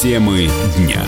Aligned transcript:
Темы 0.00 0.48
дня 0.76 1.04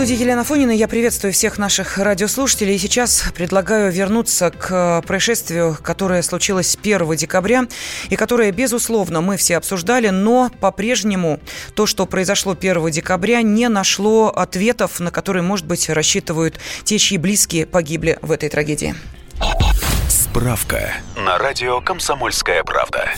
студии 0.00 0.16
Елена 0.16 0.44
Фонина. 0.44 0.70
Я 0.70 0.88
приветствую 0.88 1.34
всех 1.34 1.58
наших 1.58 1.98
радиослушателей. 1.98 2.76
И 2.76 2.78
сейчас 2.78 3.22
предлагаю 3.34 3.92
вернуться 3.92 4.50
к 4.50 5.02
происшествию, 5.06 5.76
которое 5.82 6.22
случилось 6.22 6.78
1 6.82 7.16
декабря 7.16 7.66
и 8.08 8.16
которое, 8.16 8.50
безусловно, 8.50 9.20
мы 9.20 9.36
все 9.36 9.58
обсуждали, 9.58 10.08
но 10.08 10.50
по-прежнему 10.58 11.38
то, 11.74 11.84
что 11.84 12.06
произошло 12.06 12.56
1 12.58 12.90
декабря, 12.90 13.42
не 13.42 13.68
нашло 13.68 14.28
ответов, 14.28 15.00
на 15.00 15.10
которые, 15.10 15.42
может 15.42 15.66
быть, 15.66 15.90
рассчитывают 15.90 16.58
те, 16.82 16.98
чьи 16.98 17.18
близкие 17.18 17.66
погибли 17.66 18.18
в 18.22 18.32
этой 18.32 18.48
трагедии. 18.48 18.94
Справка 20.08 20.94
на 21.14 21.36
радио 21.36 21.82
«Комсомольская 21.82 22.64
правда». 22.64 23.10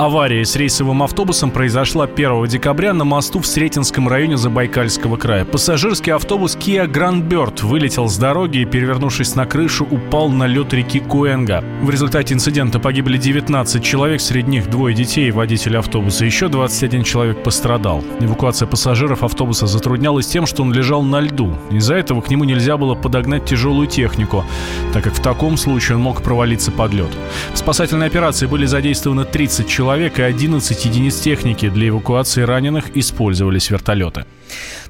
Авария 0.00 0.46
с 0.46 0.56
рейсовым 0.56 1.02
автобусом 1.02 1.50
произошла 1.50 2.06
1 2.06 2.46
декабря 2.46 2.94
на 2.94 3.04
мосту 3.04 3.38
в 3.38 3.46
Сретенском 3.46 4.08
районе 4.08 4.38
Забайкальского 4.38 5.18
края. 5.18 5.44
Пассажирский 5.44 6.14
автобус 6.14 6.56
Kia 6.56 6.90
Grand 6.90 7.28
Bird 7.28 7.62
вылетел 7.66 8.08
с 8.08 8.16
дороги 8.16 8.60
и, 8.60 8.64
перевернувшись 8.64 9.34
на 9.34 9.44
крышу, 9.44 9.84
упал 9.84 10.30
на 10.30 10.46
лед 10.46 10.72
реки 10.72 11.00
Куэнга. 11.00 11.62
В 11.82 11.90
результате 11.90 12.32
инцидента 12.32 12.78
погибли 12.78 13.18
19 13.18 13.84
человек, 13.84 14.22
среди 14.22 14.50
них 14.50 14.70
двое 14.70 14.94
детей 14.94 15.28
и 15.28 15.32
водитель 15.32 15.76
автобуса. 15.76 16.24
Еще 16.24 16.48
21 16.48 17.04
человек 17.04 17.42
пострадал. 17.42 18.02
Эвакуация 18.20 18.66
пассажиров 18.66 19.22
автобуса 19.22 19.66
затруднялась 19.66 20.26
тем, 20.26 20.46
что 20.46 20.62
он 20.62 20.72
лежал 20.72 21.02
на 21.02 21.20
льду. 21.20 21.54
Из-за 21.70 21.96
этого 21.96 22.22
к 22.22 22.30
нему 22.30 22.44
нельзя 22.44 22.78
было 22.78 22.94
подогнать 22.94 23.44
тяжелую 23.44 23.86
технику, 23.86 24.46
так 24.94 25.04
как 25.04 25.12
в 25.12 25.20
таком 25.20 25.58
случае 25.58 25.96
он 25.96 26.02
мог 26.04 26.22
провалиться 26.22 26.72
под 26.72 26.94
лед. 26.94 27.10
В 27.52 27.58
спасательной 27.58 28.06
операции 28.06 28.46
были 28.46 28.64
задействованы 28.64 29.26
30 29.26 29.68
человек 29.68 29.89
человек 29.90 30.20
и 30.20 30.22
11 30.22 30.84
единиц 30.84 31.18
техники. 31.18 31.68
Для 31.68 31.88
эвакуации 31.88 32.42
раненых 32.42 32.96
использовались 32.96 33.70
вертолеты. 33.70 34.24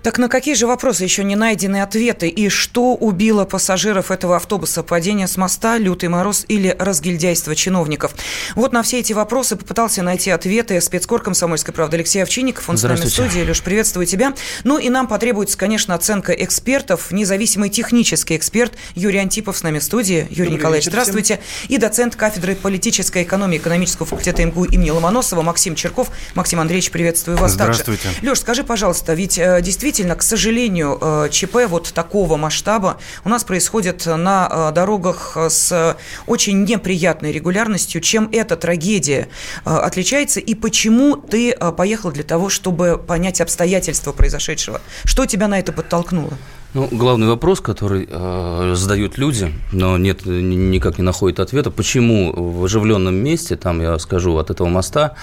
Так 0.02 0.18
на 0.18 0.28
какие 0.28 0.54
же 0.54 0.66
вопросы 0.66 1.04
еще 1.04 1.24
не 1.24 1.36
найдены 1.36 1.82
ответы? 1.82 2.28
И 2.28 2.48
что 2.48 2.94
убило 2.94 3.44
пассажиров 3.44 4.10
этого 4.10 4.36
автобуса? 4.36 4.82
Падение 4.82 5.26
с 5.26 5.36
моста, 5.36 5.76
лютый 5.76 6.08
мороз 6.08 6.44
или 6.48 6.74
разгильдяйство 6.78 7.54
чиновников? 7.54 8.14
Вот 8.54 8.72
на 8.72 8.82
все 8.82 9.00
эти 9.00 9.12
вопросы 9.12 9.56
попытался 9.56 10.02
найти 10.02 10.30
ответы 10.30 10.80
спецкор 10.80 11.22
комсомольской 11.22 11.74
правды 11.74 11.96
Алексей 11.96 12.22
Овчинников. 12.22 12.68
Он 12.68 12.78
с 12.78 12.82
нами 12.82 12.96
в 12.96 13.08
студии. 13.08 13.40
Леш, 13.40 13.62
приветствую 13.62 14.06
тебя. 14.06 14.34
Ну 14.64 14.78
и 14.78 14.88
нам 14.88 15.06
потребуется, 15.06 15.58
конечно, 15.58 15.94
оценка 15.94 16.32
экспертов. 16.32 17.10
Независимый 17.10 17.68
технический 17.68 18.36
эксперт 18.36 18.72
Юрий 18.94 19.18
Антипов 19.18 19.58
с 19.58 19.62
нами 19.62 19.78
в 19.78 19.84
студии. 19.84 20.26
Юрий 20.30 20.44
Добрый 20.44 20.58
Николаевич, 20.58 20.86
вечер, 20.86 20.92
здравствуйте. 20.92 21.40
Всем. 21.60 21.74
И 21.74 21.78
доцент 21.78 22.16
кафедры 22.16 22.54
политической 22.54 23.22
экономии 23.22 23.58
экономического 23.58 24.06
факультета 24.06 24.44
МГУ 24.44 24.64
имени 24.64 24.90
Ломоносова 24.90 25.42
Максим 25.42 25.74
Черков. 25.74 26.08
Максим 26.34 26.60
Андреевич, 26.60 26.90
приветствую 26.90 27.36
вас 27.36 27.52
Здравствуйте. 27.52 28.02
также. 28.04 28.30
Леш, 28.30 28.40
скажи, 28.40 28.64
пожалуйста, 28.64 29.14
ведь 29.14 29.38
э, 29.38 29.49
действительно, 29.60 30.14
к 30.16 30.22
сожалению, 30.22 30.98
э, 31.00 31.28
ЧП 31.30 31.66
вот 31.68 31.92
такого 31.92 32.36
масштаба 32.36 32.98
у 33.24 33.28
нас 33.28 33.44
происходит 33.44 34.06
на 34.06 34.48
э, 34.50 34.74
дорогах 34.74 35.36
с 35.36 35.96
очень 36.26 36.64
неприятной 36.64 37.32
регулярностью. 37.32 38.00
Чем 38.00 38.28
эта 38.32 38.56
трагедия 38.56 39.28
э, 39.64 39.70
отличается 39.70 40.40
и 40.40 40.54
почему 40.54 41.16
ты 41.16 41.52
поехал 41.76 42.12
для 42.12 42.24
того, 42.24 42.48
чтобы 42.48 42.98
понять 42.98 43.40
обстоятельства 43.40 44.12
произошедшего? 44.12 44.80
Что 45.04 45.26
тебя 45.26 45.48
на 45.48 45.58
это 45.58 45.72
подтолкнуло? 45.72 46.32
Ну, 46.72 46.86
главный 46.92 47.26
вопрос, 47.26 47.60
который 47.60 48.06
э, 48.08 48.74
задают 48.76 49.18
люди, 49.18 49.52
но 49.72 49.98
нет, 49.98 50.24
никак 50.24 50.98
не 50.98 51.04
находит 51.04 51.40
ответа, 51.40 51.72
почему 51.72 52.32
в 52.32 52.64
оживленном 52.64 53.16
месте, 53.16 53.56
там, 53.56 53.82
я 53.82 53.98
скажу, 53.98 54.36
от 54.36 54.50
этого 54.50 54.68
моста, 54.68 55.16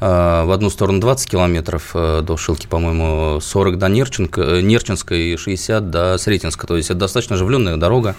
э, 0.00 0.04
в 0.44 0.50
одну 0.50 0.70
сторону 0.70 0.98
20 0.98 1.30
километров 1.30 1.92
э, 1.94 2.22
до 2.22 2.36
Шилки, 2.36 2.66
по-моему, 2.66 3.38
40 3.40 3.78
до 3.78 3.88
Нерченко, 3.88 4.40
э, 4.40 4.60
Нерчинска 4.60 5.14
и 5.14 5.36
60 5.36 5.88
до 5.88 6.18
Сретенска, 6.18 6.66
то 6.66 6.76
есть 6.76 6.90
это 6.90 6.98
достаточно 6.98 7.36
оживленная 7.36 7.76
дорога, 7.76 8.16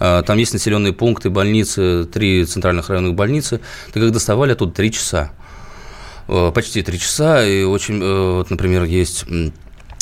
э, 0.00 0.22
там 0.26 0.38
есть 0.38 0.54
населенные 0.54 0.94
пункты, 0.94 1.28
больницы, 1.28 2.06
три 2.06 2.46
центральных 2.46 2.88
районных 2.88 3.12
больницы, 3.12 3.60
так 3.92 4.02
как 4.02 4.12
доставали 4.12 4.54
тут 4.54 4.72
три 4.72 4.90
часа, 4.90 5.32
э, 6.28 6.50
почти 6.54 6.80
три 6.80 6.98
часа, 6.98 7.44
и 7.44 7.62
очень, 7.64 8.02
э, 8.02 8.36
вот, 8.38 8.48
например, 8.48 8.84
есть 8.84 9.26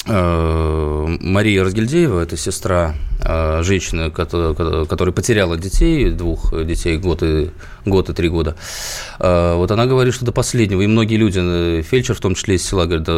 Мария 0.07 1.65
Разгильдеева, 1.65 2.21
это 2.21 2.37
сестра 2.37 2.95
э, 3.25 3.63
женщины, 3.63 4.11
которая 4.11 5.13
потеряла 5.13 5.57
детей, 5.57 6.11
двух 6.11 6.53
детей, 6.67 6.99
год 6.99 7.23
и, 7.23 7.49
год 7.87 8.11
и 8.11 8.13
три 8.13 8.29
года. 8.29 8.55
Э, 9.19 9.55
вот 9.55 9.71
она 9.71 9.87
говорит, 9.87 10.13
что 10.13 10.27
до 10.27 10.33
последнего, 10.33 10.83
и 10.83 10.87
многие 10.87 11.17
люди, 11.17 11.81
фельдшер 11.81 12.17
в 12.17 12.21
том 12.21 12.35
числе 12.35 12.57
из 12.57 12.67
села, 12.67 12.85
говорит, 12.85 13.09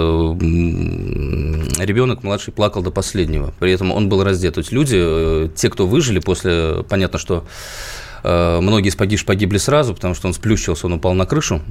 ребенок 1.81 2.23
младший 2.23 2.53
плакал 2.53 2.83
до 2.83 2.93
последнего, 2.93 3.53
при 3.59 3.73
этом 3.73 3.91
он 3.91 4.09
был 4.09 4.23
раздет. 4.23 4.55
То 4.55 4.61
есть 4.61 4.71
люди, 4.71 5.51
те, 5.57 5.69
кто 5.71 5.89
выжили 5.89 6.21
после, 6.21 6.85
понятно, 6.89 7.19
что 7.19 7.45
многие 8.23 8.91
из 8.91 8.97
погибших 8.97 9.27
погибли 9.27 9.59
сразу, 9.59 9.93
потому 9.93 10.15
что 10.15 10.29
он 10.29 10.35
сплющился, 10.35 10.87
он 10.87 10.93
упал 10.93 11.15
на 11.15 11.27
крышу. 11.27 11.63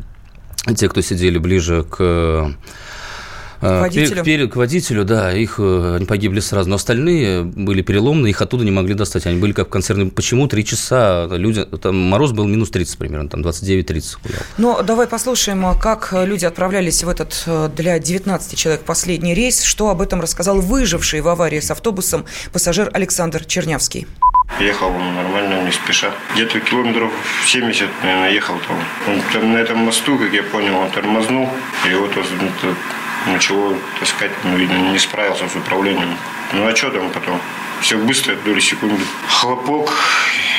Те, 0.76 0.90
кто 0.90 1.00
сидели 1.00 1.38
ближе 1.38 1.86
к 1.90 2.54
к 3.70 3.82
водителю? 3.82 4.48
К, 4.50 4.54
к 4.54 4.56
водителю, 4.56 5.06
да, 5.06 5.34
их 5.34 5.56
э, 5.60 5.96
они 5.96 6.06
погибли 6.06 6.40
сразу, 6.40 6.70
но 6.70 6.76
остальные 6.76 7.44
были 7.44 7.82
переломаны, 7.82 8.28
их 8.28 8.42
оттуда 8.42 8.64
не 8.64 8.72
могли 8.72 8.94
достать. 8.94 9.26
Они 9.26 9.40
были 9.40 9.54
как 9.54 9.68
в 9.68 9.70
концерне. 9.70 10.12
Почему 10.12 10.48
три 10.48 10.66
часа? 10.66 11.28
Люди, 11.32 11.66
там 11.66 11.96
мороз 11.96 12.32
был 12.32 12.46
минус 12.46 12.70
30 12.70 12.98
примерно, 12.98 13.30
там 13.30 13.42
29-30 13.42 14.18
Ну, 14.58 14.82
давай 14.84 15.08
послушаем, 15.08 15.66
а 15.66 15.76
как 15.76 16.14
люди 16.14 16.46
отправлялись 16.46 17.04
в 17.04 17.10
этот 17.10 17.44
э, 17.46 17.70
для 17.76 18.00
19 18.00 18.58
человек 18.58 18.82
последний 18.82 19.34
рейс. 19.34 19.64
Что 19.64 19.90
об 19.90 20.02
этом 20.02 20.22
рассказал 20.22 20.60
выживший 20.62 21.22
в 21.22 21.28
аварии 21.28 21.60
с 21.60 21.72
автобусом 21.72 22.26
пассажир 22.52 22.90
Александр 22.94 23.46
Чернявский. 23.46 24.08
Ехал 24.60 24.88
он 24.88 25.16
нормально, 25.16 25.64
не 25.66 25.72
спеша. 25.72 26.12
Где-то 26.34 26.60
километров 26.62 27.12
70, 27.46 27.90
наверное, 28.04 28.32
ехал 28.32 28.56
там. 28.68 28.78
Он 29.08 29.22
там 29.34 29.52
на 29.52 29.58
этом 29.58 29.80
мосту, 29.80 30.18
как 30.18 30.32
я 30.34 30.44
понял, 30.44 30.76
он 30.76 30.90
тормознул. 30.92 31.50
И 31.90 31.94
вот 31.94 32.16
начало 33.28 33.78
таскать, 34.00 34.32
ну, 34.44 34.58
видно, 34.58 34.92
не 34.92 35.00
справился 35.00 35.48
с 35.48 35.56
управлением. 35.56 36.18
Ну 36.54 36.68
а 36.68 36.76
что 36.76 36.90
там 36.92 37.10
потом? 37.12 37.42
Все 37.82 37.98
быстро, 37.98 38.36
доли 38.36 38.60
секунды. 38.60 39.02
Хлопок 39.28 39.94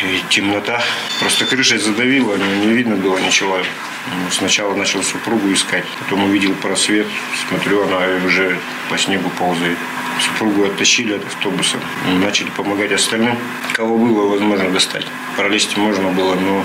и 0.04 0.22
темнота. 0.28 0.82
Просто 1.20 1.46
крышей 1.46 1.78
задавило, 1.78 2.36
не 2.36 2.72
видно 2.72 2.96
было 2.96 3.18
ничего. 3.18 3.58
Ну, 3.58 4.30
сначала 4.30 4.74
начал 4.74 5.02
супругу 5.02 5.52
искать, 5.52 5.84
потом 5.98 6.24
увидел 6.24 6.54
просвет, 6.54 7.08
смотрю, 7.48 7.84
она 7.84 8.24
уже 8.24 8.56
по 8.88 8.96
снегу 8.98 9.30
ползает. 9.30 9.78
Супругу 10.20 10.64
оттащили 10.64 11.14
от 11.14 11.26
автобуса, 11.26 11.76
начали 12.06 12.48
помогать 12.50 12.92
остальным, 12.92 13.36
кого 13.72 13.98
было 13.98 14.28
возможно 14.28 14.70
достать. 14.70 15.06
Пролезть 15.36 15.76
можно 15.76 16.10
было, 16.10 16.34
но 16.34 16.64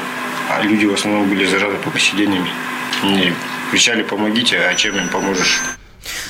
а 0.50 0.62
люди 0.62 0.86
в 0.86 0.94
основном 0.94 1.30
были 1.30 1.46
зажаты 1.46 1.78
только 1.84 2.00
сиденьями. 2.00 2.50
Не 3.04 3.34
кричали 3.72 4.04
«помогите», 4.04 4.60
а 4.60 4.76
чем 4.76 4.98
им 4.98 5.08
поможешь? 5.08 5.62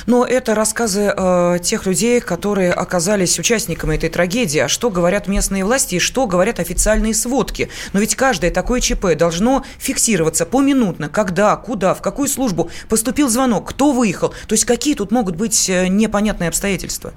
Но 0.06 0.24
это 0.24 0.54
рассказы 0.54 1.12
э, 1.16 1.58
тех 1.62 1.86
людей, 1.86 2.20
которые 2.20 2.72
оказались 2.72 3.38
участниками 3.38 3.96
этой 3.96 4.10
трагедии. 4.10 4.58
А 4.58 4.68
что 4.68 4.90
говорят 4.90 5.28
местные 5.28 5.64
власти 5.64 5.96
и 5.96 5.98
что 5.98 6.26
говорят 6.26 6.60
официальные 6.60 7.14
сводки? 7.14 7.70
Но 7.92 8.00
ведь 8.00 8.14
каждое 8.14 8.50
такое 8.50 8.80
ЧП 8.80 9.14
должно 9.16 9.64
фиксироваться 9.78 10.46
поминутно. 10.46 11.08
Когда, 11.08 11.56
куда, 11.56 11.94
в 11.94 12.02
какую 12.02 12.28
службу 12.28 12.70
поступил 12.88 13.28
звонок, 13.28 13.70
кто 13.70 13.92
выехал. 13.92 14.30
То 14.46 14.54
есть 14.54 14.64
какие 14.64 14.94
тут 14.94 15.10
могут 15.10 15.36
быть 15.36 15.68
э, 15.68 15.88
непонятные 15.88 16.48
обстоятельства? 16.48 17.12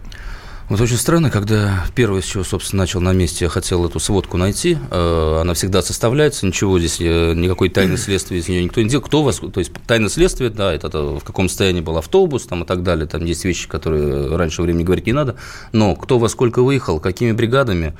Вот 0.67 0.81
очень 0.81 0.97
странно, 0.97 1.29
когда 1.29 1.85
первое, 1.93 2.21
с 2.21 2.25
чего, 2.25 2.43
собственно, 2.43 2.81
начал 2.81 2.99
на 2.99 3.13
месте, 3.13 3.45
я 3.45 3.49
хотел 3.49 3.85
эту 3.85 3.99
сводку 3.99 4.37
найти, 4.37 4.79
э, 4.89 5.37
она 5.39 5.53
всегда 5.53 5.83
составляется, 5.83 6.47
ничего 6.47 6.79
здесь, 6.79 6.97
э, 6.99 7.33
никакой 7.35 7.69
тайны 7.69 7.97
следствия 7.97 8.39
из 8.39 8.47
нее 8.47 8.63
никто 8.63 8.81
не 8.81 8.89
делал. 8.89 9.05
Кто 9.05 9.21
вас, 9.21 9.37
то 9.37 9.59
есть 9.59 9.71
тайна 9.85 10.09
следствия, 10.09 10.49
да, 10.49 10.73
это, 10.73 10.87
это 10.87 11.19
в 11.19 11.23
каком 11.23 11.49
состоянии 11.49 11.81
был 11.81 11.97
автобус 11.99 12.47
там 12.47 12.63
и 12.63 12.65
так 12.65 12.81
далее, 12.81 13.05
там 13.05 13.23
есть 13.25 13.45
вещи, 13.45 13.67
которые 13.67 14.35
раньше 14.35 14.63
времени 14.63 14.83
говорить 14.83 15.05
не 15.05 15.13
надо, 15.13 15.35
но 15.71 15.95
кто 15.95 16.17
во 16.17 16.29
сколько 16.29 16.63
выехал, 16.63 16.99
какими 16.99 17.31
бригадами, 17.31 17.95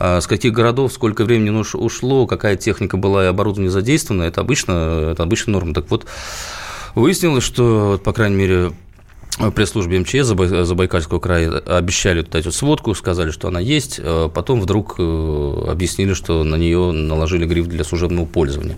э, 0.00 0.20
с 0.20 0.26
каких 0.26 0.52
городов, 0.52 0.92
сколько 0.92 1.24
времени 1.24 1.50
ушло, 1.50 2.26
какая 2.26 2.56
техника 2.56 2.96
была 2.96 3.26
и 3.26 3.28
оборудование 3.28 3.70
задействовано, 3.70 4.24
это 4.24 4.40
обычно, 4.40 5.12
это 5.12 5.22
обычная 5.22 5.52
норма. 5.52 5.74
Так 5.74 5.88
вот, 5.88 6.06
выяснилось, 6.96 7.44
что, 7.44 8.00
по 8.02 8.12
крайней 8.12 8.36
мере, 8.36 8.72
пресс-службе 9.54 10.00
МЧС 10.00 10.26
Забайкальского 10.66 11.18
края 11.18 11.50
обещали 11.58 12.20
вот 12.20 12.34
эту 12.34 12.52
сводку, 12.52 12.94
сказали, 12.94 13.30
что 13.30 13.48
она 13.48 13.60
есть, 13.60 14.00
э, 14.02 14.28
потом 14.32 14.60
вдруг 14.60 14.96
э, 14.98 15.64
объяснили, 15.68 16.14
что 16.14 16.44
на 16.44 16.56
нее 16.56 16.92
наложили 16.92 17.46
гриф 17.46 17.66
для 17.66 17.84
служебного 17.84 18.26
пользования. 18.26 18.76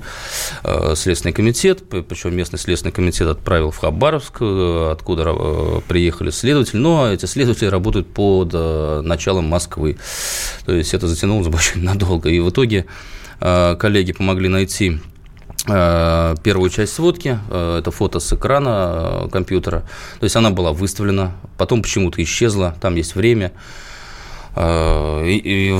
Э, 0.62 0.94
Следственный 0.94 1.32
комитет, 1.32 1.82
причем 1.88 2.36
местный 2.36 2.58
следственный 2.58 2.92
комитет 2.92 3.28
отправил 3.28 3.70
в 3.70 3.78
Хабаровск, 3.78 4.36
откуда 4.40 5.82
приехали 5.88 6.30
следователи, 6.30 6.76
но 6.76 7.12
эти 7.12 7.26
следователи 7.26 7.66
работают 7.66 8.08
под 8.08 8.52
началом 9.04 9.46
Москвы. 9.46 9.96
То 10.64 10.74
есть 10.74 10.94
это 10.94 11.08
затянулось 11.08 11.46
очень 11.54 11.82
надолго. 11.82 12.28
И 12.28 12.38
в 12.40 12.50
итоге 12.50 12.86
коллеги 13.40 14.12
помогли 14.12 14.48
найти 14.48 15.00
первую 15.64 16.70
часть 16.70 16.92
сводки, 16.94 17.38
это 17.48 17.90
фото 17.90 18.18
с 18.18 18.32
экрана 18.32 19.28
компьютера, 19.30 19.84
то 20.18 20.24
есть 20.24 20.34
она 20.34 20.50
была 20.50 20.72
выставлена, 20.72 21.32
потом 21.56 21.82
почему-то 21.82 22.22
исчезла, 22.22 22.74
там 22.80 22.96
есть 22.96 23.14
время, 23.14 23.52
и, 24.56 25.40
и 25.44 25.72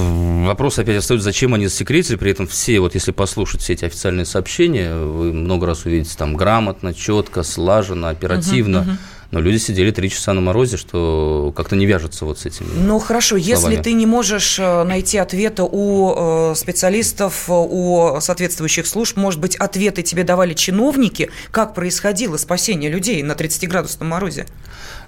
вопрос 0.46 0.78
опять 0.78 0.98
остается, 0.98 1.24
зачем 1.24 1.54
они 1.54 1.66
засекретили, 1.66 2.16
при 2.16 2.30
этом 2.30 2.46
все, 2.46 2.78
вот 2.78 2.94
если 2.94 3.10
послушать 3.10 3.60
все 3.60 3.72
эти 3.72 3.84
официальные 3.84 4.24
сообщения, 4.24 4.94
вы 4.94 5.32
много 5.32 5.66
раз 5.66 5.84
увидите 5.84 6.16
там 6.16 6.36
грамотно, 6.36 6.94
четко, 6.94 7.42
слаженно, 7.42 8.08
оперативно. 8.08 8.78
Uh-huh, 8.78 8.90
uh-huh 8.90 9.21
но 9.32 9.40
люди 9.40 9.56
сидели 9.56 9.90
три 9.90 10.10
часа 10.10 10.34
на 10.34 10.42
морозе, 10.42 10.76
что 10.76 11.52
как-то 11.56 11.74
не 11.74 11.86
вяжется 11.86 12.26
вот 12.26 12.38
с 12.38 12.46
этим. 12.46 12.66
Ну 12.76 12.98
хорошо, 12.98 13.38
словами. 13.38 13.48
если 13.48 13.82
ты 13.82 13.94
не 13.94 14.04
можешь 14.04 14.58
э, 14.58 14.84
найти 14.84 15.16
ответа 15.16 15.64
у 15.64 16.50
э, 16.52 16.54
специалистов, 16.54 17.46
у 17.48 18.18
соответствующих 18.20 18.86
служб, 18.86 19.16
может 19.16 19.40
быть, 19.40 19.56
ответы 19.56 20.02
тебе 20.02 20.22
давали 20.22 20.52
чиновники, 20.52 21.30
как 21.50 21.74
происходило 21.74 22.36
спасение 22.36 22.90
людей 22.90 23.22
на 23.22 23.32
30-градусном 23.32 24.04
морозе? 24.04 24.46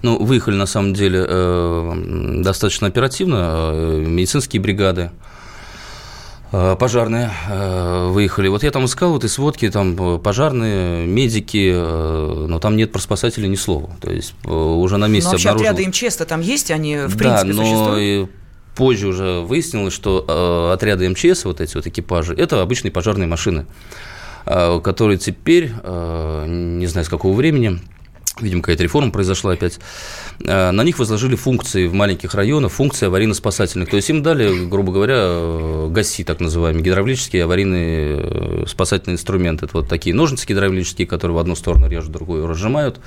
Ну, 0.01 0.17
выехали 0.17 0.55
на 0.55 0.67
самом 0.67 0.95
деле 0.95 1.23
э, 1.29 2.41
достаточно 2.43 2.87
оперативно, 2.87 3.73
медицинские 4.07 4.63
бригады. 4.63 5.11
Э, 6.57 6.77
пожарные 6.79 7.33
э, 7.49 8.07
выехали. 8.11 8.47
Вот 8.47 8.63
я 8.63 8.71
там 8.71 8.85
искал 8.85 9.11
вот 9.11 9.25
и 9.25 9.29
сводки, 9.29 9.69
там 9.71 9.97
э, 9.99 10.19
пожарные, 10.21 11.05
медики, 11.05 11.75
но 11.75 12.61
там 12.61 12.77
нет 12.77 12.93
про 12.93 13.01
спасателей 13.01 13.49
ни 13.49 13.57
слова. 13.57 13.91
То 14.01 14.13
есть 14.13 14.35
уже 14.45 14.97
на 14.97 15.09
месте 15.09 15.31
но 15.31 15.33
вообще 15.33 15.49
обнаружил... 15.49 15.73
отряды 15.73 15.89
МЧС-то 15.89 16.25
там 16.27 16.41
есть, 16.41 16.71
они 16.71 16.97
в 16.97 17.17
да, 17.17 17.19
принципе 17.19 17.53
но 17.55 17.63
существуют? 17.65 18.31
позже 18.77 19.09
уже 19.09 19.41
выяснилось, 19.41 19.95
что 19.95 20.71
отряды 20.73 21.09
МЧС, 21.09 21.45
вот 21.45 21.61
эти 21.61 21.75
вот 21.75 21.89
экипажи, 21.89 22.35
это 22.35 22.63
обычные 22.63 22.93
пожарные 22.93 23.27
машины, 23.27 23.67
которые 24.45 25.19
теперь, 25.19 25.71
не 25.71 26.87
знаю 26.87 27.05
с 27.05 27.09
какого 27.09 27.35
времени, 27.35 27.81
видимо, 28.41 28.63
какая-то 28.63 28.83
реформа 28.83 29.11
произошла 29.11 29.53
опять, 29.53 29.79
э, 30.45 30.71
на 30.71 30.83
них 30.83 30.99
возложили 30.99 31.37
функции 31.37 31.87
в 31.87 31.95
маленьких 31.95 32.35
районах, 32.35 32.73
функции 32.73 33.07
аварийно-спасательных. 33.07 33.89
То 33.89 33.97
есть 33.97 34.11
им 34.11 34.23
дали, 34.23 34.67
грубо 34.67 34.93
говоря, 34.93 35.17
э, 35.19 35.89
ГАСИ, 35.91 36.25
так 36.25 36.41
называемые, 36.41 36.83
гидравлические 36.85 37.45
аварийные 37.45 38.19
э, 38.19 38.65
спасательные 38.67 39.15
инструменты. 39.15 39.67
Это 39.67 39.79
вот 39.79 39.89
такие 39.89 40.15
ножницы 40.15 40.47
гидравлические, 40.47 41.07
которые 41.07 41.37
в 41.37 41.39
одну 41.39 41.55
сторону 41.55 41.89
режут, 41.89 42.11
другую 42.13 42.47
разжимают. 42.47 43.01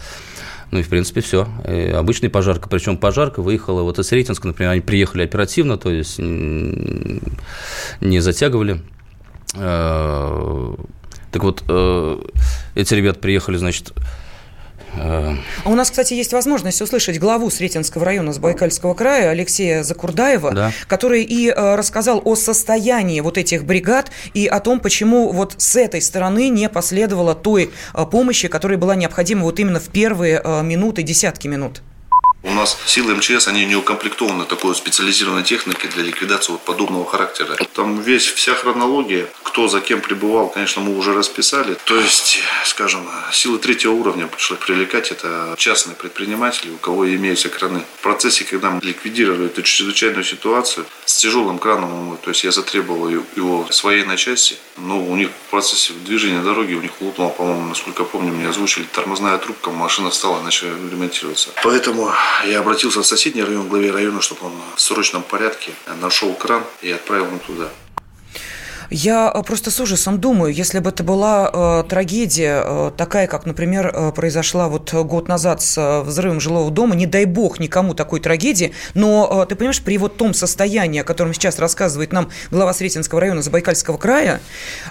Ну 0.72 0.80
и, 0.80 0.84
в 0.84 0.90
принципе, 0.90 1.22
все. 1.22 1.48
И 1.66 1.92
обычный 1.92 2.30
пожарка. 2.30 2.68
Причем 2.68 2.98
пожарка 2.98 3.42
выехала 3.42 3.84
вот 3.84 4.00
из 4.00 4.12
Рейтинска, 4.12 4.48
например, 4.48 4.74
они 4.74 4.82
приехали 4.82 5.24
оперативно, 5.24 5.78
то 5.78 5.90
есть 5.90 6.20
не 6.20 7.22
затягивали. 8.20 8.82
Так 9.54 10.76
вот, 11.32 11.64
эти 12.76 12.94
ребята 12.94 13.20
приехали, 13.20 13.56
значит, 13.56 13.94
а 14.96 15.36
у 15.66 15.76
нас, 15.76 15.90
кстати, 15.92 16.14
есть 16.14 16.34
возможность 16.34 16.82
услышать 16.82 17.20
главу 17.20 17.50
Сретенского 17.50 18.06
района 18.06 18.34
Забайкальского 18.34 18.94
края 18.94 19.30
Алексея 19.30 19.84
Закурдаева, 19.84 20.52
да. 20.52 20.72
который 20.88 21.24
и 21.24 21.50
э, 21.50 21.76
рассказал 21.76 22.22
о 22.24 22.36
состоянии 22.36 23.22
вот 23.22 23.38
этих 23.38 23.66
бригад 23.66 24.12
и 24.34 24.48
о 24.48 24.60
том, 24.60 24.80
почему 24.80 25.32
вот 25.32 25.56
с 25.58 25.76
этой 25.76 26.02
стороны 26.02 26.50
не 26.50 26.70
последовало 26.70 27.36
той 27.36 27.72
э, 27.94 28.06
помощи, 28.06 28.48
которая 28.48 28.78
была 28.78 28.96
необходима 28.96 29.44
вот 29.44 29.60
именно 29.60 29.80
в 29.80 29.90
первые 29.90 30.42
э, 30.44 30.64
минуты, 30.64 31.04
десятки 31.04 31.48
минут. 31.48 31.82
У 32.48 32.54
нас 32.54 32.78
силы 32.86 33.14
МЧС, 33.16 33.50
они 33.50 33.66
не 33.66 33.76
укомплектованы 33.76 34.46
такой 34.46 34.74
специализированной 34.74 35.44
техникой 35.44 35.90
для 35.90 36.04
ликвидации 36.04 36.54
вот 36.54 36.62
подобного 36.62 37.06
характера. 37.06 37.58
Там 37.74 38.02
весь, 38.02 38.26
вся 38.26 38.56
хронология, 38.56 39.28
кто 39.44 39.68
за 39.68 39.82
кем 39.82 40.00
пребывал, 40.00 40.48
конечно, 40.48 40.82
мы 40.82 40.98
уже 40.98 41.14
расписали. 41.14 41.76
То 41.84 42.00
есть, 42.00 42.40
скажем, 42.64 43.06
силы 43.34 43.60
третьего 43.60 43.92
уровня 43.92 44.28
пришлось 44.28 44.60
привлекать, 44.60 45.12
это 45.12 45.56
частные 45.58 45.98
предприниматели, 45.98 46.72
у 46.72 46.78
кого 46.78 47.14
имеются 47.14 47.50
краны. 47.50 47.84
В 48.00 48.02
процессе, 48.02 48.46
когда 48.46 48.70
мы 48.70 48.80
ликвидировали 48.82 49.48
эту 49.48 49.62
чрезвычайную 49.62 50.24
ситуацию, 50.24 50.86
с 51.04 51.18
тяжелым 51.18 51.60
краном, 51.60 52.18
то 52.24 52.30
есть 52.30 52.46
я 52.46 52.52
затребовал 52.52 53.10
его 53.10 53.68
своей 53.72 54.06
на 54.06 54.16
части, 54.16 54.56
но 54.78 55.04
у 55.04 55.18
них 55.18 55.30
в 55.30 55.50
процессе 55.50 55.92
движения 56.06 56.42
дороги, 56.42 56.76
у 56.76 56.82
них 56.82 56.92
лопнула, 57.02 57.30
по-моему, 57.30 57.68
насколько 57.68 58.06
помню, 58.06 58.32
мне 58.32 58.48
озвучили, 58.48 58.86
тормозная 58.94 59.38
трубка, 59.38 59.72
машина 59.72 60.12
стала, 60.12 60.42
начала 60.42 60.72
ремонтироваться. 60.92 61.50
Поэтому 61.64 62.14
я 62.46 62.60
обратился 62.60 63.02
в 63.02 63.06
соседний 63.06 63.44
район, 63.44 63.68
главе 63.68 63.92
района, 63.92 64.22
чтобы 64.22 64.48
он 64.48 64.54
в 64.76 64.82
срочном 64.82 65.24
порядке 65.24 65.72
нашел 66.02 66.34
кран 66.34 66.64
и 66.82 66.92
отправил 66.92 67.28
его 67.28 67.40
туда. 67.40 67.70
Я 68.90 69.32
э, 69.34 69.44
просто 69.44 69.72
с 69.72 69.80
ужасом 69.80 70.20
думаю, 70.20 70.54
если 70.54 70.80
бы 70.80 70.90
это 70.90 71.04
была 71.04 71.50
э, 71.52 71.90
трагедия 71.90 72.64
э, 72.64 72.92
такая, 72.96 73.28
как, 73.28 73.46
например, 73.46 73.92
э, 73.94 74.12
произошла 74.12 74.68
вот 74.68 74.94
год 74.94 75.28
назад 75.28 75.62
с 75.62 75.78
э, 75.78 76.02
взрывом 76.04 76.40
жилого 76.40 76.72
дома, 76.72 76.96
не 76.96 77.06
дай 77.06 77.26
бог 77.26 77.60
никому 77.60 77.94
такой 77.94 78.20
трагедии, 78.20 78.74
но 78.94 79.44
э, 79.44 79.48
ты 79.48 79.56
понимаешь, 79.56 79.82
при 79.82 79.98
вот 79.98 80.18
том 80.18 80.34
состоянии, 80.34 81.02
о 81.02 81.04
котором 81.04 81.34
сейчас 81.34 81.60
рассказывает 81.60 82.14
нам 82.14 82.30
глава 82.52 82.74
Сретенского 82.74 83.22
района 83.22 83.42
Забайкальского 83.42 83.98
края, 83.98 84.42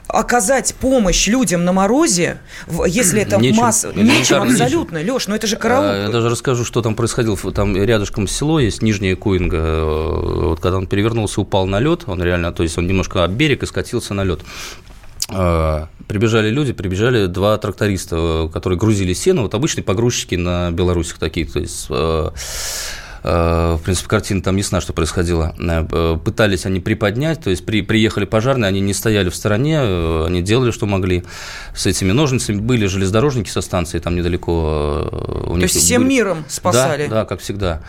оказать 0.08 0.74
помощь 0.74 1.26
людям 1.26 1.64
на 1.64 1.72
морозе, 1.72 2.38
если 2.86 3.22
это 3.22 3.36
нечем, 3.36 3.62
масса... 3.62 3.92
Нечем 3.94 4.42
абсолютно, 4.42 4.98
нечем. 4.98 5.14
Леш, 5.14 5.28
но 5.28 5.36
это 5.36 5.46
же 5.46 5.56
караул. 5.56 5.86
А, 5.86 6.02
я 6.04 6.08
даже 6.08 6.28
расскажу, 6.28 6.64
что 6.64 6.82
там 6.82 6.94
происходило. 6.94 7.36
Там 7.52 7.76
рядышком 7.76 8.26
село 8.28 8.60
есть, 8.60 8.82
Нижняя 8.82 9.16
Куинга. 9.16 9.56
Э, 9.56 10.48
вот 10.48 10.60
когда 10.60 10.78
он 10.78 10.86
перевернулся, 10.86 11.40
упал 11.40 11.66
на 11.66 11.80
лед, 11.80 12.04
он 12.06 12.22
реально, 12.22 12.52
то 12.52 12.62
есть 12.62 12.76
он 12.78 12.86
немножко 12.86 13.24
об 13.24 13.32
берег 13.32 13.62
искать 13.62 13.85
скатился 13.86 14.14
на 14.14 14.24
лед. 14.24 14.40
А, 15.28 15.88
прибежали 16.08 16.50
люди, 16.50 16.72
прибежали 16.72 17.26
два 17.26 17.56
тракториста, 17.58 18.50
которые 18.52 18.78
грузили 18.78 19.12
сено, 19.12 19.42
вот 19.42 19.54
обычные 19.54 19.84
погрузчики 19.84 20.34
на 20.34 20.70
Беларусях 20.70 21.18
такие, 21.18 21.46
то 21.46 21.58
есть 21.58 21.86
а, 21.90 22.32
а, 23.22 23.76
в 23.76 23.82
принципе, 23.82 24.08
картина 24.08 24.42
там 24.42 24.56
ясна, 24.56 24.80
что 24.80 24.92
происходило. 24.92 25.54
Пытались 26.24 26.66
они 26.66 26.78
приподнять, 26.80 27.42
то 27.42 27.50
есть 27.50 27.64
при, 27.64 27.82
приехали 27.82 28.24
пожарные, 28.24 28.68
они 28.68 28.80
не 28.80 28.94
стояли 28.94 29.30
в 29.30 29.34
стороне, 29.36 29.80
они 29.80 30.42
делали, 30.42 30.70
что 30.70 30.86
могли 30.86 31.24
с 31.74 31.86
этими 31.86 32.12
ножницами. 32.12 32.60
Были 32.60 32.86
железнодорожники 32.86 33.50
со 33.50 33.62
станции 33.62 33.98
там 33.98 34.14
недалеко. 34.14 35.42
У 35.46 35.56
то 35.56 35.62
есть 35.62 35.76
всем 35.76 36.02
были... 36.02 36.14
миром 36.14 36.44
спасали? 36.48 37.08
Да, 37.08 37.22
да, 37.22 37.24
как 37.24 37.40
всегда. 37.40 37.82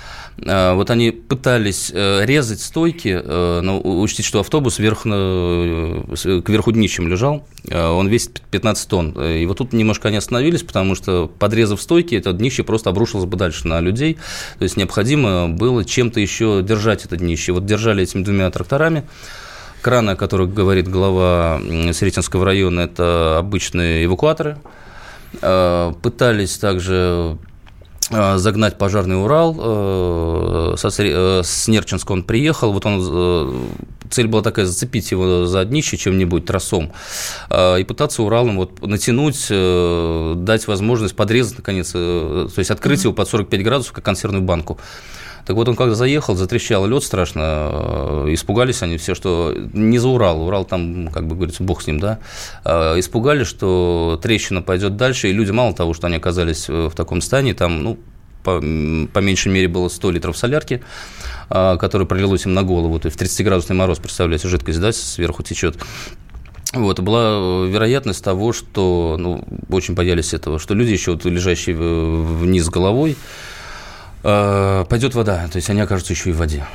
А, 0.46 0.76
вот 0.76 0.90
они 0.92 1.12
пытались 1.12 1.92
э, 1.94 2.24
резать 2.26 2.62
стойки, 2.62 3.20
э, 3.24 3.60
но 3.62 3.82
учтите, 3.82 4.28
что 4.28 4.40
автобус 4.40 4.78
вверх, 4.78 5.02
э, 5.06 6.42
кверху 6.46 6.72
днищем 6.72 7.08
лежал, 7.08 7.46
он 7.72 8.08
весит 8.08 8.42
15 8.52 8.90
тонн. 8.90 9.12
И 9.20 9.46
вот 9.46 9.58
тут 9.58 9.74
немножко 9.74 10.08
они 10.08 10.18
остановились, 10.18 10.64
потому 10.64 10.96
что, 10.96 11.30
подрезав 11.40 11.82
стойки, 11.82 12.16
это 12.16 12.34
днище 12.34 12.64
просто 12.64 12.92
обрушилось 12.92 13.26
бы 13.26 13.36
дальше 13.36 13.68
на 13.68 13.82
людей. 13.82 14.18
То 14.58 14.64
есть 14.64 14.78
необходимо 14.78 15.50
было 15.50 15.84
чем-то 15.84 16.20
еще 16.20 16.62
держать 16.64 17.04
это 17.06 17.18
днище. 17.18 17.52
Вот 17.52 17.66
держали 17.66 18.04
этими 18.04 18.24
двумя 18.24 18.50
тракторами. 18.52 19.04
Краны, 19.82 20.12
о 20.12 20.16
которых 20.16 20.54
говорит 20.54 20.88
глава 20.88 21.60
Сретенского 21.92 22.46
района, 22.46 22.82
это 22.82 23.38
обычные 23.38 24.06
эвакуаторы. 24.06 24.58
Пытались 26.02 26.58
также 26.58 27.38
Э, 27.38 27.38
загнать 28.10 28.78
пожарный 28.78 29.22
Урал. 29.22 29.56
Э, 29.60 30.76
со, 30.78 30.88
э, 30.88 31.42
с 31.44 31.68
Нерчинска 31.68 32.12
он 32.12 32.24
приехал. 32.24 32.72
Вот 32.72 32.86
он, 32.86 33.70
цель 34.10 34.28
была 34.28 34.42
такая, 34.42 34.66
зацепить 34.66 35.12
его 35.12 35.46
за 35.46 35.66
днище 35.66 35.98
чем-нибудь, 35.98 36.46
тросом, 36.46 36.94
и 37.52 37.86
пытаться 37.88 38.24
Уралом 38.24 38.58
вот 38.58 38.82
натянуть, 38.82 39.48
дать 39.50 40.68
возможность 40.68 41.16
подрезать, 41.16 41.58
наконец, 41.58 41.92
то 41.92 42.50
есть 42.56 42.72
открыть 42.72 43.02
mm-hmm. 43.02 43.04
его 43.04 43.14
под 43.14 43.28
45 43.28 43.64
градусов, 43.64 43.94
как 43.94 44.06
консервную 44.06 44.44
банку. 44.44 44.80
Так 45.48 45.56
вот, 45.56 45.70
он 45.70 45.78
когда 45.78 45.96
заехал, 45.96 46.36
затрещал 46.36 46.86
лед 46.88 47.06
страшно, 47.06 47.70
э, 47.72 48.26
испугались 48.32 48.84
они 48.84 48.98
все, 48.98 49.16
что 49.16 49.56
не 49.72 49.98
за 49.98 50.10
Урал, 50.10 50.46
Урал 50.46 50.66
там, 50.66 51.08
как 51.08 51.26
бы 51.26 51.38
говорится, 51.38 51.64
бог 51.64 51.82
с 51.82 51.88
ним, 51.88 52.02
да, 52.02 52.20
а 52.66 53.00
испугались, 53.00 53.48
что 53.48 54.20
трещина 54.22 54.62
пойдет 54.62 54.98
дальше, 54.98 55.30
и 55.30 55.32
люди 55.32 55.52
мало 55.52 55.74
того, 55.74 55.94
что 55.94 56.08
они 56.08 56.18
оказались 56.18 56.66
э, 56.68 56.90
в 56.90 56.96
таком 56.96 57.22
состоянии, 57.22 57.54
там, 57.54 57.82
ну, 57.82 57.98
по, 58.44 58.60
по 58.60 59.20
меньшей 59.20 59.54
мере 59.54 59.70
было 59.70 59.88
100 59.88 60.12
литров 60.12 60.38
солярки, 60.38 60.84
которая 61.48 62.06
пролилась 62.06 62.46
им 62.46 62.54
на 62.54 62.64
голову, 62.64 63.00
то 63.00 63.06
есть 63.08 63.18
в 63.18 63.22
30-градусный 63.22 63.76
мороз, 63.76 64.00
представляете, 64.00 64.50
жидкость, 64.50 64.82
да, 64.82 64.92
сверху 64.92 65.44
течет. 65.44 65.78
Вот, 66.74 67.00
была 67.00 67.66
вероятность 67.66 68.22
того, 68.22 68.52
что, 68.52 69.16
ну, 69.18 69.46
очень 69.70 69.94
боялись 69.94 70.34
этого, 70.34 70.60
что 70.60 70.74
люди 70.74 70.92
еще 70.92 71.14
вот 71.14 71.24
лежащие 71.24 71.76
вниз 71.76 72.68
головой, 72.68 73.16
Э, 74.30 74.84
пойдет 74.90 75.16
вода, 75.16 75.48
то 75.50 75.56
есть 75.56 75.70
они 75.70 75.80
окажутся 75.80 76.12
еще 76.12 76.32
и 76.32 76.34
в 76.34 76.38
воде. 76.38 76.66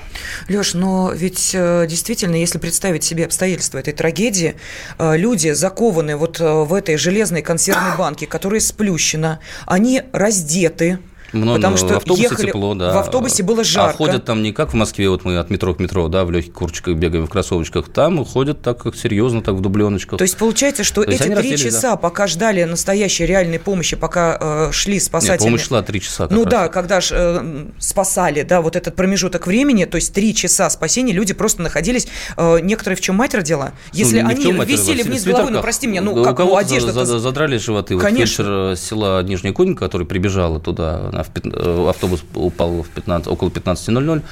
Леш, 0.48 0.72
но 0.72 1.12
ведь 1.12 1.50
э, 1.52 1.86
действительно, 1.86 2.34
если 2.36 2.56
представить 2.56 3.04
себе 3.04 3.26
обстоятельства 3.26 3.76
этой 3.76 3.92
трагедии, 3.92 4.54
э, 4.98 5.16
люди 5.18 5.50
закованы 5.50 6.16
вот 6.16 6.40
в 6.40 6.72
этой 6.72 6.96
железной 6.96 7.42
консервной 7.42 7.94
банке, 7.98 8.26
которая 8.26 8.58
сплющена, 8.60 9.38
они 9.66 10.00
раздеты, 10.14 11.00
Ну, 11.32 11.54
потому 11.54 11.72
ну, 11.72 11.76
что 11.78 11.88
в 11.88 11.96
автобусе 11.96 12.22
ехали, 12.24 12.46
тепло, 12.46 12.74
да. 12.74 12.92
в 12.92 12.98
автобусе 12.98 13.42
было 13.42 13.64
жарко. 13.64 13.94
А 13.94 13.96
ходят 13.96 14.24
там 14.24 14.42
не 14.42 14.52
как 14.52 14.72
в 14.72 14.74
Москве, 14.74 15.08
вот 15.08 15.24
мы 15.24 15.38
от 15.38 15.50
метро 15.50 15.74
к 15.74 15.80
метро, 15.80 16.08
да, 16.08 16.24
в 16.24 16.30
легких 16.30 16.52
курточках 16.52 16.96
бегаем, 16.96 17.26
в 17.26 17.30
кроссовочках. 17.30 17.88
Там 17.88 18.24
ходят 18.24 18.60
так 18.62 18.82
как 18.82 18.96
серьезно, 18.96 19.42
так 19.42 19.54
в 19.54 19.60
дубленочках. 19.60 20.18
То 20.18 20.24
есть 20.24 20.36
получается, 20.36 20.84
что 20.84 21.02
То 21.04 21.10
эти 21.10 21.22
три 21.34 21.56
часа, 21.56 21.92
да. 21.92 21.96
пока 21.96 22.26
ждали 22.26 22.64
настоящей 22.64 23.26
реальной 23.26 23.58
помощи, 23.58 23.96
пока 23.96 24.36
э, 24.40 24.72
шли 24.72 24.94
Нет, 24.94 25.02
спасатели. 25.04 25.44
помощь 25.46 25.66
шла 25.66 25.82
три 25.82 26.00
часа. 26.00 26.28
Ну 26.30 26.44
раз. 26.44 26.50
да, 26.50 26.68
когда 26.68 27.00
ж, 27.00 27.08
э, 27.12 27.66
спасали, 27.78 28.42
да, 28.42 28.60
вот 28.60 28.76
этот 28.76 28.94
промежуток 28.94 29.46
времени, 29.46 29.84
то 29.84 29.96
есть 29.96 30.12
три 30.12 30.34
часа 30.34 30.68
спасения, 30.70 31.12
люди 31.12 31.32
просто 31.32 31.62
находились, 31.62 32.08
э, 32.36 32.60
некоторые 32.60 32.96
в 32.96 33.00
чем 33.00 33.16
мать 33.16 33.34
родила, 33.34 33.72
если 33.92 34.20
Ну, 34.20 34.28
они 34.28 34.52
это, 34.52 34.64
висели 34.64 35.02
вниз 35.02 35.24
головой, 35.24 35.52
ну 35.52 35.60
прости 35.62 35.86
меня, 35.86 36.02
ну 36.02 36.14
Да, 36.14 36.20
у 36.20 36.24
как, 36.24 36.32
ну 36.32 36.44
кого-то 36.44 36.58
одежда 36.58 36.92
за- 36.92 37.04
за- 37.04 37.18
задрали 37.18 37.56
животы. 37.56 37.94
Вот 37.94 38.02
Конечно. 38.02 38.44
фельдшер 38.44 38.76
села 38.76 39.22
Нижняя 39.22 39.52
Конька, 39.54 39.84
который 39.84 40.06
прибежала 40.06 40.60
туда, 40.60 41.10
она 41.22 41.24
в 41.24 41.30
пят- 41.30 41.52
э, 41.54 41.86
автобус 41.88 42.22
упал 42.34 42.82
в 42.82 42.88
15, 42.88 43.28
около 43.28 43.48
15.00, 43.50 44.22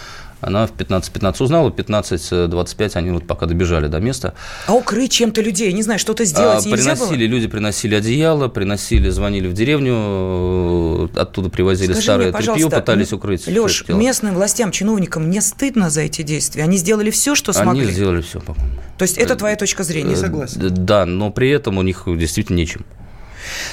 она 0.43 0.67
в 0.67 0.73
15.15 0.73 1.43
узнала, 1.43 1.69
в 1.71 1.75
15.25 1.75 2.97
они 2.97 3.11
вот 3.11 3.27
пока 3.27 3.45
добежали 3.47 3.89
до 3.89 4.01
места. 4.01 4.33
А 4.67 4.73
укрыть 4.75 5.13
чем-то 5.13 5.43
людей, 5.43 5.71
не 5.73 5.83
знаю, 5.83 5.99
что-то 5.99 6.23
А, 6.23 6.27
сделать 6.27 6.65
было? 6.65 6.75
приносили, 6.77 7.27
люди 7.27 7.47
приносили 7.47 7.95
одеяло, 7.95 8.49
приносили, 8.49 9.11
звонили 9.11 9.49
в 9.49 9.53
деревню, 9.53 11.09
э, 11.15 11.21
оттуда 11.21 11.51
привозили 11.51 11.93
Скажи 11.93 12.03
старое 12.03 12.33
мне, 12.33 12.41
тряпье, 12.43 12.71
пытались 12.71 13.13
укрыть. 13.13 13.47
Леш, 13.47 13.85
местным 13.89 14.35
властям, 14.35 14.71
чиновникам 14.71 15.29
не 15.29 15.41
стыдно 15.43 15.91
за 15.91 16.03
эти 16.03 16.23
действия? 16.23 16.63
Они 16.63 16.79
сделали 16.79 17.11
все, 17.11 17.35
что 17.35 17.53
смогли? 17.53 17.83
Они 17.83 17.93
сделали 17.93 18.23
все, 18.23 18.41
по-моему. 18.41 18.77
То 18.97 19.03
есть 19.03 19.19
это 19.19 19.37
твоя 19.37 19.57
точка 19.57 19.83
зрения? 19.85 20.15
Э, 20.17 20.47
д- 20.59 20.69
Да, 20.71 21.05
но 21.07 21.31
при 21.31 21.51
этом 21.51 21.77
у 21.79 21.83
них 21.83 22.05
действительно 22.07 22.57
нечем. 22.57 22.85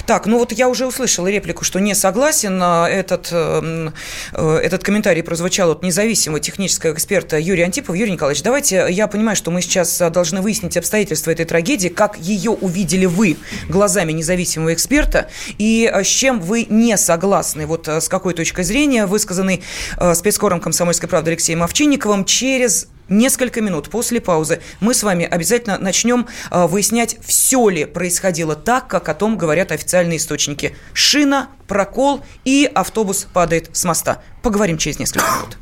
Так, 0.05 0.25
ну 0.25 0.37
вот 0.37 0.51
я 0.51 0.69
уже 0.69 0.85
услышала 0.85 1.27
реплику, 1.27 1.63
что 1.63 1.79
не 1.79 1.93
согласен. 1.95 2.59
А 2.61 2.87
Этот, 2.87 3.29
э, 3.31 3.89
э, 4.33 4.59
этот 4.63 4.83
комментарий 4.83 5.23
прозвучал 5.23 5.71
от 5.71 5.83
независимого 5.83 6.39
технического 6.39 6.93
эксперта 6.93 7.37
Юрия 7.37 7.65
Антипова. 7.65 7.95
Юрий 7.95 8.11
Николаевич, 8.11 8.43
давайте, 8.43 8.87
я 8.89 9.07
понимаю, 9.07 9.35
что 9.35 9.51
мы 9.51 9.61
сейчас 9.61 9.97
должны 10.11 10.41
выяснить 10.41 10.77
обстоятельства 10.77 11.31
этой 11.31 11.45
трагедии, 11.45 11.89
как 11.89 12.17
ее 12.17 12.51
увидели 12.51 13.05
вы 13.05 13.37
глазами 13.69 14.11
независимого 14.11 14.73
эксперта, 14.73 15.29
и 15.57 15.91
с 15.93 16.07
чем 16.07 16.39
вы 16.39 16.65
не 16.69 16.97
согласны, 16.97 17.65
вот 17.65 17.87
с 17.87 18.07
какой 18.07 18.33
точкой 18.33 18.63
зрения, 18.63 19.05
высказанный 19.05 19.63
а, 19.97 20.15
спецкором 20.15 20.59
комсомольской 20.59 21.09
правды 21.09 21.31
Алексеем 21.31 21.63
Овчинниковым 21.63 22.25
через 22.25 22.87
Несколько 23.09 23.61
минут 23.61 23.89
после 23.89 24.19
паузы 24.19 24.61
мы 24.79 24.93
с 24.93 25.03
вами 25.03 25.25
обязательно 25.25 25.77
начнем 25.77 26.27
а, 26.49 26.67
выяснять, 26.67 27.17
все 27.21 27.69
ли 27.69 27.85
происходило 27.85 28.55
так, 28.55 28.87
как 28.87 29.07
о 29.09 29.13
том 29.13 29.37
говорят 29.37 29.71
официальные 29.71 30.17
источники. 30.17 30.75
Шина, 30.93 31.49
прокол 31.67 32.21
и 32.43 32.69
автобус 32.73 33.27
падает 33.33 33.69
с 33.73 33.85
моста. 33.85 34.21
Поговорим 34.41 34.77
через 34.77 34.99
несколько 34.99 35.25
минут. 35.25 35.57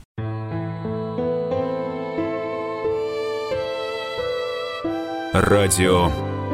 Радио 5.34 6.12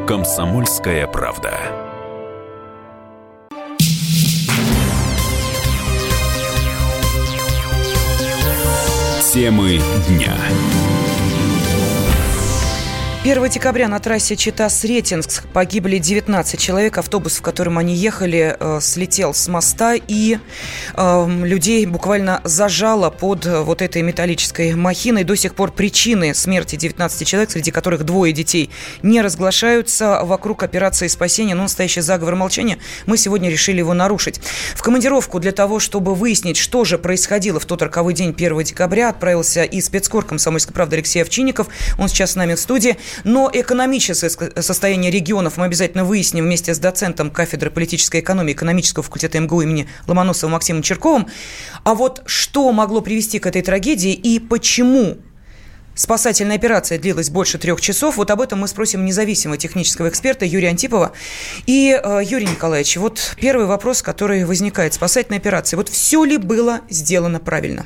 «Комсомольская 0.08 1.08
правда». 1.08 1.82
Темы 9.32 9.80
дня. 10.10 10.36
1 13.24 13.50
декабря 13.50 13.88
на 13.88 14.00
трассе 14.00 14.36
Чита-Сретенск 14.36 15.46
погибли 15.54 16.00
19 16.00 16.60
человек. 16.60 16.98
Автобус, 16.98 17.38
в 17.38 17.44
котором 17.44 17.78
они 17.78 17.94
ехали, 17.94 18.58
э, 18.60 18.80
слетел 18.82 19.36
с 19.36 19.48
моста, 19.48 19.94
и 19.94 20.40
э, 20.96 21.28
людей 21.44 21.86
буквально 21.86 22.42
зажало 22.46 23.12
под 23.12 23.46
э, 23.46 23.62
вот 23.62 23.84
этой 23.84 24.02
металлической 24.02 24.74
махиной. 24.74 25.24
До 25.24 25.36
сих 25.36 25.54
пор 25.54 25.72
причины 25.72 26.34
смерти 26.34 26.78
19 26.78 27.28
человек, 27.28 27.52
среди 27.52 27.70
которых 27.70 28.06
двое 28.06 28.34
детей, 28.34 28.72
не 29.04 29.22
разглашаются. 29.22 30.22
Вокруг 30.24 30.64
операции 30.64 31.06
спасения, 31.06 31.54
но 31.54 31.62
настоящий 31.62 32.02
заговор 32.02 32.36
молчания, 32.36 32.80
мы 33.06 33.20
сегодня 33.20 33.52
решили 33.52 33.78
его 33.78 33.94
нарушить. 33.94 34.42
В 34.74 34.82
командировку 34.82 35.40
для 35.40 35.52
того, 35.52 35.80
чтобы 35.80 36.16
выяснить, 36.16 36.58
что 36.58 36.86
же 36.86 36.98
происходило 36.98 37.60
в 37.60 37.66
тот 37.66 37.84
роковой 37.84 38.16
день 38.16 38.32
1 38.36 38.64
декабря, 38.64 39.10
отправился 39.10 39.64
и 39.64 39.80
спецкор 39.80 40.26
комсомольской 40.26 40.74
правды 40.74 40.96
Алексей 40.96 41.22
Овчинников. 41.22 41.68
Он 42.00 42.10
сейчас 42.10 42.32
с 42.32 42.36
нами 42.36 42.56
в 42.56 42.60
студии. 42.60 42.98
Но 43.24 43.50
экономическое 43.54 44.30
состояние 44.30 45.12
регионов 45.12 45.58
мы 45.58 45.66
обязательно 45.66 46.04
выясним 46.04 46.46
вместе 46.46 46.74
с 46.74 46.80
доцентом 46.80 47.32
кафедры 47.32 47.72
политической 47.72 48.22
экономии 48.22 48.54
экономического 48.54 49.04
факультета 49.04 49.40
МГУ 49.40 49.62
имени 49.62 49.88
Ломоносова 50.08 50.50
Максимом 50.52 50.82
Черковым. 50.82 51.28
А 51.84 51.96
вот 51.96 52.22
что 52.26 52.72
могло 52.72 53.02
привести 53.02 53.40
к 53.40 53.48
этой 53.48 53.62
трагедии 53.62 54.14
и 54.14 54.40
почему 54.40 55.18
Спасательная 55.94 56.56
операция 56.56 56.98
длилась 56.98 57.30
больше 57.30 57.58
трех 57.58 57.82
часов. 57.82 58.16
Вот 58.16 58.32
об 58.32 58.40
этом 58.40 58.60
мы 58.60 58.68
спросим 58.68 59.06
независимого 59.06 59.58
технического 59.58 60.08
эксперта 60.08 60.46
Юрия 60.46 60.70
Антипова. 60.70 61.12
И, 61.66 62.00
э, 62.02 62.22
Юрий 62.24 62.48
Николаевич, 62.48 62.96
вот 62.98 63.36
первый 63.40 63.66
вопрос, 63.66 64.02
который 64.02 64.46
возникает. 64.46 64.94
Спасательная 64.94 65.40
операция. 65.40 65.78
Вот 65.78 65.90
все 65.90 66.24
ли 66.24 66.38
было 66.38 66.82
сделано 66.90 67.40
правильно? 67.40 67.86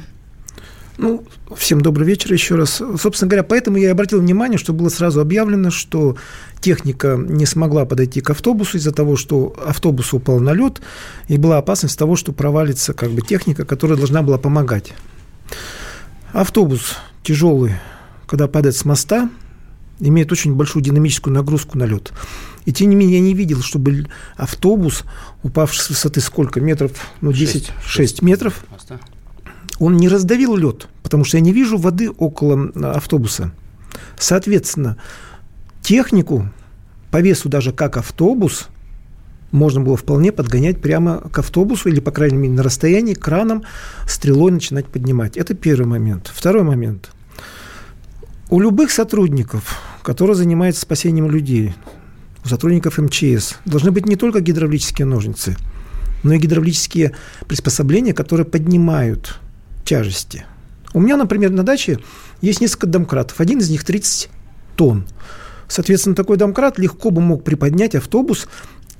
Ну, 0.97 1.25
всем 1.57 1.81
добрый 1.81 2.07
вечер 2.07 2.31
еще 2.31 2.55
раз. 2.55 2.81
Собственно 2.99 3.29
говоря, 3.29 3.43
поэтому 3.43 3.77
я 3.77 3.87
и 3.87 3.91
обратил 3.91 4.21
внимание, 4.21 4.57
что 4.57 4.71
было 4.71 4.89
сразу 4.89 5.19
объявлено, 5.19 5.69
что 5.69 6.15
техника 6.61 7.17
не 7.17 7.45
смогла 7.45 7.85
подойти 7.85 8.21
к 8.21 8.29
автобусу 8.29 8.77
из-за 8.77 8.91
того, 8.91 9.17
что 9.17 9.55
автобус 9.65 10.13
упал 10.13 10.39
на 10.39 10.53
лед, 10.53 10.81
и 11.27 11.37
была 11.37 11.57
опасность 11.57 11.99
того, 11.99 12.15
что 12.15 12.31
провалится 12.31 12.93
как 12.93 13.11
бы 13.11 13.21
техника, 13.21 13.65
которая 13.65 13.97
должна 13.97 14.21
была 14.21 14.37
помогать. 14.37 14.93
Автобус 16.31 16.95
тяжелый, 17.23 17.73
когда 18.25 18.47
падает 18.47 18.75
с 18.75 18.85
моста, 18.85 19.29
имеет 19.99 20.31
очень 20.31 20.55
большую 20.55 20.83
динамическую 20.83 21.33
нагрузку 21.33 21.77
на 21.77 21.83
лед. 21.83 22.13
И 22.65 22.73
тем 22.73 22.89
не 22.89 22.95
менее 22.95 23.19
я 23.19 23.23
не 23.23 23.33
видел, 23.33 23.61
чтобы 23.61 24.07
автобус, 24.37 25.03
упавший 25.43 25.83
с 25.83 25.89
высоты 25.89 26.21
сколько 26.21 26.61
метров, 26.61 26.91
ну 27.21 27.31
10, 27.31 27.67
6, 27.67 27.73
6 27.85 28.21
метров, 28.21 28.65
Моста. 28.71 28.99
Он 29.79 29.97
не 29.97 30.07
раздавил 30.07 30.55
лед, 30.55 30.87
потому 31.03 31.23
что 31.23 31.37
я 31.37 31.41
не 31.41 31.51
вижу 31.51 31.77
воды 31.77 32.09
около 32.09 32.71
автобуса. 32.93 33.51
Соответственно, 34.17 34.97
технику 35.81 36.49
по 37.11 37.21
весу 37.21 37.49
даже 37.49 37.71
как 37.71 37.97
автобус 37.97 38.69
можно 39.51 39.81
было 39.81 39.95
вполне 39.95 40.31
подгонять 40.31 40.81
прямо 40.81 41.21
к 41.31 41.39
автобусу 41.39 41.89
или, 41.89 41.99
по 41.99 42.11
крайней 42.11 42.37
мере, 42.37 42.53
на 42.53 42.63
расстоянии 42.63 43.13
краном 43.13 43.63
стрелой 44.07 44.51
начинать 44.51 44.87
поднимать. 44.87 45.37
Это 45.37 45.53
первый 45.53 45.85
момент. 45.87 46.31
Второй 46.33 46.63
момент. 46.63 47.11
У 48.49 48.59
любых 48.59 48.91
сотрудников, 48.91 49.79
которые 50.03 50.35
занимаются 50.35 50.81
спасением 50.81 51.29
людей, 51.31 51.73
у 52.43 52.47
сотрудников 52.47 52.97
МЧС, 52.97 53.55
должны 53.65 53.91
быть 53.91 54.05
не 54.05 54.17
только 54.17 54.39
гидравлические 54.39 55.05
ножницы, 55.05 55.57
но 56.23 56.33
и 56.33 56.37
гидравлические 56.37 57.13
приспособления, 57.47 58.13
которые 58.13 58.45
поднимают 58.45 59.39
тяжести. 59.85 60.45
У 60.93 60.99
меня, 60.99 61.15
например, 61.17 61.51
на 61.51 61.63
даче 61.63 61.99
есть 62.41 62.59
несколько 62.61 62.87
домкратов. 62.87 63.39
Один 63.39 63.59
из 63.59 63.69
них 63.69 63.83
30 63.85 64.29
тонн. 64.75 65.05
Соответственно, 65.67 66.15
такой 66.15 66.37
домкрат 66.37 66.77
легко 66.77 67.09
бы 67.11 67.21
мог 67.21 67.43
приподнять 67.43 67.95
автобус, 67.95 68.47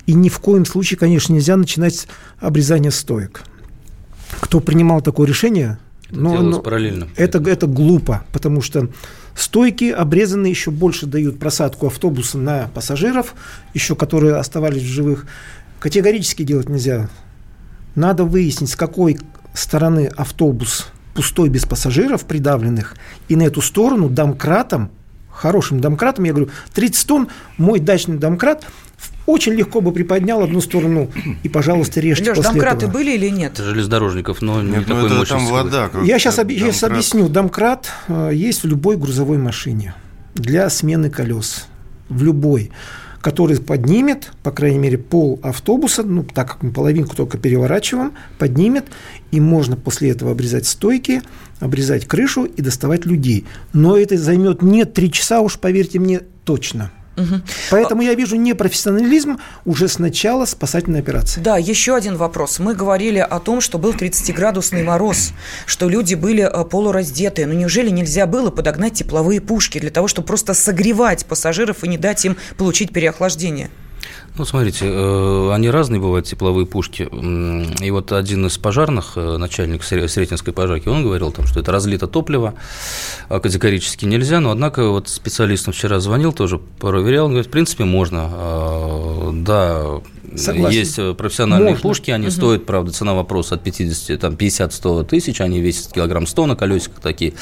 и 0.06 0.14
ни 0.14 0.30
в 0.30 0.40
коем 0.40 0.66
случае, 0.66 0.98
конечно, 0.98 1.34
нельзя 1.34 1.58
начинать 1.58 1.96
с 1.96 2.08
обрезания 2.40 2.92
стоек. 2.92 3.42
Кто 4.40 4.60
принимал 4.60 5.02
такое 5.02 5.28
решение, 5.28 5.78
Это 6.10 6.20
но- 6.20 6.42
но 6.42 6.60
параллельно. 6.62 7.08
Это, 7.16 7.40
это 7.50 7.68
глупо, 7.68 8.26
потому 8.32 8.62
что 8.62 8.90
стойки 9.36 9.90
обрезанные 9.92 10.52
еще 10.52 10.72
больше 10.72 11.06
дают 11.06 11.40
просадку 11.40 11.88
автобуса 11.88 12.38
на 12.38 12.68
пассажиров, 12.74 13.36
еще 13.74 13.96
которые 13.96 14.36
оставались 14.36 14.84
в 14.84 14.88
живых. 14.88 15.26
Категорически 15.80 16.44
делать 16.44 16.70
нельзя. 16.70 17.10
Надо 17.96 18.24
выяснить, 18.24 18.70
с 18.72 18.76
какой 18.76 19.18
стороны 19.56 20.12
автобус 20.16 20.88
пустой 21.14 21.50
без 21.50 21.66
пассажиров 21.66 22.26
придавленных, 22.26 22.96
и 23.30 23.36
на 23.36 23.44
эту 23.44 23.62
сторону 23.62 24.10
домкратом, 24.10 24.92
хорошим 25.32 25.80
домкратом, 25.80 26.26
я 26.26 26.34
говорю, 26.34 26.52
30 26.74 27.08
тонн, 27.08 27.28
мой 27.58 27.80
дачный 27.80 28.18
домкрат 28.18 28.66
очень 29.26 29.54
легко 29.54 29.82
бы 29.82 29.92
приподнял 29.92 30.42
одну 30.44 30.62
сторону 30.62 31.10
и, 31.44 31.50
пожалуйста, 31.50 32.00
режьте 32.00 32.30
Леш, 32.30 32.38
после 32.38 32.52
домкраты 32.52 32.86
этого. 32.86 32.92
были 32.92 33.12
или 33.16 33.30
нет? 33.30 33.54
Это 33.54 33.64
железнодорожников, 33.64 34.42
но 34.42 34.62
не 34.62 34.72
Нет, 34.72 34.88
ну 34.88 34.96
такой 34.96 35.06
это 35.06 35.16
мощности. 35.16 35.34
там 35.34 35.46
вода. 35.48 35.90
Я 36.04 36.20
сейчас 36.20 36.36
как 36.36 36.52
сейчас 36.52 36.82
домкрат. 36.82 36.92
объясню. 36.92 37.30
Домкрат 37.30 37.92
э, 38.08 38.32
есть 38.34 38.64
в 38.64 38.68
любой 38.68 38.98
грузовой 38.98 39.38
машине 39.38 39.96
для 40.36 40.70
смены 40.70 41.10
колес. 41.10 41.68
В 42.10 42.22
любой 42.24 42.72
который 43.26 43.60
поднимет, 43.60 44.32
по 44.44 44.52
крайней 44.52 44.78
мере, 44.78 45.00
пол 45.00 45.40
автобуса, 45.42 46.04
ну, 46.04 46.24
так 46.24 46.48
как 46.48 46.62
мы 46.62 46.72
половинку 46.72 47.16
только 47.16 47.40
переворачиваем, 47.40 48.14
поднимет, 48.38 48.86
и 49.32 49.40
можно 49.40 49.76
после 49.76 50.12
этого 50.12 50.34
обрезать 50.34 50.68
стойки, 50.68 51.24
обрезать 51.60 52.06
крышу 52.06 52.44
и 52.44 52.62
доставать 52.62 53.08
людей. 53.08 53.48
Но 53.74 53.98
это 53.98 54.16
займет 54.16 54.62
не 54.62 54.86
три 54.86 55.12
часа, 55.12 55.42
уж 55.42 55.58
поверьте 55.58 55.98
мне, 55.98 56.20
точно. 56.44 56.92
Угу. 57.18 57.42
Поэтому 57.72 58.02
я 58.02 58.14
вижу 58.14 58.36
непрофессионализм 58.36 59.40
уже 59.66 59.88
с 59.88 60.00
начала 60.00 60.46
спасательной 60.46 61.00
операции. 61.00 61.42
Да, 61.42 61.58
еще 61.58 61.96
один 61.96 62.18
вопрос. 62.18 62.60
Мы 62.60 62.76
говорили 62.76 63.20
о 63.20 63.40
том, 63.40 63.62
что 63.62 63.78
был 63.78 63.94
30-градусный 63.94 64.84
мороз, 64.84 65.32
что 65.66 65.88
люди 65.88 66.16
были 66.16 66.44
э, 66.44 66.66
полураздетые. 66.66 67.48
Но 67.48 67.54
неужели 67.54 67.90
нельзя 67.90 68.26
было 68.26 68.50
подогнать 68.50 68.94
тепловые 68.94 69.42
пушки 69.42 69.80
для 69.80 69.92
того, 69.92 70.08
чтобы 70.08 70.28
просто 70.28 70.54
согревать 70.54 71.26
пассажиров 71.26 71.84
и 71.84 71.88
не 71.88 71.98
дать 71.98 72.26
им 72.26 72.38
получить 72.58 72.92
переохлаждение? 72.92 73.70
Ну, 74.38 74.44
смотрите, 74.44 74.86
э, 74.86 75.52
они 75.54 75.70
разные 75.70 76.02
бывают, 76.02 76.26
тепловые 76.26 76.66
пушки. 76.66 77.08
И 77.82 77.92
вот 77.92 78.12
один 78.12 78.46
из 78.46 78.58
пожарных, 78.58 79.14
э, 79.16 79.38
начальник 79.38 79.84
Сретенской 79.84 80.52
пожарки, 80.52 80.90
он 80.90 81.04
говорил, 81.04 81.32
там, 81.32 81.46
что 81.48 81.62
это 81.62 81.72
разлито 81.72 82.08
топливо, 82.08 82.56
а 83.30 83.40
категорически 83.40 84.06
нельзя, 84.06 84.40
но, 84.42 84.52
однако, 84.52 84.90
вот 84.90 85.08
специалистам 85.08 85.74
вчера 85.74 86.00
звонил, 86.00 86.34
тоже 86.34 86.60
проверял, 86.60 87.26
он 87.26 87.32
говорит, 87.32 87.48
в 87.48 87.52
принципе, 87.52 87.86
можно. 87.86 88.30
А, 88.30 89.32
да, 89.34 90.02
Согласен. 90.38 90.78
Есть 90.78 91.00
э, 91.00 91.14
профессиональные 91.14 91.72
Можно. 91.72 91.82
пушки, 91.82 92.12
они 92.12 92.28
угу. 92.28 92.32
стоят, 92.32 92.66
правда, 92.66 92.92
цена 92.92 93.14
вопроса 93.14 93.56
от 93.56 93.64
50, 93.64 94.20
там, 94.20 94.34
50-100 94.34 95.06
тысяч, 95.06 95.42
они 95.42 95.62
весят 95.62 95.94
килограмм 95.94 96.28
100 96.28 96.46
на 96.46 96.56
колесиках 96.56 97.00
такие. 97.00 97.34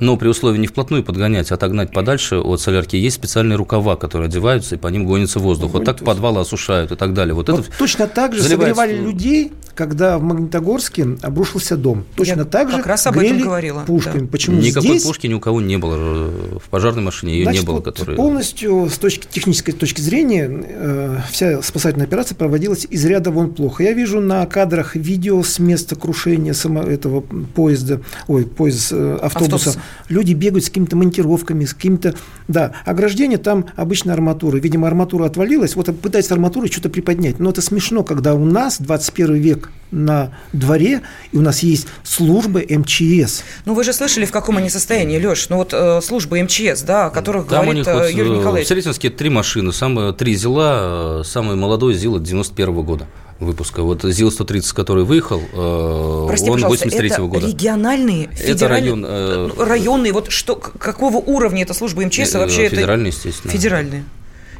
Но 0.00 0.16
при 0.16 0.28
условии 0.28 0.58
не 0.58 0.66
вплотную 0.66 1.02
подгонять, 1.04 1.50
а 1.50 1.54
отогнать 1.54 1.92
подальше 1.92 2.38
от 2.38 2.60
солярки, 2.60 2.96
есть 2.96 3.16
специальные 3.16 3.56
рукава, 3.56 3.96
которые 3.96 4.28
одеваются, 4.28 4.74
и 4.74 4.78
по 4.78 4.88
ним 4.88 5.06
гонится 5.06 5.38
воздух. 5.38 5.72
Вот 5.72 5.84
так 5.84 6.04
подвалы 6.04 6.40
осушают 6.40 6.92
и 6.92 6.96
так 6.96 7.14
далее. 7.14 7.34
Вот, 7.34 7.48
вот 7.48 7.60
это 7.60 7.78
точно 7.78 8.06
так 8.06 8.34
же 8.34 8.42
согревали 8.42 8.96
людей, 8.96 9.52
когда 9.76 10.18
в 10.18 10.22
Магнитогорске 10.22 11.06
обрушился 11.20 11.76
дом. 11.76 12.04
Точно 12.16 12.40
Я 12.40 12.44
так 12.44 12.70
же 12.70 12.78
как 12.78 12.86
раз 12.86 13.06
об 13.06 13.18
этом 13.18 13.38
говорила. 13.38 13.84
пушками. 13.86 14.20
Да. 14.20 14.26
Почему 14.26 14.60
Никакой 14.60 14.88
здесь... 14.88 15.04
пушки 15.04 15.26
ни 15.26 15.34
у 15.34 15.40
кого 15.40 15.60
не 15.60 15.76
было 15.76 15.96
э, 15.98 16.58
в 16.64 16.68
пожарной 16.70 17.02
машине, 17.02 17.34
ее 17.34 17.44
Значит, 17.44 17.60
не 17.60 17.66
было. 17.66 17.76
Вот 17.76 17.84
которая... 17.84 18.16
Полностью 18.16 18.88
с 18.88 18.96
точки 18.96 19.26
технической 19.30 19.74
точки 19.74 20.00
зрения 20.00 20.48
э, 20.50 21.18
вся 21.30 21.60
спасательная 21.62 22.06
операция 22.06 22.34
проводилась 22.34 22.86
из 22.88 23.04
ряда 23.04 23.30
вон 23.30 23.52
плохо. 23.54 23.82
Я 23.82 23.92
вижу 23.92 24.20
на 24.20 24.44
кадрах 24.46 24.96
видео 24.96 25.42
с 25.42 25.58
места 25.58 25.94
крушения 25.94 26.54
само 26.54 26.80
этого 26.80 27.20
поезда, 27.20 28.00
ой, 28.28 28.46
поезд 28.46 28.92
э, 28.92 29.18
автобуса. 29.20 29.70
Автобус. 29.70 29.78
Люди 30.08 30.32
бегают 30.32 30.64
с 30.64 30.68
какими-то 30.68 30.96
монтировками, 30.96 31.66
с 31.66 31.74
какими-то... 31.74 32.14
Да, 32.48 32.72
ограждение 32.86 33.38
там 33.38 33.66
обычно 33.76 34.14
арматура. 34.14 34.56
Видимо, 34.56 34.88
арматура 34.88 35.26
отвалилась, 35.26 35.76
вот 35.76 35.94
пытается 36.00 36.32
арматурой 36.32 36.70
что-то 36.70 36.88
приподнять. 36.88 37.38
Но 37.38 37.50
это 37.50 37.60
смешно, 37.60 38.02
когда 38.02 38.34
у 38.34 38.44
нас 38.46 38.80
21 38.80 39.34
век 39.34 39.65
на 39.90 40.36
дворе, 40.52 41.02
и 41.32 41.36
у 41.36 41.40
нас 41.40 41.62
есть 41.62 41.86
службы 42.02 42.66
МЧС. 42.68 43.44
Ну, 43.64 43.74
вы 43.74 43.84
же 43.84 43.92
слышали, 43.92 44.24
в 44.24 44.32
каком 44.32 44.56
они 44.56 44.68
состоянии, 44.68 45.18
Леш? 45.18 45.48
Ну, 45.48 45.56
вот 45.56 45.72
э, 45.72 46.00
службы 46.02 46.42
МЧС, 46.42 46.82
да, 46.82 47.06
о 47.06 47.10
которых 47.10 47.46
Там 47.46 47.64
говорит 47.64 47.86
у 47.86 47.90
них, 47.90 48.00
вот, 48.00 48.10
Юрий 48.10 48.30
э, 48.30 48.38
Николаевич. 48.38 48.66
В 48.66 48.68
Сретенске 48.68 49.10
три 49.10 49.30
машины, 49.30 49.72
самые, 49.72 50.12
три 50.12 50.34
ЗИЛа, 50.34 51.20
э, 51.20 51.24
самый 51.24 51.56
молодой 51.56 51.94
ЗИЛ 51.94 52.16
от 52.16 52.22
91 52.24 52.74
-го 52.74 52.82
года 52.82 53.06
выпуска. 53.38 53.82
Вот 53.82 54.02
ЗИЛ-130, 54.02 54.74
который 54.74 55.04
выехал, 55.04 55.40
э, 55.52 56.24
Прости, 56.26 56.50
он 56.50 56.60
83 56.62 57.08
-го 57.10 57.28
года. 57.28 57.46
региональные, 57.46 58.28
это 58.44 58.68
район, 58.68 59.04
э, 59.06 59.50
районные, 59.58 60.12
вот 60.12 60.32
что, 60.32 60.56
какого 60.56 61.18
уровня 61.18 61.62
это 61.62 61.74
служба 61.74 62.04
МЧС? 62.04 62.34
Э, 62.34 62.38
вообще 62.38 62.68
федеральные, 62.68 63.10
это... 63.10 63.18
естественно. 63.18 63.52
Федеральные. 63.52 64.04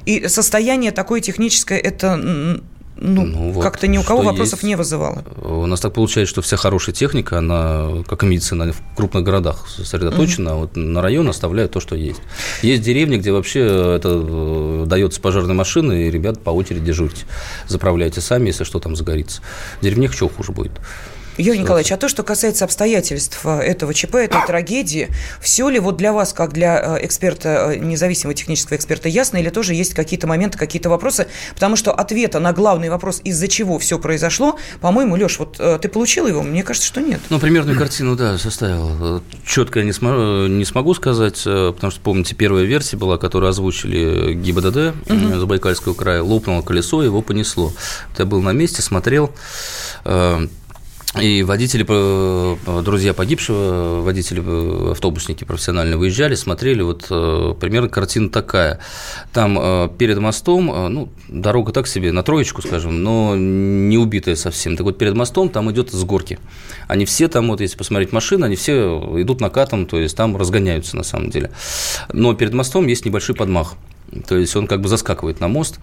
И 0.04 0.28
состояние 0.28 0.92
такое 0.92 1.20
техническое, 1.20 1.78
это 1.78 2.60
ну, 2.98 3.26
ну 3.26 3.50
вот 3.52 3.62
как-то 3.62 3.86
ни 3.86 3.98
у 3.98 4.02
кого 4.02 4.22
вопросов 4.22 4.60
есть. 4.60 4.62
не 4.64 4.74
вызывало. 4.74 5.22
У 5.42 5.66
нас 5.66 5.80
так 5.80 5.92
получается, 5.92 6.30
что 6.30 6.42
вся 6.42 6.56
хорошая 6.56 6.94
техника, 6.94 7.38
она, 7.38 8.02
как 8.06 8.22
и 8.22 8.26
медицина, 8.26 8.72
в 8.72 8.96
крупных 8.96 9.22
городах 9.22 9.66
сосредоточена, 9.68 10.52
угу. 10.52 10.58
а 10.58 10.60
вот 10.62 10.76
на 10.76 11.02
район 11.02 11.28
оставляют 11.28 11.72
то, 11.72 11.80
что 11.80 11.94
есть. 11.94 12.20
Есть 12.62 12.82
деревни, 12.82 13.18
где 13.18 13.32
вообще 13.32 13.60
это 13.96 14.08
э, 14.12 14.84
дается 14.86 15.20
пожарной 15.20 15.54
машины, 15.54 16.06
и 16.06 16.10
ребят 16.10 16.40
по 16.42 16.50
очереди 16.50 16.86
дежурите. 16.86 17.26
Заправляйте 17.68 18.20
сами, 18.20 18.48
если 18.48 18.64
что 18.64 18.80
там 18.80 18.96
загорится. 18.96 19.42
В 19.80 19.84
деревнях 19.84 20.12
еще 20.12 20.28
хуже 20.28 20.52
будет. 20.52 20.72
Юрий 21.38 21.58
Николаевич, 21.60 21.92
а 21.92 21.96
то, 21.96 22.08
что 22.08 22.22
касается 22.22 22.64
обстоятельств 22.64 23.40
э, 23.44 23.58
этого 23.58 23.92
ЧП, 23.92 24.16
этой 24.16 24.44
трагедии, 24.46 25.08
все 25.40 25.68
ли 25.68 25.78
вот 25.78 25.96
для 25.96 26.12
вас, 26.12 26.32
как 26.32 26.52
для 26.52 26.98
э, 26.98 27.04
эксперта, 27.06 27.72
э, 27.72 27.76
независимого 27.76 28.34
технического 28.34 28.76
эксперта, 28.76 29.08
ясно, 29.08 29.36
или 29.36 29.50
тоже 29.50 29.74
есть 29.74 29.94
какие-то 29.94 30.26
моменты, 30.26 30.56
какие-то 30.58 30.88
вопросы? 30.88 31.26
Потому 31.54 31.76
что 31.76 31.92
ответа 31.92 32.40
на 32.40 32.52
главный 32.52 32.88
вопрос, 32.88 33.20
из-за 33.24 33.48
чего 33.48 33.78
все 33.78 33.98
произошло, 33.98 34.58
по-моему, 34.80 35.16
Леш, 35.16 35.38
вот 35.38 35.56
ты 35.56 35.88
получил 35.88 36.26
его? 36.26 36.42
Мне 36.42 36.62
кажется, 36.62 36.88
что 36.88 37.00
нет. 37.00 37.20
Ну, 37.28 37.38
примерную 37.38 37.76
картину, 37.78 38.16
да, 38.16 38.38
составил. 38.38 39.22
Четко 39.46 39.80
я 39.80 39.84
не, 39.84 39.92
см- 39.92 40.48
не 40.48 40.64
смогу 40.64 40.94
сказать, 40.94 41.42
потому 41.44 41.90
что, 41.90 42.00
помните, 42.00 42.34
первая 42.34 42.64
версия 42.64 42.96
была, 42.96 43.18
которую 43.18 43.50
озвучили 43.50 44.34
ГИБДД 44.34 44.94
угу. 45.10 45.38
Забайкальского 45.38 45.94
края, 45.94 46.22
лопнуло 46.22 46.62
колесо, 46.62 47.02
его 47.02 47.22
понесло. 47.22 47.72
Я 48.18 48.24
был 48.24 48.42
на 48.42 48.52
месте, 48.52 48.82
смотрел, 48.82 49.32
и 51.20 51.42
водители, 51.42 51.84
друзья 52.82 53.14
погибшего, 53.14 54.02
водители, 54.02 54.42
э, 54.44 54.90
автобусники 54.92 55.44
профессионально 55.44 55.96
выезжали, 55.96 56.34
смотрели, 56.34 56.82
вот 56.82 57.06
э, 57.10 57.54
примерно 57.58 57.88
картина 57.88 58.28
такая. 58.28 58.80
Там 59.32 59.58
э, 59.58 59.88
перед 59.98 60.18
мостом, 60.18 60.66
ну, 60.66 61.08
дорога 61.28 61.72
так 61.72 61.86
себе, 61.86 62.12
на 62.12 62.22
троечку, 62.22 62.62
скажем, 62.62 63.02
но 63.02 63.34
не 63.36 63.98
убитая 63.98 64.36
совсем. 64.36 64.76
Так 64.76 64.84
вот, 64.84 64.98
перед 64.98 65.14
мостом 65.14 65.48
там 65.48 65.70
идет 65.70 65.90
с 65.90 66.04
горки. 66.04 66.38
Они 66.86 67.04
все 67.04 67.28
там, 67.28 67.48
вот 67.48 67.60
если 67.60 67.76
посмотреть 67.76 68.12
машины, 68.12 68.44
они 68.44 68.56
все 68.56 68.98
идут 69.16 69.40
накатом, 69.40 69.86
то 69.86 69.98
есть 69.98 70.16
там 70.16 70.36
разгоняются 70.36 70.96
на 70.96 71.02
самом 71.02 71.30
деле. 71.30 71.50
Но 72.12 72.34
перед 72.34 72.52
мостом 72.52 72.86
есть 72.86 73.04
небольшой 73.04 73.34
подмах. 73.34 73.74
То 74.26 74.36
есть 74.36 74.54
он 74.54 74.66
как 74.66 74.80
бы 74.80 74.88
заскакивает 74.88 75.40
на 75.40 75.48
мост. 75.48 75.78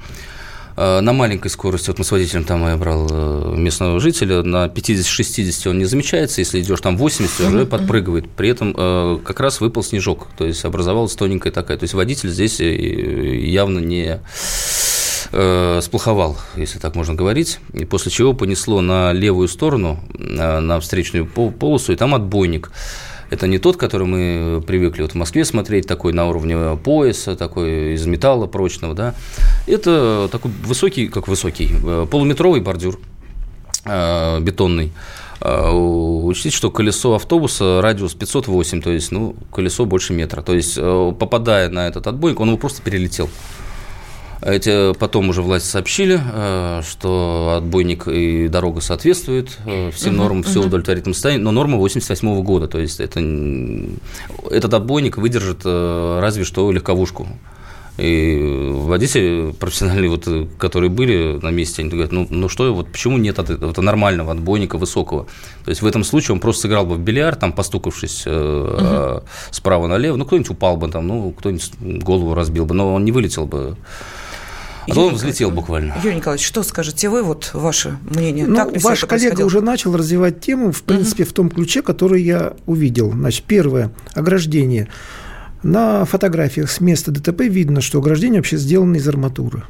Э, 0.75 1.01
на 1.01 1.13
маленькой 1.13 1.49
скорости, 1.49 1.89
вот 1.89 1.99
мы 1.99 2.05
с 2.05 2.11
водителем 2.11 2.45
там 2.45 2.65
я 2.67 2.75
брал 2.77 3.07
э, 3.09 3.55
местного 3.55 3.99
жителя, 3.99 4.41
на 4.41 4.65
50-60 4.65 5.69
он 5.69 5.77
не 5.77 5.85
замечается, 5.85 6.41
если 6.41 6.61
идешь 6.61 6.81
там 6.81 6.97
80, 6.97 7.39
уже 7.41 7.65
подпрыгивает. 7.65 8.29
При 8.29 8.49
этом 8.49 8.73
э, 8.75 9.19
как 9.23 9.39
раз 9.39 9.61
выпал 9.61 9.83
снежок, 9.83 10.27
то 10.37 10.45
есть 10.45 10.65
образовалась 10.65 11.15
тоненькая 11.15 11.53
такая. 11.53 11.77
То 11.77 11.83
есть 11.83 11.93
водитель 11.93 12.29
здесь 12.29 12.59
явно 12.59 13.79
не 13.79 14.19
сплоховал, 15.81 16.37
если 16.57 16.77
так 16.77 16.95
можно 16.95 17.15
говорить, 17.15 17.59
и 17.73 17.85
после 17.85 18.11
чего 18.11 18.33
понесло 18.33 18.81
на 18.81 19.13
левую 19.13 19.47
сторону, 19.47 19.99
на 20.13 20.79
встречную 20.79 21.25
полосу, 21.25 21.91
и 21.91 21.95
там 21.95 22.13
отбойник. 22.13 22.71
Это 23.33 23.47
не 23.47 23.57
тот, 23.57 23.77
который 23.77 24.05
мы 24.05 24.61
привыкли 24.61 25.01
вот 25.01 25.13
в 25.13 25.15
Москве 25.15 25.43
смотреть, 25.43 25.87
такой 25.87 26.13
на 26.13 26.29
уровне 26.29 26.77
пояса, 26.77 27.35
такой 27.35 27.95
из 27.95 28.05
металла 28.05 28.45
прочного, 28.45 28.93
да. 28.93 29.15
Это 29.65 30.29
такой 30.31 30.51
высокий, 30.63 31.07
как 31.07 31.27
высокий, 31.27 31.71
э, 31.83 32.05
полуметровый 32.09 32.61
бордюр 32.61 32.99
э, 33.85 34.39
бетонный. 34.39 34.91
Э, 35.41 35.71
учтите, 35.71 36.55
что 36.55 36.69
колесо 36.69 37.15
автобуса 37.15 37.81
радиус 37.81 38.13
508, 38.13 38.81
то 38.83 38.91
есть, 38.91 39.11
ну, 39.11 39.35
колесо 39.51 39.85
больше 39.85 40.13
метра. 40.13 40.43
То 40.43 40.53
есть, 40.53 40.75
попадая 40.75 41.69
на 41.69 41.87
этот 41.87 42.05
отбойник, 42.05 42.39
он 42.39 42.49
его 42.49 42.57
просто 42.59 42.83
перелетел. 42.83 43.29
Эти, 44.45 44.93
потом 44.93 45.29
уже 45.29 45.41
власти 45.41 45.67
сообщили, 45.67 46.19
э, 46.21 46.81
что 46.85 47.55
отбойник 47.57 48.07
и 48.07 48.49
дорога 48.49 48.81
соответствуют 48.81 49.57
э, 49.65 49.89
всем 49.91 50.17
нормам, 50.17 50.43
все 50.43 50.61
uh-huh. 50.61 50.67
удовлетворительном 50.67 51.13
состоянии, 51.13 51.43
но 51.43 51.51
норма 51.51 51.77
88 51.77 52.43
года, 52.43 52.67
то 52.67 52.77
есть 52.77 52.99
это, 52.99 53.21
этот 54.49 54.73
отбойник 54.73 55.17
выдержит 55.17 55.61
э, 55.63 56.19
разве 56.19 56.43
что 56.43 56.71
легковушку. 56.71 57.27
И 57.97 58.71
водители 58.73 59.53
профессиональные, 59.57 60.09
вот, 60.09 60.27
которые 60.57 60.89
были 60.89 61.39
на 61.41 61.49
месте, 61.49 61.83
они 61.83 61.91
говорят, 61.91 62.11
ну, 62.11 62.25
ну 62.27 62.49
что, 62.49 62.73
вот 62.73 62.91
почему 62.91 63.19
нет 63.19 63.37
от 63.37 63.51
этого 63.51 63.81
нормального 63.81 64.31
отбойника 64.31 64.79
высокого? 64.79 65.27
То 65.63 65.69
есть 65.69 65.83
в 65.83 65.85
этом 65.85 66.03
случае 66.03 66.33
он 66.33 66.39
просто 66.39 66.63
сыграл 66.63 66.87
бы 66.87 66.95
в 66.95 66.99
бильярд, 66.99 67.39
там 67.39 67.53
постукавшись 67.53 68.23
э, 68.25 69.19
угу. 69.21 69.27
справа 69.51 69.87
налево, 69.87 70.17
ну 70.17 70.25
кто-нибудь 70.25 70.49
упал 70.49 70.75
бы 70.75 70.89
там, 70.89 71.07
ну 71.07 71.31
кто-нибудь 71.31 71.71
голову 72.03 72.33
разбил 72.33 72.65
бы, 72.65 72.73
но 72.73 72.95
он 72.95 73.05
не 73.05 73.11
вылетел 73.11 73.45
бы 73.45 73.77
а 74.87 74.93
то 74.93 75.07
он 75.07 75.15
взлетел 75.15 75.51
буквально. 75.51 75.95
Юрий 76.03 76.17
Николаевич, 76.17 76.45
что 76.45 76.63
скажете 76.63 77.09
вы, 77.09 77.23
вот 77.23 77.51
ваше 77.53 77.97
мнение? 78.09 78.45
Ну, 78.47 78.55
так 78.55 78.81
ваш 78.81 79.01
коллега 79.01 79.41
уже 79.41 79.61
начал 79.61 79.95
развивать 79.95 80.41
тему, 80.41 80.71
в 80.71 80.83
принципе, 80.83 81.23
угу. 81.23 81.29
в 81.29 81.33
том 81.33 81.49
ключе, 81.49 81.81
который 81.81 82.21
я 82.21 82.53
увидел. 82.65 83.11
Значит, 83.11 83.43
первое, 83.45 83.91
ограждение. 84.13 84.89
На 85.61 86.03
фотографиях 86.05 86.69
с 86.69 86.81
места 86.81 87.11
ДТП 87.11 87.41
видно, 87.41 87.81
что 87.81 87.99
ограждение 87.99 88.39
вообще 88.39 88.57
сделано 88.57 88.97
из 88.97 89.07
арматуры. 89.07 89.63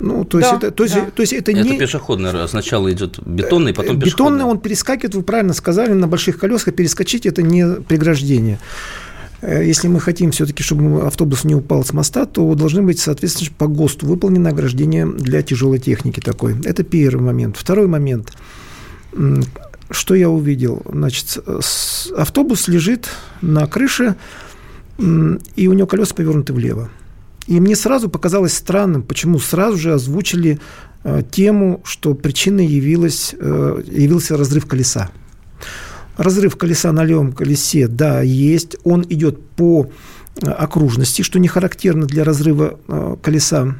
Ну, 0.00 0.24
то 0.24 0.38
есть, 0.38 0.50
да, 0.50 0.56
это, 0.56 0.70
то, 0.70 0.84
есть, 0.84 0.94
да. 0.94 1.06
то 1.12 1.22
есть 1.22 1.32
это, 1.32 1.50
это 1.50 1.60
не... 1.60 1.76
пешеходный, 1.76 2.48
сначала 2.48 2.90
идет 2.92 3.18
бетонный, 3.26 3.74
потом 3.74 3.98
пешеходный. 3.98 4.36
Бетонный, 4.36 4.44
он 4.44 4.60
перескакивает, 4.60 5.14
вы 5.16 5.22
правильно 5.22 5.52
сказали, 5.52 5.92
на 5.92 6.06
больших 6.06 6.38
колесах 6.38 6.72
перескочить 6.74 7.26
это 7.26 7.42
не 7.42 7.80
преграждение. 7.82 8.60
Э, 9.40 9.64
если 9.64 9.88
мы 9.88 10.00
хотим 10.00 10.30
все-таки, 10.30 10.62
чтобы 10.62 11.06
автобус 11.06 11.44
не 11.44 11.54
упал 11.54 11.84
с 11.84 11.92
моста, 11.92 12.26
то 12.26 12.54
должны 12.54 12.82
быть, 12.82 12.98
соответственно, 12.98 13.50
по 13.56 13.66
ГОСТу 13.66 14.06
выполнено 14.06 14.50
ограждение 14.50 15.06
для 15.06 15.42
тяжелой 15.42 15.78
техники 15.78 16.20
такой. 16.20 16.56
Это 16.64 16.82
первый 16.82 17.22
момент. 17.22 17.56
Второй 17.56 17.86
момент. 17.86 18.32
Что 19.90 20.14
я 20.14 20.28
увидел? 20.28 20.82
Значит, 20.90 21.38
автобус 22.16 22.68
лежит 22.68 23.08
на 23.40 23.66
крыше, 23.66 24.16
и 24.98 25.68
у 25.68 25.72
него 25.72 25.86
колеса 25.86 26.14
повернуты 26.14 26.52
влево. 26.52 26.90
И 27.46 27.60
мне 27.60 27.74
сразу 27.76 28.10
показалось 28.10 28.52
странным, 28.52 29.02
почему 29.02 29.38
сразу 29.38 29.78
же 29.78 29.94
озвучили 29.94 30.60
э, 31.02 31.22
тему, 31.30 31.80
что 31.82 32.12
причиной 32.12 32.66
явилась, 32.66 33.34
э, 33.38 33.82
явился 33.86 34.36
разрыв 34.36 34.66
колеса. 34.66 35.10
Разрыв 36.18 36.56
колеса 36.56 36.92
на 36.92 37.04
левом 37.04 37.32
колесе, 37.32 37.88
да, 37.88 38.20
есть. 38.22 38.76
Он 38.84 39.06
идет 39.08 39.40
по 39.56 39.88
э, 40.42 40.50
окружности, 40.50 41.22
что 41.22 41.38
не 41.38 41.48
характерно 41.48 42.06
для 42.06 42.24
разрыва 42.24 42.78
э, 42.88 43.16
колеса. 43.22 43.76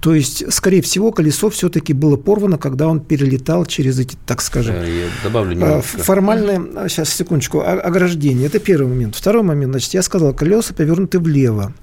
То 0.00 0.14
есть, 0.14 0.50
скорее 0.52 0.80
всего, 0.80 1.10
колесо 1.12 1.50
все-таки 1.50 1.92
было 1.92 2.16
порвано, 2.16 2.56
когда 2.56 2.86
он 2.86 3.00
перелетал 3.00 3.66
через 3.66 3.98
эти, 3.98 4.16
так 4.26 4.40
скажем, 4.40 4.76
Я 4.76 5.08
добавлю 5.22 5.52
э, 5.52 5.54
немножко. 5.54 5.98
формальное, 5.98 6.88
сейчас, 6.88 7.10
секундочку, 7.10 7.60
ограждение. 7.60 8.46
Это 8.46 8.58
первый 8.58 8.88
момент. 8.88 9.14
Второй 9.14 9.42
момент, 9.42 9.72
значит, 9.72 9.94
я 9.94 10.02
сказал, 10.02 10.32
колеса 10.32 10.72
повернуты 10.72 11.18
влево. 11.18 11.74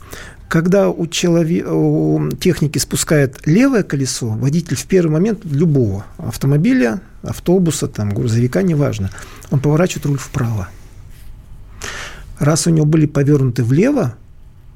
Когда 0.48 0.90
у, 0.90 1.08
человека, 1.08 1.74
у 1.74 2.32
техники 2.32 2.78
спускает 2.78 3.46
левое 3.48 3.84
колесо, 3.84 4.28
водитель 4.28 4.78
в 4.78 4.86
первый 4.86 5.12
момент 5.12 5.44
любого 5.44 6.06
автомобиля, 6.18 7.02
автобуса, 7.24 7.88
там, 7.88 8.14
грузовика, 8.14 8.62
неважно, 8.62 9.10
он 9.50 9.60
поворачивает 9.60 10.06
руль 10.06 10.18
вправо. 10.18 10.70
Раз 12.40 12.68
у 12.68 12.70
него 12.70 12.86
были 12.86 13.06
повернуты 13.06 13.64
влево, 13.64 14.16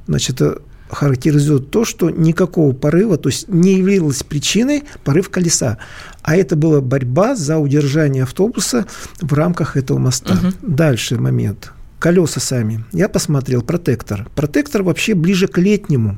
значит, 0.07 0.41
это 0.41 0.61
характеризует 0.89 1.69
то, 1.69 1.85
что 1.85 2.09
никакого 2.09 2.73
порыва, 2.73 3.17
то 3.17 3.29
есть 3.29 3.47
не 3.47 3.75
явилась 3.75 4.23
причиной 4.23 4.83
порыв 5.03 5.29
колеса. 5.29 5.77
А 6.23 6.35
это 6.35 6.55
была 6.55 6.81
борьба 6.81 7.35
за 7.35 7.57
удержание 7.57 8.23
автобуса 8.23 8.85
в 9.21 9.33
рамках 9.33 9.77
этого 9.77 9.99
моста. 9.99 10.37
Дальше 10.61 11.19
момент. 11.19 11.71
Колеса 11.99 12.39
сами. 12.39 12.85
Я 12.93 13.09
посмотрел, 13.09 13.61
протектор. 13.61 14.27
Протектор 14.33 14.83
вообще 14.83 15.13
ближе 15.13 15.47
к 15.47 15.57
летнему. 15.57 16.17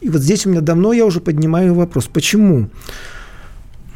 И 0.00 0.08
вот 0.08 0.22
здесь 0.22 0.46
у 0.46 0.50
меня 0.50 0.60
давно 0.60 0.92
я 0.92 1.04
уже 1.04 1.20
поднимаю 1.20 1.74
вопрос. 1.74 2.06
Почему 2.06 2.70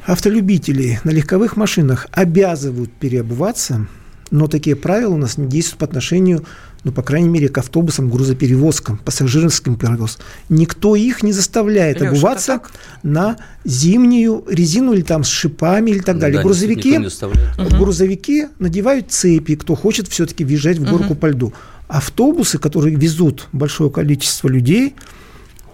автолюбители 0.07 0.99
на 1.05 1.11
легковых 1.11 1.57
машинах 1.57 2.09
обязывают 2.11 2.93
переобуваться, 2.93 3.87
но 4.31 4.47
такие 4.47 4.77
правила 4.77 5.15
у 5.15 5.17
нас 5.17 5.39
не 5.39 5.47
действуют 5.47 5.79
по 5.79 5.85
отношению, 5.87 6.45
ну, 6.85 6.93
по 6.93 7.03
крайней 7.03 7.29
мере, 7.29 7.49
к 7.49 7.59
автобусам, 7.59 8.11
грузоперевозкам, 8.11 8.99
пассажирским 8.99 9.77
перевозкам. 9.77 10.25
Никто 10.49 10.97
их 10.97 11.23
не 11.23 11.33
заставляет 11.33 11.97
это 11.97 12.09
обуваться 12.09 12.61
на 13.03 13.37
зимнюю 13.65 14.45
резину 14.49 14.93
или 14.93 15.03
там 15.03 15.25
с 15.25 15.29
шипами 15.29 15.91
или 15.91 16.01
так 16.01 16.19
далее. 16.19 16.39
Да, 16.39 16.45
грузовики, 16.45 16.99
заставляет. 16.99 17.79
грузовики 17.79 18.47
надевают 18.59 19.11
цепи, 19.11 19.57
кто 19.57 19.75
хочет 19.75 20.09
все-таки 20.09 20.45
въезжать 20.45 20.79
в 20.79 20.89
горку 20.89 21.15
по 21.15 21.27
льду. 21.27 21.53
Автобусы, 21.89 22.59
которые 22.59 22.95
везут 22.95 23.49
большое 23.53 23.91
количество 23.91 24.49
людей, 24.49 24.95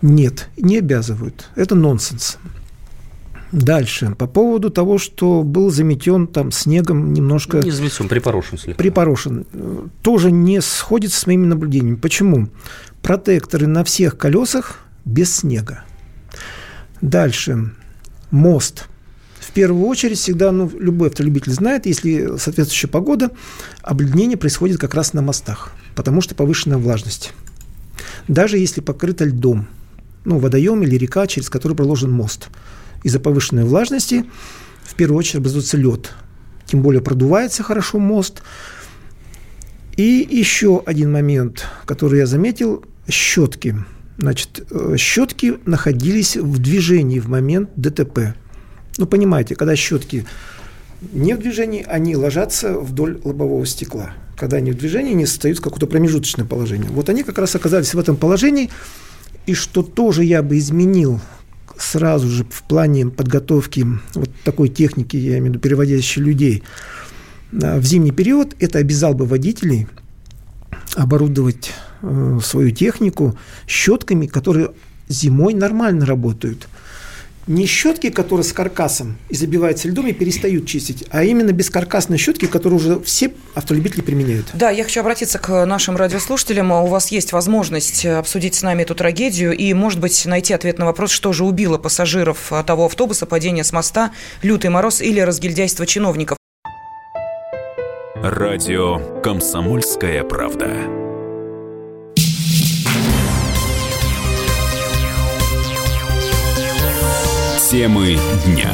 нет, 0.02 0.48
не 0.56 0.78
обязывают. 0.78 1.50
Это 1.56 1.74
нонсенс. 1.74 2.38
Дальше. 3.52 4.14
По 4.18 4.26
поводу 4.26 4.70
того, 4.70 4.98
что 4.98 5.42
был 5.42 5.70
заметен 5.70 6.26
там 6.26 6.50
снегом 6.50 7.12
немножко 7.12 7.59
Не 7.59 7.70
заметен, 7.70 8.09
припорошен 8.09 8.59
слегка. 8.59 8.78
припорошен, 8.78 9.46
тоже 10.02 10.32
не 10.32 10.61
сходится 10.61 11.20
с 11.20 11.26
моими 11.26 11.46
наблюдениями. 11.46 11.96
Почему? 11.96 12.48
Протекторы 13.02 13.66
на 13.66 13.85
всех 13.85 14.18
колесах 14.18 14.80
без 15.04 15.37
снега. 15.37 15.85
Дальше. 17.00 17.72
Мост. 18.30 18.88
В 19.38 19.52
первую 19.52 19.87
очередь 19.87 20.18
всегда, 20.18 20.50
ну, 20.50 20.70
любой 20.78 21.09
автолюбитель 21.09 21.52
знает, 21.52 21.87
если 21.87 22.37
соответствующая 22.37 22.88
погода, 22.88 23.30
обледенение 23.80 24.37
происходит 24.37 24.78
как 24.78 24.94
раз 24.94 25.12
на 25.12 25.22
мостах, 25.22 25.72
потому 25.94 26.20
что 26.20 26.35
повышенная 26.35 26.78
влажность. 26.78 27.32
Даже 28.28 28.59
если 28.59 28.80
покрыто 28.80 29.24
льдом, 29.24 29.68
ну, 30.26 30.38
водоем 30.38 30.82
или 30.82 30.96
река, 30.96 31.26
через 31.26 31.48
которую 31.48 31.76
проложен 31.76 32.10
мост, 32.10 32.48
из-за 33.02 33.20
повышенной 33.20 33.64
влажности 33.64 34.26
в 34.82 34.94
первую 34.96 35.18
очередь 35.18 35.36
образуется 35.36 35.76
лед. 35.76 36.12
Тем 36.66 36.82
более 36.82 37.00
продувается 37.00 37.62
хорошо 37.62 37.98
мост. 37.98 38.42
И 39.96 40.26
еще 40.28 40.82
один 40.84 41.12
момент, 41.12 41.64
который 41.86 42.18
я 42.18 42.26
заметил, 42.26 42.84
щетки. 43.08 43.76
Значит, 44.18 44.66
э, 44.70 44.96
щетки 44.98 45.58
находились 45.64 46.36
в 46.36 46.58
движении 46.58 47.20
в 47.20 47.28
момент 47.28 47.70
ДТП. 47.76 48.34
Ну, 48.98 49.06
понимаете, 49.06 49.54
когда 49.54 49.76
щетки 49.76 50.26
не 51.12 51.34
в 51.34 51.38
движении, 51.38 51.84
они 51.86 52.16
ложатся 52.16 52.78
вдоль 52.78 53.20
лобового 53.22 53.64
стекла. 53.64 54.12
Когда 54.36 54.56
они 54.56 54.72
в 54.72 54.76
движении, 54.76 55.12
они 55.12 55.26
создают 55.26 55.60
какое-то 55.60 55.86
промежуточное 55.86 56.44
положение. 56.44 56.90
Вот 56.90 57.08
они 57.08 57.22
как 57.22 57.38
раз 57.38 57.54
оказались 57.54 57.94
в 57.94 57.98
этом 57.98 58.16
положении, 58.16 58.70
и 59.46 59.54
что 59.54 59.82
тоже 59.82 60.24
я 60.24 60.42
бы 60.42 60.59
изменил 60.59 61.20
сразу 61.78 62.28
же 62.28 62.44
в 62.44 62.62
плане 62.62 63.06
подготовки 63.06 63.87
вот 64.14 64.30
такой 64.44 64.68
техники, 64.68 65.16
я 65.16 65.38
имею 65.38 65.44
в 65.44 65.46
виду 65.48 65.59
переводящих 65.59 66.18
людей, 66.18 66.62
а, 67.52 67.78
в 67.78 67.85
зимний 67.85 68.12
период, 68.12 68.56
это 68.59 68.78
обязал 68.78 69.14
бы 69.14 69.24
водителей 69.26 69.87
оборудовать 70.94 71.72
э, 72.02 72.38
свою 72.42 72.70
технику 72.70 73.37
щетками, 73.66 74.26
которые 74.26 74.72
зимой 75.09 75.54
нормально 75.54 76.06
работают. 76.06 76.68
Не 77.46 77.64
щетки, 77.66 78.11
которые 78.11 78.44
с 78.44 78.52
каркасом 78.52 79.18
и 79.28 79.37
забиваются 79.37 79.87
льдом 79.87 80.09
и 80.09 80.12
перестают 80.12 80.66
чистить, 80.66 81.04
а 81.11 81.22
именно 81.22 81.52
бескаркасные 81.52 82.18
щетки, 82.18 82.46
которые 82.46 82.78
уже 82.78 83.00
все 83.00 83.32
автолюбители 83.54 84.00
применяют. 84.00 84.46
Да, 84.52 84.70
я 84.70 84.82
хочу 84.82 85.00
обратиться 85.00 85.38
к 85.38 85.64
нашим 85.64 85.96
радиослушателям. 85.96 86.72
У 86.72 86.87
вас 86.87 87.12
есть 87.12 87.30
возможность 87.30 88.04
обсудить 88.04 88.56
с 88.56 88.62
нами 88.62 88.82
эту 88.82 88.96
трагедию 88.96 89.56
и, 89.56 89.72
может 89.74 90.00
быть, 90.00 90.26
найти 90.26 90.54
ответ 90.54 90.78
на 90.78 90.87
вопрос, 90.87 91.12
что 91.12 91.32
же 91.32 91.44
убило 91.44 91.78
пассажиров 91.78 92.52
того 92.66 92.87
автобуса, 92.87 93.26
падение 93.26 93.62
с 93.62 93.72
моста, 93.72 94.11
лютый 94.42 94.70
мороз 94.70 95.00
или 95.00 95.20
разгильдяйство 95.20 95.87
чиновников. 95.87 96.38
Радио 98.16 99.20
«Комсомольская 99.20 100.24
правда». 100.24 101.05
Темы 107.68 108.16
дня. 108.44 108.70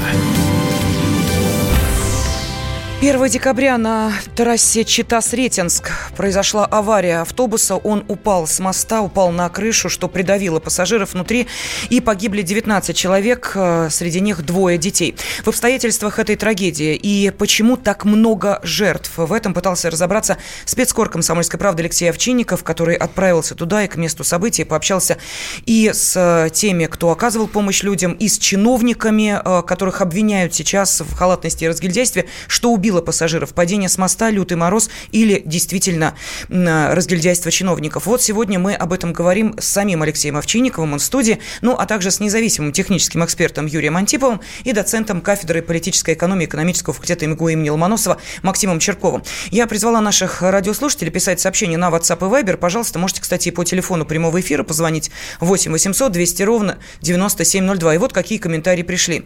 1 3.02 3.26
декабря 3.26 3.78
на 3.78 4.12
трассе 4.36 4.84
Чита-Сретенск 4.84 5.90
произошла 6.16 6.64
авария 6.66 7.22
автобуса. 7.22 7.74
Он 7.74 8.04
упал 8.06 8.46
с 8.46 8.60
моста, 8.60 9.02
упал 9.02 9.32
на 9.32 9.48
крышу, 9.48 9.88
что 9.88 10.06
придавило 10.06 10.60
пассажиров 10.60 11.14
внутри. 11.14 11.48
И 11.90 12.00
погибли 12.00 12.42
19 12.42 12.96
человек, 12.96 13.54
э, 13.56 13.88
среди 13.90 14.20
них 14.20 14.46
двое 14.46 14.78
детей. 14.78 15.16
В 15.42 15.48
обстоятельствах 15.48 16.20
этой 16.20 16.36
трагедии 16.36 16.94
и 16.94 17.30
почему 17.30 17.76
так 17.76 18.04
много 18.04 18.60
жертв, 18.62 19.10
в 19.16 19.32
этом 19.32 19.52
пытался 19.52 19.90
разобраться 19.90 20.36
спецкор 20.64 21.08
«Комсомольской 21.08 21.58
правды» 21.58 21.82
Алексей 21.82 22.08
Овчинников, 22.08 22.62
который 22.62 22.94
отправился 22.94 23.56
туда 23.56 23.82
и 23.82 23.88
к 23.88 23.96
месту 23.96 24.22
событий, 24.22 24.62
пообщался 24.62 25.18
и 25.66 25.90
с 25.92 26.14
э, 26.16 26.50
теми, 26.50 26.86
кто 26.86 27.10
оказывал 27.10 27.48
помощь 27.48 27.82
людям, 27.82 28.12
и 28.12 28.28
с 28.28 28.38
чиновниками, 28.38 29.40
э, 29.44 29.62
которых 29.66 30.02
обвиняют 30.02 30.54
сейчас 30.54 31.00
в 31.00 31.12
халатности 31.16 31.64
и 31.64 31.68
разгильдяйстве, 31.68 32.26
что 32.46 32.70
убило 32.92 33.00
пассажиров, 33.00 33.54
падение 33.54 33.88
с 33.88 33.96
моста, 33.96 34.28
лютый 34.28 34.54
мороз 34.54 34.90
или 35.12 35.42
действительно 35.46 36.14
м, 36.50 36.92
разгильдяйство 36.92 37.50
чиновников. 37.50 38.04
Вот 38.04 38.20
сегодня 38.20 38.58
мы 38.58 38.74
об 38.74 38.92
этом 38.92 39.14
говорим 39.14 39.54
с 39.58 39.66
самим 39.66 40.02
Алексеем 40.02 40.36
Овчинниковым, 40.36 40.92
он 40.92 40.98
в 40.98 41.02
студии, 41.02 41.38
ну 41.62 41.74
а 41.74 41.86
также 41.86 42.10
с 42.10 42.20
независимым 42.20 42.72
техническим 42.72 43.24
экспертом 43.24 43.64
Юрием 43.64 43.96
Антиповым 43.96 44.40
и 44.64 44.72
доцентом 44.72 45.22
кафедры 45.22 45.62
политической 45.62 46.14
экономии 46.14 46.44
экономического 46.44 46.92
факультета 46.92 47.26
МГУ 47.26 47.48
имени 47.48 47.70
Ломоносова 47.70 48.18
Максимом 48.42 48.78
Черковым. 48.78 49.22
Я 49.50 49.66
призвала 49.66 50.00
наших 50.02 50.42
радиослушателей 50.42 51.10
писать 51.10 51.40
сообщения 51.40 51.78
на 51.78 51.88
WhatsApp 51.88 52.18
и 52.18 52.42
Viber. 52.42 52.58
Пожалуйста, 52.58 52.98
можете, 52.98 53.22
кстати, 53.22 53.48
и 53.48 53.52
по 53.52 53.64
телефону 53.64 54.04
прямого 54.04 54.38
эфира 54.38 54.64
позвонить 54.64 55.10
8 55.40 55.72
800 55.72 56.12
200 56.12 56.42
ровно 56.42 56.78
9702. 57.00 57.94
И 57.94 57.98
вот 57.98 58.12
какие 58.12 58.36
комментарии 58.36 58.82
пришли. 58.82 59.24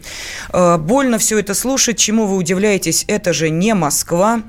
Э, 0.53 0.77
Больно 0.77 1.17
все 1.17 1.37
это 1.39 1.53
слушать. 1.53 1.97
Чему 1.97 2.27
вы 2.27 2.37
удивляетесь? 2.37 3.03
Это 3.07 3.33
же 3.33 3.49
не 3.57 3.73
Москва. 3.73 4.41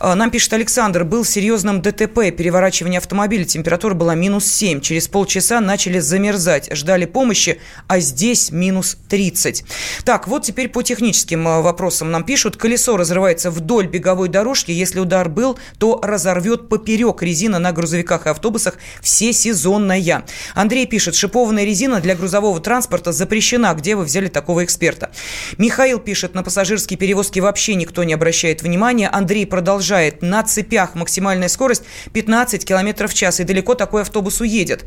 Э, 0.00 0.14
Нам 0.14 0.30
пишет 0.30 0.52
Александр. 0.52 1.04
Был 1.04 1.24
серьезным 1.24 1.82
ДТП, 1.82 2.30
переворачивание 2.36 2.98
автомобиля. 2.98 3.44
Температура 3.44 3.94
была 3.94 4.14
минус 4.14 4.46
7. 4.46 4.80
Через 4.80 5.08
полчаса 5.08 5.60
начали 5.60 5.98
замерзать. 5.98 6.68
Ждали 6.72 7.04
помощи, 7.04 7.60
а 7.86 8.00
здесь 8.00 8.50
минус 8.50 8.96
30. 9.08 9.64
Так, 10.04 10.28
вот 10.28 10.44
теперь 10.44 10.68
по 10.68 10.82
техническим 10.82 11.46
э, 11.46 11.62
вопросам 11.62 12.10
нам 12.10 12.24
пишут. 12.24 12.56
Колесо 12.56 12.96
разрывается 12.96 13.50
вдоль 13.50 13.86
беговой 13.86 14.28
дорожки. 14.28 14.70
Если 14.70 14.98
удар 15.00 15.28
был, 15.28 15.58
то 15.78 16.00
разорвет 16.02 16.68
поперек 16.68 17.22
резина 17.22 17.58
на 17.58 17.72
грузовиках 17.72 18.26
и 18.26 18.30
автобусах 18.30 18.78
всесезонная. 19.00 20.24
Андрей 20.54 20.86
пишет, 20.86 21.14
шипованная 21.14 21.64
резина 21.64 22.00
для 22.00 22.14
грузового 22.14 22.60
транспорта 22.60 23.12
запрещена. 23.12 23.74
Где 23.74 23.96
вы 23.96 24.04
взяли 24.04 24.28
такого 24.28 24.64
эксперта? 24.64 25.10
Михаил 25.58 25.98
пишет, 25.98 26.34
на 26.34 26.42
пассажирские 26.42 26.98
перевозки 26.98 27.40
вообще 27.40 27.74
никто 27.74 28.04
не 28.04 28.12
обращает 28.12 28.55
обращает 28.56 28.62
внимание. 28.62 29.08
Андрей 29.08 29.46
продолжает. 29.46 30.22
На 30.22 30.42
цепях 30.42 30.94
максимальная 30.94 31.48
скорость 31.48 31.82
15 32.12 32.64
км 32.64 33.06
в 33.06 33.14
час. 33.14 33.40
И 33.40 33.44
далеко 33.44 33.74
такой 33.74 34.02
автобус 34.02 34.40
уедет. 34.40 34.84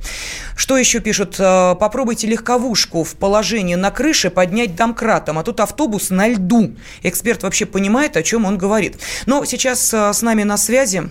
Что 0.55 0.77
еще 0.77 0.99
пишут? 0.99 1.35
Э, 1.39 1.75
попробуйте 1.79 2.27
легковушку 2.27 3.03
в 3.03 3.15
положении 3.15 3.75
на 3.75 3.91
крыше 3.91 4.29
поднять 4.29 4.75
домкратом. 4.75 5.37
А 5.37 5.43
тут 5.43 5.59
автобус 5.59 6.09
на 6.09 6.27
льду. 6.27 6.75
Эксперт 7.03 7.43
вообще 7.43 7.65
понимает, 7.65 8.17
о 8.17 8.23
чем 8.23 8.45
он 8.45 8.57
говорит. 8.57 8.97
Но 9.25 9.45
сейчас 9.45 9.93
э, 9.93 10.13
с 10.13 10.21
нами 10.21 10.43
на 10.43 10.57
связи 10.57 11.09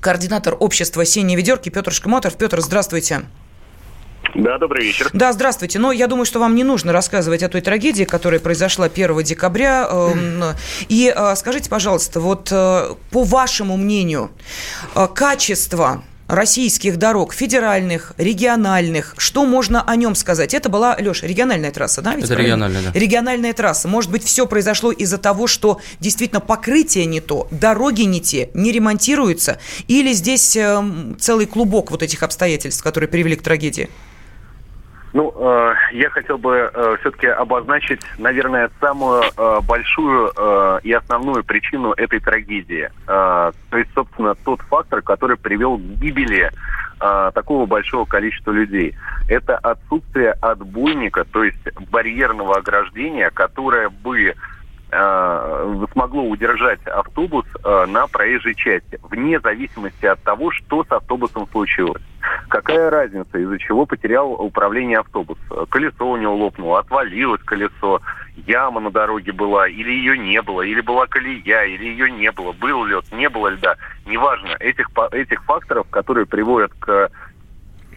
координатор 0.00 0.56
общества 0.60 1.04
«Синие 1.04 1.36
ведерки» 1.36 1.70
Петр 1.70 1.92
Шкаматов. 1.92 2.36
Петр, 2.36 2.60
здравствуйте. 2.60 3.22
Да, 4.34 4.58
добрый 4.58 4.84
вечер. 4.84 5.10
Да, 5.12 5.32
здравствуйте. 5.32 5.78
Но 5.78 5.92
я 5.92 6.06
думаю, 6.06 6.24
что 6.24 6.40
вам 6.40 6.54
не 6.54 6.64
нужно 6.64 6.92
рассказывать 6.92 7.42
о 7.42 7.48
той 7.48 7.60
трагедии, 7.60 8.04
которая 8.04 8.40
произошла 8.40 8.86
1 8.86 9.22
декабря. 9.22 9.88
Эм, 9.90 10.42
и 10.88 11.12
э, 11.14 11.36
скажите, 11.36 11.70
пожалуйста, 11.70 12.20
вот 12.20 12.48
э, 12.50 12.94
по 13.10 13.22
вашему 13.22 13.76
мнению, 13.76 14.30
э, 14.94 15.06
качество 15.14 16.02
российских 16.26 16.96
дорог, 16.98 17.34
федеральных, 17.34 18.12
региональных. 18.16 19.14
Что 19.18 19.44
можно 19.44 19.82
о 19.82 19.96
нем 19.96 20.14
сказать? 20.14 20.54
Это 20.54 20.68
была, 20.68 20.96
Леша, 20.98 21.26
региональная 21.26 21.70
трасса, 21.70 22.02
да? 22.02 22.14
Ведь 22.14 22.24
Это 22.24 22.34
правильно? 22.34 22.54
региональная, 22.54 22.92
да. 22.92 22.98
Региональная 22.98 23.52
трасса. 23.52 23.88
Может 23.88 24.10
быть, 24.10 24.24
все 24.24 24.46
произошло 24.46 24.90
из-за 24.90 25.18
того, 25.18 25.46
что 25.46 25.80
действительно 26.00 26.40
покрытие 26.40 27.06
не 27.06 27.20
то, 27.20 27.46
дороги 27.50 28.02
не 28.02 28.20
те, 28.20 28.50
не 28.54 28.72
ремонтируются? 28.72 29.58
Или 29.86 30.12
здесь 30.12 30.56
э, 30.56 30.82
целый 31.18 31.46
клубок 31.46 31.90
вот 31.90 32.02
этих 32.02 32.22
обстоятельств, 32.22 32.82
которые 32.82 33.08
привели 33.08 33.36
к 33.36 33.42
трагедии? 33.42 33.90
Ну, 35.14 35.32
э, 35.32 35.74
я 35.92 36.10
хотел 36.10 36.38
бы 36.38 36.68
э, 36.74 36.96
все-таки 37.00 37.28
обозначить, 37.28 38.00
наверное, 38.18 38.68
самую 38.80 39.22
э, 39.22 39.60
большую 39.60 40.32
э, 40.36 40.80
и 40.82 40.92
основную 40.92 41.44
причину 41.44 41.92
этой 41.92 42.18
трагедии. 42.18 42.90
Э, 43.06 43.52
то 43.70 43.78
есть, 43.78 43.90
собственно, 43.94 44.34
тот 44.34 44.60
фактор, 44.62 45.02
который 45.02 45.36
привел 45.36 45.78
к 45.78 45.82
гибели 45.82 46.50
э, 47.00 47.30
такого 47.32 47.64
большого 47.64 48.06
количества 48.06 48.50
людей. 48.50 48.96
Это 49.28 49.56
отсутствие 49.58 50.32
отбойника, 50.32 51.24
то 51.24 51.44
есть 51.44 51.62
барьерного 51.92 52.56
ограждения, 52.56 53.30
которое 53.30 53.90
бы 53.90 54.34
э, 54.94 55.86
смогло 55.92 56.24
удержать 56.24 56.86
автобус 56.86 57.44
э, 57.64 57.86
на 57.86 58.06
проезжей 58.06 58.54
части, 58.54 58.98
вне 59.02 59.40
зависимости 59.40 60.06
от 60.06 60.22
того, 60.22 60.50
что 60.50 60.84
с 60.84 60.92
автобусом 60.92 61.48
случилось. 61.50 62.02
Какая 62.48 62.90
разница, 62.90 63.38
из-за 63.38 63.58
чего 63.58 63.86
потерял 63.86 64.32
управление 64.32 64.98
автобус? 64.98 65.38
Колесо 65.68 66.08
у 66.08 66.16
него 66.16 66.36
лопнуло, 66.36 66.78
отвалилось 66.78 67.42
колесо, 67.42 68.00
яма 68.46 68.80
на 68.80 68.90
дороге 68.90 69.32
была, 69.32 69.68
или 69.68 69.90
ее 69.90 70.18
не 70.18 70.40
было, 70.42 70.62
или 70.62 70.80
была 70.80 71.06
колея, 71.06 71.64
или 71.64 71.84
ее 71.84 72.10
не 72.10 72.30
было, 72.32 72.52
был 72.52 72.84
лед, 72.84 73.04
не 73.12 73.28
было 73.28 73.48
льда. 73.48 73.76
Неважно, 74.06 74.56
этих, 74.60 74.88
этих 75.12 75.44
факторов, 75.44 75.86
которые 75.90 76.26
приводят 76.26 76.72
к 76.78 77.10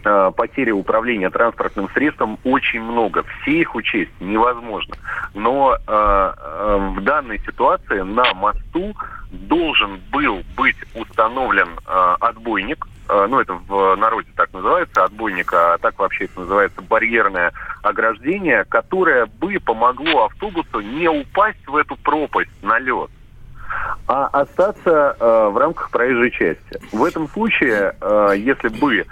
э, 0.08 0.32
потери 0.36 0.70
управления 0.70 1.30
транспортным 1.30 1.88
средством 1.90 2.38
очень 2.44 2.80
много. 2.80 3.24
Все 3.42 3.60
их 3.60 3.74
учесть 3.74 4.10
невозможно. 4.20 4.94
Но 5.34 5.74
э, 5.74 5.78
э, 5.86 6.92
в 6.96 7.00
данной 7.02 7.38
ситуации 7.40 8.00
на 8.00 8.32
мосту 8.34 8.96
должен 9.30 10.00
был 10.10 10.42
быть 10.56 10.76
установлен 10.94 11.68
отбойник, 11.86 12.86
ну 13.08 13.38
это 13.38 13.54
в 13.68 13.94
народе 13.96 14.28
так 14.34 14.50
называется, 14.54 15.04
отбойника, 15.04 15.74
а 15.74 15.78
так 15.78 15.98
вообще 15.98 16.24
это 16.24 16.40
называется 16.40 16.80
барьерное 16.80 17.52
ограждение, 17.82 18.64
которое 18.64 19.26
бы 19.26 19.58
помогло 19.60 20.24
автобусу 20.24 20.80
не 20.80 21.08
упасть 21.08 21.66
в 21.66 21.76
эту 21.76 21.96
пропасть 21.96 22.50
на 22.62 22.78
лед 22.78 23.10
а 24.06 24.26
остаться 24.28 25.16
э, 25.18 25.48
в 25.48 25.56
рамках 25.58 25.90
проезжей 25.90 26.30
части. 26.30 26.80
В 26.92 27.04
этом 27.04 27.28
случае, 27.28 27.94
э, 28.00 28.34
если 28.36 28.68
бы 28.68 29.06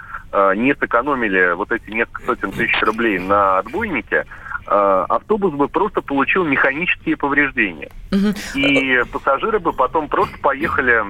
не 0.55 0.75
сэкономили 0.75 1.53
вот 1.53 1.71
эти 1.71 1.89
несколько 1.91 2.23
сотен 2.23 2.51
тысяч 2.51 2.81
рублей 2.81 3.19
на 3.19 3.59
отбойнике, 3.59 4.25
э, 4.67 5.05
автобус 5.09 5.53
бы 5.53 5.67
просто 5.67 6.01
получил 6.01 6.43
механические 6.43 7.17
повреждения. 7.17 7.89
Угу. 8.11 8.59
И 8.59 9.03
пассажиры 9.11 9.59
бы 9.59 9.73
потом 9.73 10.07
просто 10.09 10.37
поехали 10.39 11.03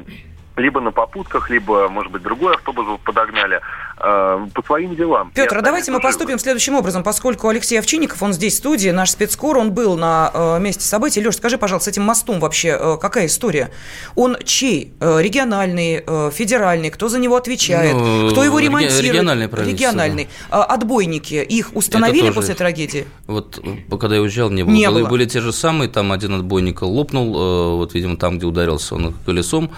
либо 0.57 0.81
на 0.81 0.91
попутках, 0.91 1.49
либо, 1.49 1.87
может 1.87 2.11
быть, 2.11 2.23
другой 2.23 2.55
автобус 2.55 2.85
подогнали 3.03 3.57
э, 3.57 3.59
по 3.97 4.63
своим 4.65 4.95
делам. 4.95 5.31
Петр, 5.33 5.57
а 5.57 5.61
давайте 5.61 5.91
мы 5.91 5.99
поступим 5.99 6.39
следующим 6.39 6.75
образом, 6.75 7.03
поскольку 7.03 7.47
Алексей 7.47 7.79
Овчинников, 7.79 8.21
он 8.21 8.33
здесь 8.33 8.53
в 8.53 8.57
студии, 8.57 8.89
наш 8.89 9.11
спецкор, 9.11 9.57
он 9.57 9.71
был 9.71 9.97
на 9.97 10.31
э, 10.33 10.59
месте 10.59 10.83
событий. 10.83 11.25
Леш, 11.25 11.35
скажи, 11.35 11.57
пожалуйста, 11.57 11.89
с 11.89 11.93
этим 11.93 12.03
мостом 12.03 12.39
вообще 12.39 12.77
э, 12.79 12.97
какая 12.99 13.25
история? 13.25 13.71
Он 14.15 14.37
чей? 14.43 14.93
Э, 14.99 15.19
региональный, 15.21 16.03
э, 16.05 16.31
федеральный? 16.33 16.89
Кто 16.89 17.09
за 17.09 17.19
него 17.19 17.35
отвечает? 17.35 17.95
Ну, 17.95 18.29
кто 18.29 18.43
его 18.43 18.59
ремонтирует? 18.59 19.03
Региональный 19.03 19.47
Региональный. 19.47 20.27
Да. 20.49 20.63
Отбойники, 20.63 21.35
их 21.35 21.75
установили 21.75 22.29
после 22.29 22.55
трагедии? 22.55 23.07
Вот 23.25 23.59
когда 23.99 24.15
я 24.15 24.21
уезжал, 24.21 24.49
не 24.49 24.63
было. 24.63 24.73
Не 24.73 24.89
было. 24.89 25.07
Были 25.07 25.25
те 25.25 25.41
же 25.41 25.51
самые, 25.51 25.89
там 25.89 26.11
один 26.11 26.33
отбойник 26.35 26.81
лопнул, 26.81 27.35
э, 27.35 27.75
вот, 27.75 27.93
видимо, 27.93 28.17
там, 28.17 28.37
где 28.37 28.45
ударился 28.45 28.95
он 28.95 29.13
колесом, 29.25 29.71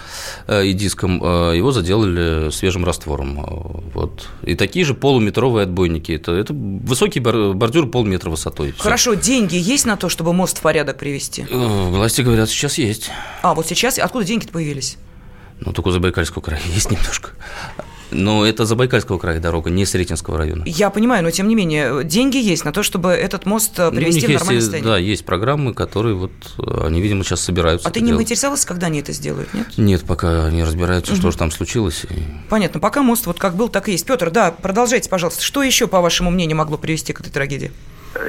э, 0.46 0.66
и 0.66 0.72
диском, 0.72 1.22
э, 1.22 1.56
его 1.56 1.72
заделали 1.72 2.50
свежим 2.50 2.84
раствором. 2.84 3.82
Э, 3.94 4.06
вот. 4.10 4.28
И 4.42 4.54
такие 4.54 4.84
же 4.84 4.94
полуметровые 4.94 5.64
отбойники. 5.64 6.12
Это, 6.12 6.32
это 6.32 6.52
высокий 6.52 7.20
бордюр 7.20 7.90
полметра 7.90 8.30
высотой. 8.30 8.74
Хорошо, 8.76 9.12
Все. 9.12 9.20
деньги 9.20 9.56
есть 9.56 9.86
на 9.86 9.96
то, 9.96 10.08
чтобы 10.08 10.32
мост 10.32 10.58
в 10.58 10.62
порядок 10.62 10.98
привести? 10.98 11.46
Э, 11.48 11.88
власти 11.88 12.22
говорят, 12.22 12.48
сейчас 12.48 12.78
есть. 12.78 13.10
А, 13.42 13.54
вот 13.54 13.66
сейчас? 13.66 13.98
Откуда 13.98 14.24
деньги-то 14.24 14.52
появились? 14.52 14.96
Ну, 15.60 15.72
только 15.72 15.88
у 15.88 15.90
Забайкальского 15.90 16.42
края 16.42 16.60
есть 16.74 16.90
немножко. 16.90 17.30
Но 18.10 18.46
это 18.46 18.64
Забайкальского 18.64 19.18
края 19.18 19.40
дорога, 19.40 19.70
не 19.70 19.84
Сретенского 19.84 20.38
района. 20.38 20.62
Я 20.66 20.90
понимаю, 20.90 21.22
но 21.22 21.30
тем 21.30 21.48
не 21.48 21.54
менее, 21.54 22.04
деньги 22.04 22.36
есть 22.36 22.64
на 22.64 22.72
то, 22.72 22.82
чтобы 22.82 23.10
этот 23.10 23.46
мост 23.46 23.78
э, 23.78 23.90
привести 23.90 24.26
ну, 24.26 24.26
в 24.26 24.36
нормальное 24.36 24.54
есть, 24.54 24.66
состояние. 24.66 24.92
Да, 24.92 24.98
есть 24.98 25.24
программы, 25.24 25.74
которые 25.74 26.14
вот, 26.14 26.32
э, 26.58 26.86
они, 26.86 27.00
видимо, 27.00 27.24
сейчас 27.24 27.40
собираются. 27.40 27.88
А 27.88 27.90
ты 27.90 28.00
не 28.00 28.08
делать. 28.08 28.24
интересовался, 28.24 28.66
когда 28.66 28.88
они 28.88 29.00
это 29.00 29.12
сделают, 29.12 29.52
нет? 29.54 29.66
Нет, 29.76 30.04
пока 30.04 30.50
не 30.50 30.64
разбираются, 30.64 31.12
угу. 31.12 31.20
что 31.20 31.30
же 31.30 31.38
там 31.38 31.50
случилось. 31.50 32.06
Понятно, 32.48 32.80
пока 32.80 33.02
мост 33.02 33.26
вот 33.26 33.38
как 33.38 33.54
был, 33.54 33.68
так 33.68 33.88
и 33.88 33.92
есть. 33.92 34.06
Петр, 34.06 34.30
да, 34.30 34.50
продолжайте, 34.50 35.08
пожалуйста. 35.08 35.42
Что 35.42 35.62
еще, 35.62 35.86
по 35.86 36.00
вашему 36.00 36.30
мнению, 36.30 36.56
могло 36.56 36.78
привести 36.78 37.12
к 37.12 37.20
этой 37.20 37.30
трагедии? 37.30 37.70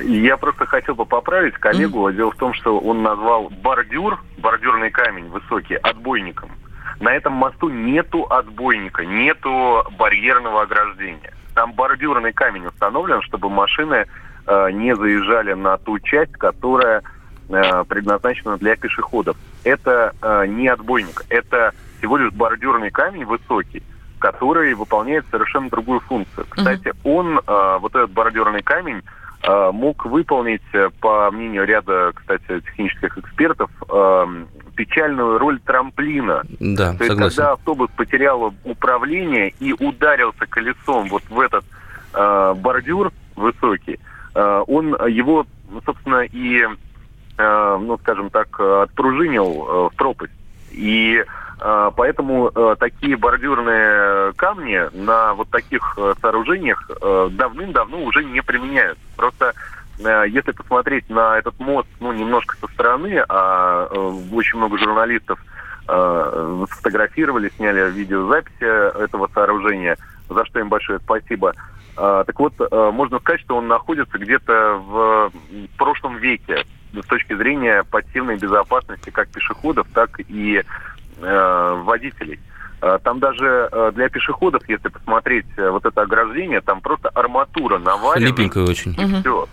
Я 0.06 0.38
просто 0.38 0.66
хотел 0.66 0.96
бы 0.96 1.06
поправить 1.06 1.56
коллегу. 1.56 2.08
Mm-hmm. 2.08 2.16
Дело 2.16 2.32
в 2.32 2.36
том, 2.36 2.54
что 2.54 2.80
он 2.80 3.02
назвал 3.02 3.50
бордюр, 3.50 4.24
бордюрный 4.38 4.92
камень 4.92 5.28
высокий, 5.30 5.76
отбойником. 5.76 6.52
На 7.00 7.14
этом 7.14 7.34
мосту 7.34 7.70
нету 7.70 8.26
отбойника, 8.30 9.06
нету 9.06 9.84
барьерного 9.98 10.64
ограждения. 10.64 11.34
Там 11.56 11.74
бордюрный 11.74 12.34
камень 12.34 12.66
установлен, 12.66 13.22
чтобы 13.22 13.50
машины 13.50 14.06
э, 14.48 14.72
не 14.72 14.96
заезжали 14.96 15.54
на 15.54 15.78
ту 15.78 16.00
часть, 16.00 16.34
которая 16.34 17.04
э, 17.50 17.84
предназначена 17.88 18.58
для 18.58 18.76
пешеходов. 18.76 19.36
Это 19.64 20.14
э, 20.22 20.46
не 20.48 20.68
отбойник, 20.68 21.24
это 21.30 21.74
всего 21.98 22.18
лишь 22.18 22.32
бордюрный 22.34 22.90
камень 22.90 23.26
высокий, 23.26 23.84
который 24.20 24.74
выполняет 24.74 25.26
совершенно 25.30 25.70
другую 25.70 26.00
функцию. 26.02 26.46
Кстати, 26.50 26.94
он, 27.04 27.40
э, 27.40 27.78
вот 27.80 27.96
этот 27.96 28.12
бордюрный 28.12 28.64
камень, 28.64 29.02
мог 29.72 30.06
выполнить, 30.06 30.62
э, 30.74 30.90
по 31.00 31.32
мнению 31.32 31.66
ряда, 31.66 32.12
кстати, 32.14 32.62
технических 32.62 33.18
экспертов, 33.18 33.72
э, 33.90 34.46
печальную 34.76 35.40
роль 35.40 35.60
трамплина. 35.60 36.44
Да, 36.60 36.94
То 36.94 37.04
есть, 37.04 37.18
когда 37.18 37.52
автобус 37.54 37.90
потерял 37.96 38.54
управление 38.64 39.54
и 39.60 39.74
ударился 39.74 40.46
колесом 40.48 41.08
вот 41.10 41.24
в 41.30 41.40
этот 41.40 41.66
э, 42.14 42.54
бордюр 42.58 43.12
высокий, 43.36 44.00
э, 44.36 44.64
он 44.68 44.96
его, 45.08 45.46
собственно, 45.86 46.22
и, 46.22 46.64
э, 47.38 47.78
ну, 47.82 47.98
скажем 48.00 48.30
так, 48.30 48.60
отпружинил 48.60 49.46
э, 49.46 49.90
в 49.90 49.96
пропасть. 49.96 50.34
И 50.72 51.16
э, 51.18 51.26
поэтому 51.62 52.50
э, 52.54 52.76
такие 52.80 53.16
бордюрные 53.16 54.34
камни 54.34 54.82
на 54.94 55.36
вот 55.36 55.50
таких 55.50 55.94
э, 55.98 56.16
сооружениях 56.20 56.90
э, 56.90 57.30
давным-давно 57.32 58.04
уже 58.04 58.24
не 58.24 58.42
применяются. 58.42 59.04
Просто 59.16 59.54
если 60.00 60.52
посмотреть 60.54 61.08
на 61.12 61.38
этот 61.38 61.60
мост, 61.60 61.88
ну, 62.00 62.12
немножко 62.12 62.56
со 62.58 62.68
стороны, 62.74 63.24
а 63.30 63.86
очень 64.32 64.58
много 64.58 64.80
журналистов 64.80 65.38
сфотографировали, 65.86 67.52
сняли 67.56 67.92
видеозаписи 67.92 68.64
этого 69.04 69.30
сооружения, 69.32 69.98
за 70.28 70.44
что 70.46 70.60
им 70.60 70.70
большое 70.70 70.98
спасибо. 71.00 71.54
Так 71.96 72.40
вот, 72.40 72.54
можно 72.72 73.20
сказать, 73.20 73.42
что 73.42 73.58
он 73.58 73.68
находится 73.68 74.18
где-то 74.18 74.82
в 74.88 75.32
прошлом 75.78 76.18
веке 76.18 76.66
с 76.94 77.06
точки 77.06 77.36
зрения 77.36 77.84
пассивной 77.84 78.38
безопасности 78.38 79.12
как 79.12 79.30
пешеходов, 79.30 79.86
так 79.94 80.20
и 80.28 80.64
водителей. 81.22 82.40
Там 83.04 83.20
даже 83.20 83.70
для 83.94 84.10
пешеходов, 84.10 84.64
если 84.68 84.88
посмотреть 84.90 85.46
вот 85.58 85.86
это 85.86 86.02
ограждение, 86.02 86.62
там 86.62 86.82
просто 86.82 87.10
арматура 87.10 87.78
навалена. 87.78 88.26
Липенькая 88.28 88.64
очень. 88.64 88.94
И 89.00 89.22
все 89.22 89.48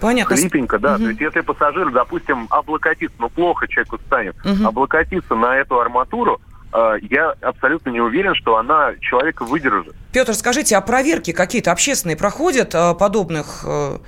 Понятно. 0.00 0.36
Хлипенько, 0.36 0.78
да. 0.78 0.94
Угу. 0.94 1.02
То 1.02 1.08
есть 1.10 1.20
если 1.20 1.40
пассажир, 1.40 1.90
допустим, 1.90 2.46
облокотится, 2.50 3.14
ну 3.18 3.28
плохо 3.28 3.68
человеку 3.68 3.98
станет, 4.06 4.36
Мгм. 4.44 4.66
облокотится 4.66 5.34
на 5.34 5.56
эту 5.56 5.80
арматуру, 5.80 6.40
э, 6.72 6.94
я 7.10 7.34
абсолютно 7.42 7.90
не 7.90 8.00
уверен, 8.00 8.34
что 8.34 8.56
она 8.56 8.92
человека 9.00 9.44
выдержит. 9.44 9.94
Петр, 10.12 10.34
скажите, 10.34 10.76
а 10.76 10.80
проверки 10.80 11.32
какие-то 11.32 11.72
общественные 11.72 12.16
проходят 12.16 12.74
э, 12.74 12.94
подобных 12.94 13.64
э, 13.66 13.98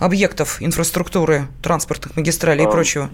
объектов 0.00 0.60
инфраструктуры, 0.60 1.42
транспортных 1.62 2.16
магистралей 2.16 2.64
и 2.64 2.66
А, 2.66 2.70
прочего? 2.70 3.08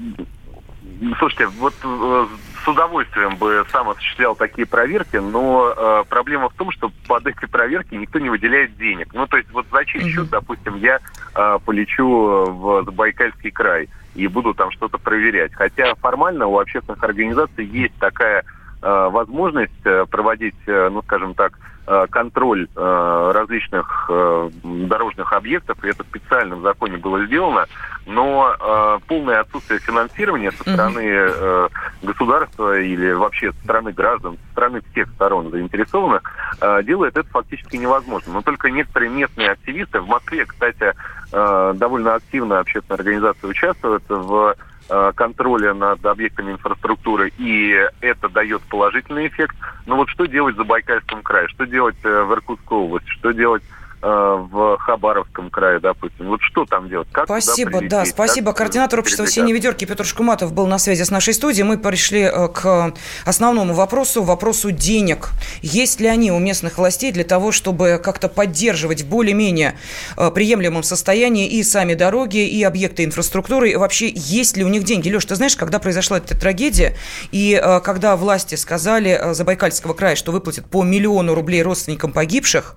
Слушайте, 1.18 1.46
вот 1.58 1.74
э, 1.84 2.26
с 2.64 2.68
удовольствием 2.68 3.36
бы 3.36 3.64
сам 3.70 3.90
осуществлял 3.90 4.36
такие 4.36 4.66
проверки, 4.66 5.16
но 5.16 5.74
э, 5.76 6.04
проблема 6.08 6.48
в 6.48 6.54
том, 6.54 6.70
что 6.70 6.90
под 7.08 7.26
эти 7.26 7.46
проверки 7.46 7.94
никто 7.94 8.18
не 8.18 8.30
выделяет 8.30 8.76
денег. 8.76 9.08
Ну, 9.12 9.26
то 9.26 9.36
есть 9.36 9.50
вот 9.50 9.66
за 9.72 9.84
чей 9.84 10.08
счет, 10.08 10.28
допустим, 10.30 10.76
я 10.76 11.00
э, 11.34 11.58
полечу 11.64 12.06
в 12.06 12.84
Забайкальский 12.84 13.50
край 13.50 13.88
и 14.14 14.26
буду 14.28 14.54
там 14.54 14.70
что-то 14.70 14.98
проверять. 14.98 15.52
Хотя 15.54 15.94
формально 15.96 16.46
у 16.46 16.58
общественных 16.58 17.02
организаций 17.02 17.64
есть 17.64 17.94
такая 17.98 18.44
э, 18.82 19.08
возможность 19.10 19.72
э, 19.84 20.06
проводить, 20.10 20.54
э, 20.66 20.88
ну, 20.90 21.02
скажем 21.02 21.34
так, 21.34 21.58
э, 21.58 21.71
контроль 22.10 22.68
э, 22.74 23.32
различных 23.34 24.06
э, 24.08 24.50
дорожных 24.62 25.32
объектов, 25.32 25.82
и 25.84 25.88
это 25.88 26.04
специально 26.04 26.56
в 26.56 26.62
законе 26.62 26.96
было 26.96 27.24
сделано, 27.26 27.66
но 28.06 28.54
э, 28.58 28.98
полное 29.06 29.40
отсутствие 29.40 29.80
финансирования 29.80 30.52
со 30.52 30.62
стороны 30.62 31.02
э, 31.04 31.68
государства 32.02 32.78
или 32.78 33.12
вообще 33.12 33.52
со 33.52 33.58
стороны 33.64 33.92
граждан, 33.92 34.38
со 34.46 34.52
стороны 34.52 34.82
всех 34.92 35.08
сторон 35.10 35.50
заинтересованных, 35.50 36.22
э, 36.60 36.82
делает 36.84 37.16
это 37.16 37.28
фактически 37.30 37.76
невозможно. 37.76 38.34
Но 38.34 38.42
только 38.42 38.70
некоторые 38.70 39.10
местные 39.10 39.50
активисты, 39.50 40.00
в 40.00 40.08
Москве, 40.08 40.46
кстати, 40.46 40.94
э, 41.32 41.72
довольно 41.76 42.14
активно 42.14 42.60
общественные 42.60 42.96
организации 42.96 43.46
участвуют 43.46 44.04
в 44.08 44.54
э, 44.58 44.71
контроля 45.14 45.74
над 45.74 46.04
объектами 46.04 46.52
инфраструктуры, 46.52 47.32
и 47.38 47.74
это 48.00 48.28
дает 48.28 48.62
положительный 48.62 49.28
эффект. 49.28 49.56
Но 49.86 49.96
вот 49.96 50.08
что 50.08 50.26
делать 50.26 50.54
в 50.54 50.58
Забайкальском 50.58 51.22
крае, 51.22 51.48
что 51.48 51.66
делать 51.66 51.96
э, 52.04 52.22
в 52.22 52.32
Иркутской 52.32 52.78
области, 52.78 53.08
что 53.10 53.32
делать 53.32 53.62
э, 53.62 53.81
в 54.02 54.78
Хабаровском 54.78 55.50
крае, 55.50 55.78
допустим. 55.78 56.26
Вот 56.26 56.40
что 56.42 56.64
там 56.64 56.88
делать? 56.88 57.08
Как 57.12 57.26
Спасибо, 57.26 57.80
да, 57.82 58.04
спасибо. 58.04 58.52
Как 58.52 58.58
Координатор 58.58 59.00
общества? 59.00 59.26
«Синей 59.26 59.52
ведерки» 59.52 59.84
Петр 59.84 60.04
Шкуматов 60.04 60.52
был 60.52 60.66
на 60.66 60.78
связи 60.78 61.02
с 61.02 61.10
нашей 61.10 61.34
студией. 61.34 61.64
Мы 61.64 61.78
пришли 61.78 62.22
э, 62.22 62.48
к 62.48 62.94
основному 63.24 63.74
вопросу, 63.74 64.22
вопросу 64.22 64.70
денег. 64.70 65.30
Есть 65.62 66.00
ли 66.00 66.08
они 66.08 66.32
у 66.32 66.38
местных 66.38 66.78
властей 66.78 67.12
для 67.12 67.24
того, 67.24 67.52
чтобы 67.52 68.00
как-то 68.02 68.28
поддерживать 68.28 69.02
в 69.02 69.08
более-менее 69.08 69.78
э, 70.16 70.30
приемлемом 70.30 70.82
состоянии 70.82 71.48
и 71.48 71.62
сами 71.62 71.94
дороги, 71.94 72.46
и 72.46 72.62
объекты 72.62 73.04
инфраструктуры? 73.04 73.70
И 73.70 73.76
вообще, 73.76 74.10
есть 74.14 74.56
ли 74.56 74.64
у 74.64 74.68
них 74.68 74.84
деньги? 74.84 75.12
Леш, 75.12 75.24
ты 75.24 75.34
знаешь, 75.34 75.56
когда 75.56 75.78
произошла 75.78 76.18
эта 76.18 76.38
трагедия, 76.38 76.96
и 77.30 77.60
э, 77.62 77.80
когда 77.80 78.16
власти 78.16 78.54
сказали 78.54 79.10
э, 79.10 79.34
Забайкальского 79.34 79.94
края, 79.94 80.16
что 80.16 80.32
выплатят 80.32 80.66
по 80.66 80.82
миллиону 80.82 81.34
рублей 81.34 81.62
родственникам 81.62 82.12
погибших, 82.12 82.76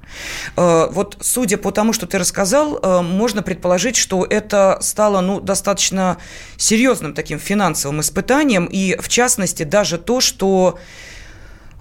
э, 0.57 0.87
судя 1.19 1.57
по 1.57 1.71
тому, 1.71 1.93
что 1.93 2.05
ты 2.05 2.17
рассказал, 2.17 2.79
э, 2.81 3.01
можно 3.01 3.43
предположить, 3.43 3.95
что 3.95 4.25
это 4.25 4.77
стало 4.81 5.21
ну, 5.21 5.39
достаточно 5.39 6.17
серьезным 6.57 7.13
таким 7.13 7.39
финансовым 7.39 8.01
испытанием, 8.01 8.65
и 8.65 8.95
в 8.99 9.09
частности 9.09 9.63
даже 9.63 9.97
то, 9.97 10.21
что 10.21 10.77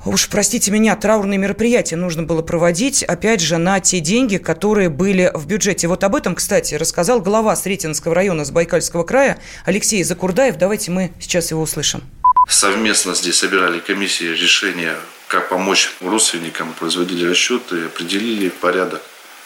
Уж 0.07 0.29
простите 0.29 0.71
меня, 0.71 0.97
траурные 0.97 1.39
мероприятия 1.39 1.97
нужно 1.97 2.25
было 2.25 2.43
проводить, 2.43 3.03
опять 3.03 3.41
же, 3.41 3.57
на 3.57 3.81
те 3.81 4.01
деньги, 4.01 4.37
которые 4.37 4.91
были 4.91 5.31
в 5.33 5.47
бюджете. 5.47 5.89
Вот 5.89 6.05
об 6.05 6.15
этом, 6.15 6.35
кстати, 6.35 6.75
рассказал 6.75 7.23
глава 7.23 7.57
Сретенского 7.57 8.15
района 8.15 8.45
Забайкальского 8.45 9.05
края 9.05 9.39
Алексей 9.65 10.03
Закурдаев. 10.05 10.57
Давайте 10.57 10.91
мы 10.91 11.13
сейчас 11.21 11.51
его 11.51 11.63
услышим. 11.63 12.03
Совместно 12.51 13.15
здесь 13.15 13.39
собирали 13.39 13.79
комиссии 13.79 14.27
решения, 14.27 14.95
как 15.29 15.49
помочь 15.49 15.91
родственникам, 16.03 16.75
производили 16.75 17.27
расчеты, 17.27 17.87
определили 17.87 18.51
порядок 18.51 19.01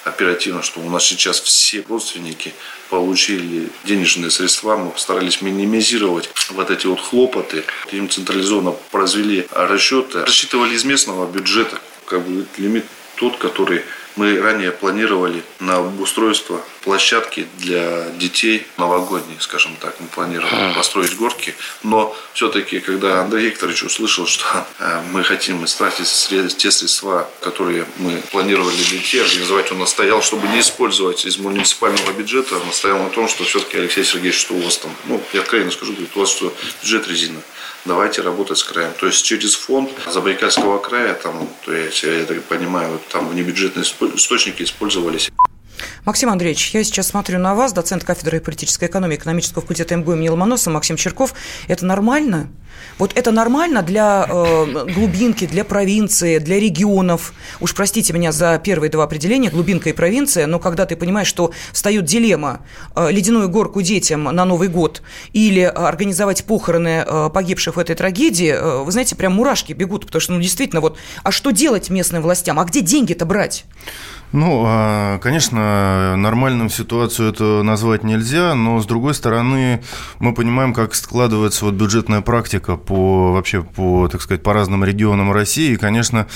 оперативно, 0.08 0.62
что 0.62 0.80
у 0.80 0.90
нас 0.90 1.04
сейчас 1.04 1.40
все 1.40 1.84
родственники 1.88 2.54
получили 2.90 3.70
денежные 3.84 4.30
средства, 4.30 4.76
мы 4.76 4.90
постарались 4.90 5.42
минимизировать 5.42 6.30
вот 6.50 6.70
эти 6.70 6.86
вот 6.86 7.00
хлопоты, 7.00 7.64
им 7.92 8.08
централизованно 8.08 8.72
произвели 8.90 9.46
расчеты, 9.50 10.20
рассчитывали 10.22 10.74
из 10.74 10.84
местного 10.84 11.30
бюджета, 11.30 11.80
как 12.06 12.26
бы 12.26 12.46
лимит 12.56 12.84
тот, 13.16 13.36
который 13.36 13.82
мы 14.18 14.40
ранее 14.40 14.72
планировали 14.72 15.44
на 15.60 15.76
обустройство 15.76 16.60
площадки 16.82 17.46
для 17.58 18.10
детей 18.10 18.66
новогодней, 18.76 19.36
скажем 19.38 19.76
так. 19.80 19.94
Мы 20.00 20.08
планировали 20.08 20.74
построить 20.74 21.14
горки. 21.14 21.54
Но 21.84 22.16
все-таки, 22.32 22.80
когда 22.80 23.20
Андрей 23.20 23.46
Викторович 23.46 23.84
услышал, 23.84 24.26
что 24.26 24.66
э, 24.80 25.02
мы 25.12 25.22
хотим 25.22 25.64
истратить 25.64 26.08
те 26.58 26.70
средства, 26.72 27.30
которые 27.40 27.86
мы 27.98 28.20
планировали 28.32 28.74
для 28.74 28.98
детей, 28.98 29.22
организовать, 29.22 29.70
он 29.70 29.78
настоял, 29.78 30.20
чтобы 30.20 30.48
не 30.48 30.60
использовать 30.60 31.24
из 31.24 31.38
муниципального 31.38 32.10
бюджета, 32.10 32.56
он 32.56 32.66
настоял 32.66 32.98
на 32.98 33.10
том, 33.10 33.28
что 33.28 33.44
все-таки, 33.44 33.78
Алексей 33.78 34.04
Сергеевич, 34.04 34.40
что 34.40 34.54
у 34.54 34.60
вас 34.60 34.78
там, 34.78 34.90
ну, 35.04 35.22
я 35.32 35.42
откровенно 35.42 35.70
скажу, 35.70 35.92
говорит, 35.92 36.16
у 36.16 36.20
вас 36.20 36.30
что, 36.30 36.52
бюджет 36.82 37.06
резина 37.06 37.40
давайте 37.88 38.22
работать 38.22 38.58
с 38.58 38.64
краем. 38.64 38.92
То 39.00 39.06
есть 39.06 39.24
через 39.24 39.56
фонд 39.56 39.90
Забайкальского 40.06 40.78
края, 40.78 41.14
там, 41.14 41.48
то 41.64 41.72
есть, 41.72 42.02
я 42.04 42.24
так 42.24 42.42
понимаю, 42.44 43.00
там 43.10 43.28
внебюджетные 43.28 43.84
источники 43.84 44.62
использовались. 44.62 45.30
Максим 46.08 46.30
Андреевич, 46.30 46.70
я 46.70 46.82
сейчас 46.84 47.08
смотрю 47.08 47.38
на 47.38 47.54
вас, 47.54 47.74
доцент 47.74 48.02
кафедры 48.02 48.40
политической 48.40 48.86
экономии 48.86 49.16
экономического 49.16 49.60
факультета 49.60 49.94
МГУ 49.94 50.14
имени 50.14 50.30
Ломоносова 50.30 50.72
Максим 50.72 50.96
Черков. 50.96 51.34
Это 51.66 51.84
нормально? 51.84 52.48
Вот 52.96 53.12
это 53.14 53.30
нормально 53.30 53.82
для 53.82 54.26
э, 54.26 54.86
глубинки, 54.94 55.46
для 55.46 55.66
провинции, 55.66 56.38
для 56.38 56.58
регионов? 56.58 57.34
Уж 57.60 57.74
простите 57.74 58.14
меня 58.14 58.32
за 58.32 58.58
первые 58.58 58.88
два 58.88 59.04
определения, 59.04 59.50
глубинка 59.50 59.90
и 59.90 59.92
провинция, 59.92 60.46
но 60.46 60.58
когда 60.58 60.86
ты 60.86 60.96
понимаешь, 60.96 61.28
что 61.28 61.52
встает 61.74 62.06
дилемма 62.06 62.60
э, 62.96 63.10
ледяную 63.10 63.50
горку 63.50 63.82
детям 63.82 64.24
на 64.24 64.46
Новый 64.46 64.68
год 64.68 65.02
или 65.34 65.60
организовать 65.60 66.42
похороны 66.44 67.04
э, 67.06 67.30
погибших 67.34 67.76
в 67.76 67.78
этой 67.78 67.94
трагедии, 67.94 68.52
э, 68.52 68.82
вы 68.82 68.90
знаете, 68.92 69.14
прям 69.14 69.34
мурашки 69.34 69.74
бегут, 69.74 70.06
потому 70.06 70.20
что, 70.20 70.32
ну, 70.32 70.40
действительно, 70.40 70.80
вот, 70.80 70.96
а 71.22 71.32
что 71.32 71.50
делать 71.50 71.90
местным 71.90 72.22
властям? 72.22 72.58
А 72.58 72.64
где 72.64 72.80
деньги-то 72.80 73.26
брать? 73.26 73.66
Ну, 74.32 74.64
а, 74.66 75.18
конечно, 75.20 76.14
нормальным 76.16 76.68
ситуацию 76.68 77.30
это 77.30 77.62
назвать 77.62 78.04
нельзя, 78.04 78.54
но 78.54 78.78
с 78.80 78.84
другой 78.84 79.14
стороны, 79.14 79.82
мы 80.18 80.34
понимаем, 80.34 80.74
как 80.74 80.94
складывается 80.94 81.64
вот 81.64 81.74
бюджетная 81.74 82.20
практика 82.20 82.76
по 82.76 83.32
вообще 83.32 83.62
по, 83.62 84.06
так 84.08 84.20
сказать, 84.20 84.42
по 84.42 84.52
разным 84.52 84.84
регионам 84.84 85.32
России. 85.32 85.72
И, 85.72 85.76
конечно, 85.76 86.26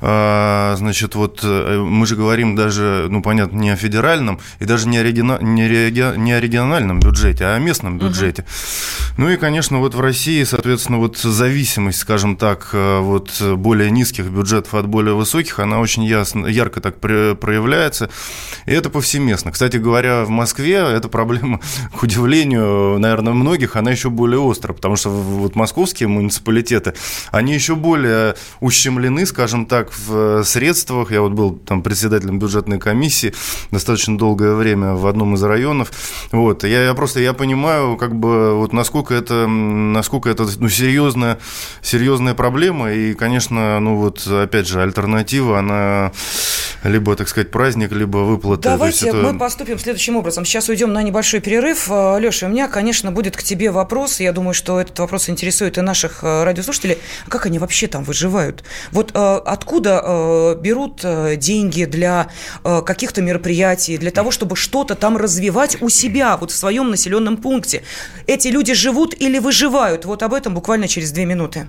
а, 0.00 0.76
значит, 0.76 1.16
вот 1.16 1.40
э, 1.42 1.78
мы 1.84 2.06
же 2.06 2.14
говорим 2.14 2.54
даже, 2.54 3.06
ну, 3.10 3.20
понятно, 3.20 3.58
не 3.58 3.70
о 3.70 3.76
федеральном 3.76 4.38
и 4.60 4.64
даже 4.64 4.86
не 4.86 4.98
о, 4.98 5.02
региона- 5.02 5.38
не 5.40 5.68
реги- 5.68 6.16
не 6.16 6.32
о 6.32 6.40
региональном 6.40 7.00
бюджете, 7.00 7.46
а 7.46 7.56
о 7.56 7.58
местном 7.58 7.98
бюджете. 7.98 8.44
Ну 9.16 9.28
и, 9.28 9.36
конечно, 9.36 9.78
вот 9.78 9.96
в 9.96 10.00
России, 10.00 10.44
соответственно, 10.44 10.98
вот 10.98 11.18
зависимость, 11.18 11.98
скажем 11.98 12.36
так, 12.36 12.70
э, 12.74 13.00
вот 13.00 13.42
более 13.56 13.90
низких 13.90 14.26
бюджетов 14.26 14.74
от 14.74 14.86
более 14.86 15.14
высоких, 15.16 15.58
она 15.58 15.80
очень 15.80 16.04
ясно, 16.04 16.46
ярко 16.46 16.80
так 16.80 17.00
проявляется, 17.40 18.10
и 18.66 18.72
это 18.72 18.90
повсеместно. 18.90 19.50
Кстати 19.50 19.78
говоря, 19.78 20.24
в 20.24 20.28
Москве 20.28 20.76
эта 20.76 21.08
проблема, 21.08 21.60
к 21.98 22.02
удивлению, 22.02 22.98
наверное, 22.98 23.32
многих, 23.32 23.76
она 23.76 23.90
еще 23.90 24.10
более 24.10 24.40
острая, 24.48 24.74
потому 24.74 24.96
что 24.96 25.10
вот 25.10 25.56
московские 25.56 26.08
муниципалитеты, 26.08 26.94
они 27.30 27.54
еще 27.54 27.74
более 27.74 28.36
ущемлены, 28.60 29.26
скажем 29.26 29.66
так, 29.66 29.90
в 29.92 30.44
средствах. 30.44 31.10
Я 31.10 31.22
вот 31.22 31.32
был 31.32 31.52
там 31.56 31.82
председателем 31.82 32.38
бюджетной 32.38 32.78
комиссии 32.78 33.34
достаточно 33.70 34.16
долгое 34.18 34.54
время 34.54 34.94
в 34.94 35.06
одном 35.06 35.34
из 35.34 35.42
районов. 35.42 35.90
Вот. 36.32 36.64
Я, 36.64 36.84
я 36.84 36.94
просто 36.94 37.20
я 37.20 37.32
понимаю, 37.32 37.96
как 37.96 38.14
бы, 38.14 38.54
вот 38.56 38.72
насколько 38.72 39.14
это, 39.14 39.46
насколько 39.46 40.28
это 40.28 40.46
ну, 40.58 40.68
серьезная, 40.68 41.38
серьезная 41.82 42.34
проблема. 42.34 42.92
И, 42.92 43.14
конечно, 43.14 43.80
ну 43.80 43.96
вот, 43.96 44.26
опять 44.26 44.68
же, 44.68 44.82
альтернатива, 44.82 45.58
она 45.58 46.12
либо, 46.84 47.16
так 47.16 47.28
сказать, 47.30 47.50
праздник, 47.50 47.92
либо 47.92 48.18
выплата. 48.18 48.68
Есть 48.68 48.78
Давайте 48.78 49.08
это- 49.08 49.16
мы 49.16 49.38
поступим 49.38 49.78
следующим 49.78 50.16
образом. 50.16 50.44
Сейчас 50.44 50.68
уйдем 50.68 50.92
на 50.92 51.02
небольшой 51.02 51.40
перерыв. 51.40 51.88
Э, 51.90 52.18
Леша, 52.20 52.46
у 52.46 52.50
меня, 52.50 52.68
конечно, 52.68 53.10
будет 53.10 53.36
к 53.36 53.42
тебе 53.42 53.70
вопрос. 53.70 54.20
Я 54.20 54.32
думаю, 54.32 54.54
что 54.54 54.80
этот 54.80 54.98
вопрос 54.98 55.28
интересует 55.30 55.78
и 55.78 55.80
наших 55.80 56.22
э, 56.22 56.44
радиослушателей. 56.44 56.98
А 57.26 57.30
как 57.30 57.46
они 57.46 57.58
вообще 57.58 57.86
там 57.86 58.04
выживают? 58.04 58.62
Вот 58.92 59.12
откуда 59.14 60.56
берут 60.60 61.04
деньги 61.38 61.84
для 61.84 62.28
каких-то 62.62 63.22
мероприятий, 63.22 63.96
для 63.98 64.10
того, 64.10 64.30
чтобы 64.30 64.56
что-то 64.56 64.94
там 64.94 65.16
развивать 65.16 65.80
у 65.80 65.88
себя, 65.88 66.36
вот 66.36 66.50
в 66.50 66.56
своем 66.56 66.90
населенном 66.90 67.36
пункте? 67.36 67.82
Эти 68.26 68.48
люди 68.48 68.74
живут 68.74 69.14
или 69.18 69.38
выживают? 69.38 70.04
Вот 70.04 70.22
об 70.22 70.34
этом 70.34 70.54
буквально 70.54 70.88
через 70.88 71.12
две 71.12 71.24
минуты. 71.24 71.68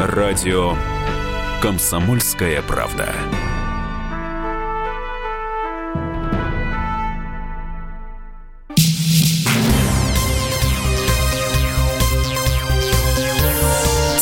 Радио 0.00 0.76
«Комсомольская 1.60 2.62
правда». 2.62 3.12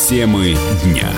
Темы 0.09 0.57
дня. 0.83 1.13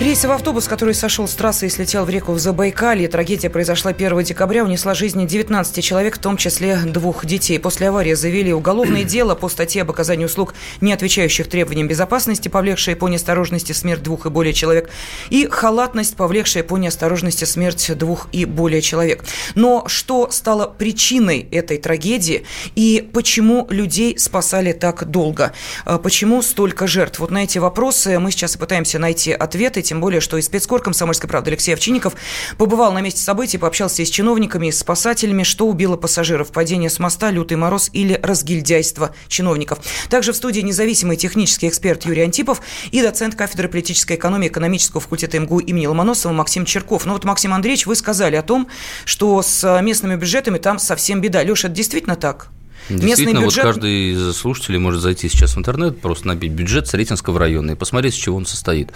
Рейсовый 0.00 0.36
автобус, 0.36 0.68
который 0.68 0.94
сошел 0.94 1.26
с 1.26 1.34
трассы 1.34 1.66
и 1.66 1.68
слетел 1.68 2.04
в 2.04 2.08
реку 2.08 2.30
в 2.30 2.38
Забайкалье. 2.38 3.08
Трагедия 3.08 3.50
произошла 3.50 3.90
1 3.90 4.22
декабря, 4.22 4.62
унесла 4.62 4.94
жизни 4.94 5.26
19 5.26 5.84
человек, 5.84 6.18
в 6.18 6.20
том 6.20 6.36
числе 6.36 6.76
двух 6.76 7.26
детей. 7.26 7.58
После 7.58 7.88
аварии 7.88 8.14
завели 8.14 8.54
уголовное 8.54 9.02
дело 9.04 9.34
по 9.34 9.48
статье 9.48 9.82
об 9.82 9.90
оказании 9.90 10.24
услуг, 10.24 10.54
не 10.80 10.92
отвечающих 10.92 11.48
требованиям 11.48 11.88
безопасности, 11.88 12.46
повлекшие 12.46 12.94
по 12.94 13.08
неосторожности 13.08 13.72
смерть 13.72 14.04
двух 14.04 14.26
и 14.26 14.28
более 14.28 14.52
человек, 14.52 14.88
и 15.30 15.48
халатность, 15.50 16.14
повлекшая 16.14 16.62
по 16.62 16.76
неосторожности 16.76 17.42
смерть 17.42 17.90
двух 17.98 18.28
и 18.30 18.44
более 18.44 18.82
человек. 18.82 19.24
Но 19.56 19.82
что 19.88 20.30
стало 20.30 20.68
причиной 20.68 21.48
этой 21.50 21.76
трагедии 21.76 22.46
и 22.76 23.10
почему 23.12 23.66
людей 23.68 24.16
спасали 24.16 24.70
так 24.70 25.06
долго? 25.06 25.52
А 25.84 25.98
почему 25.98 26.40
столько 26.42 26.86
жертв? 26.86 27.18
Вот 27.18 27.32
на 27.32 27.42
эти 27.42 27.58
вопросы 27.58 28.20
мы 28.20 28.30
сейчас 28.30 28.54
и 28.54 28.58
пытаемся 28.58 29.00
найти 29.00 29.32
ответы 29.32 29.82
тем 29.88 30.00
более, 30.00 30.20
что 30.20 30.36
и 30.36 30.42
спецкор 30.42 30.82
«Комсомольской 30.82 31.28
правды» 31.30 31.50
Алексей 31.50 31.72
Овчинников 31.72 32.14
побывал 32.58 32.92
на 32.92 33.00
месте 33.00 33.22
событий, 33.22 33.56
пообщался 33.56 34.02
и 34.02 34.04
с 34.04 34.10
чиновниками, 34.10 34.66
и 34.66 34.72
с 34.72 34.80
спасателями, 34.80 35.44
что 35.44 35.66
убило 35.66 35.96
пассажиров, 35.96 36.52
падение 36.52 36.90
с 36.90 36.98
моста, 36.98 37.30
лютый 37.30 37.56
мороз 37.56 37.88
или 37.94 38.20
разгильдяйство 38.22 39.14
чиновников. 39.28 39.78
Также 40.10 40.32
в 40.32 40.36
студии 40.36 40.60
независимый 40.60 41.16
технический 41.16 41.68
эксперт 41.68 42.04
Юрий 42.04 42.22
Антипов 42.22 42.60
и 42.90 43.00
доцент 43.00 43.34
кафедры 43.34 43.68
политической 43.68 44.16
экономии 44.16 44.48
экономического 44.48 45.00
факультета 45.00 45.40
МГУ 45.40 45.60
имени 45.60 45.86
Ломоносова 45.86 46.32
Максим 46.32 46.66
Черков. 46.66 47.06
Ну 47.06 47.14
вот, 47.14 47.24
Максим 47.24 47.54
Андреевич, 47.54 47.86
вы 47.86 47.96
сказали 47.96 48.36
о 48.36 48.42
том, 48.42 48.68
что 49.06 49.40
с 49.40 49.80
местными 49.80 50.16
бюджетами 50.16 50.58
там 50.58 50.78
совсем 50.78 51.22
беда. 51.22 51.42
Леша, 51.42 51.68
это 51.68 51.76
действительно 51.76 52.16
так? 52.16 52.50
Действительно, 52.88 53.40
бюджет... 53.40 53.64
вот 53.64 53.74
каждый 53.74 54.12
из 54.12 54.36
слушателей 54.36 54.78
может 54.78 55.02
зайти 55.02 55.28
сейчас 55.28 55.54
в 55.54 55.58
интернет, 55.58 56.00
просто 56.00 56.26
набить 56.26 56.52
бюджет 56.52 56.88
Сретенского 56.88 57.38
района 57.38 57.72
и 57.72 57.74
посмотреть, 57.74 58.14
с 58.14 58.16
чего 58.16 58.36
он 58.36 58.46
состоит 58.46 58.90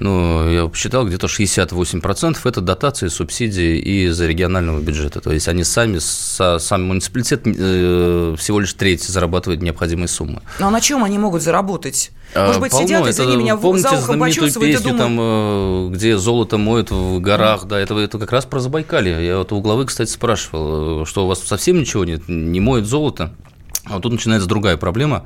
ну, 0.00 0.48
я 0.48 0.66
посчитал, 0.66 1.06
где-то 1.06 1.26
68% 1.26 2.38
это 2.44 2.60
дотации, 2.60 3.08
субсидии 3.08 3.78
из 3.78 4.20
регионального 4.20 4.80
бюджета. 4.80 5.20
То 5.20 5.32
есть 5.32 5.48
они 5.48 5.64
сами, 5.64 5.98
сам 5.98 6.84
муниципалитет 6.84 7.42
э, 7.44 8.34
всего 8.38 8.60
лишь 8.60 8.72
треть 8.74 9.02
зарабатывает 9.02 9.62
необходимые 9.62 10.08
суммы. 10.08 10.42
Ну, 10.58 10.66
а 10.66 10.70
на 10.70 10.80
чем 10.80 11.04
они 11.04 11.18
могут 11.18 11.42
заработать? 11.42 12.12
А, 12.34 12.46
Может 12.46 12.60
быть, 12.60 12.72
Полно. 12.72 12.86
сидят, 12.86 13.06
это, 13.06 13.10
извини 13.10 13.36
меня, 13.36 13.56
помните 13.56 13.88
за 13.88 13.96
ухом 13.96 14.20
почувствуют 14.20 14.72
песню, 14.72 14.94
и 14.94 14.98
думают... 14.98 14.98
там, 14.98 15.18
э, 15.20 15.88
где 15.94 16.16
золото 16.18 16.58
моют 16.58 16.90
в 16.90 17.20
горах, 17.20 17.66
да, 17.66 17.78
это, 17.78 17.98
это 17.98 18.18
как 18.18 18.32
раз 18.32 18.44
про 18.44 18.60
Забайкалье. 18.60 19.24
Я 19.26 19.38
вот 19.38 19.52
у 19.52 19.60
главы, 19.60 19.86
кстати, 19.86 20.10
спрашивал, 20.10 21.06
что 21.06 21.24
у 21.24 21.28
вас 21.28 21.42
совсем 21.42 21.78
ничего 21.78 22.04
нет, 22.04 22.22
не 22.28 22.60
моет 22.60 22.86
золото? 22.86 23.32
А 23.84 23.94
вот 23.94 24.02
тут 24.02 24.12
начинается 24.12 24.48
другая 24.48 24.76
проблема. 24.76 25.24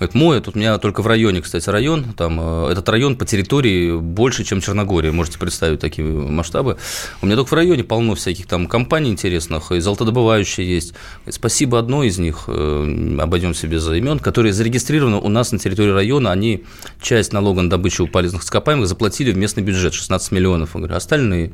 Говорит, 0.00 0.14
мой, 0.14 0.40
тут 0.40 0.56
у 0.56 0.58
меня 0.58 0.78
только 0.78 1.02
в 1.02 1.06
районе, 1.06 1.42
кстати, 1.42 1.68
район, 1.68 2.14
там, 2.16 2.40
э, 2.40 2.72
этот 2.72 2.88
район 2.88 3.16
по 3.16 3.26
территории 3.26 3.98
больше, 3.98 4.44
чем 4.44 4.62
Черногория, 4.62 5.12
можете 5.12 5.38
представить 5.38 5.78
такие 5.78 6.08
масштабы. 6.08 6.78
У 7.20 7.26
меня 7.26 7.36
только 7.36 7.50
в 7.50 7.52
районе 7.52 7.84
полно 7.84 8.14
всяких 8.14 8.46
там 8.46 8.66
компаний 8.66 9.10
интересных, 9.10 9.72
и 9.72 9.80
золотодобывающие 9.80 10.66
есть. 10.66 10.94
Спасибо 11.28 11.78
одной 11.78 12.08
из 12.08 12.18
них, 12.18 12.44
э, 12.46 13.16
обойдемся 13.20 13.66
без 13.66 13.86
имен, 13.88 14.20
которые 14.20 14.54
зарегистрированы 14.54 15.18
у 15.18 15.28
нас 15.28 15.52
на 15.52 15.58
территории 15.58 15.90
района, 15.90 16.32
они 16.32 16.64
часть 17.02 17.34
налога 17.34 17.60
на 17.60 17.68
добычу 17.68 18.06
полезных 18.06 18.42
ископаемых 18.42 18.88
заплатили 18.88 19.32
в 19.32 19.36
местный 19.36 19.62
бюджет, 19.62 19.92
16 19.92 20.32
миллионов. 20.32 20.70
Я 20.72 20.80
говорю, 20.80 20.96
остальные 20.96 21.48
а 21.50 21.52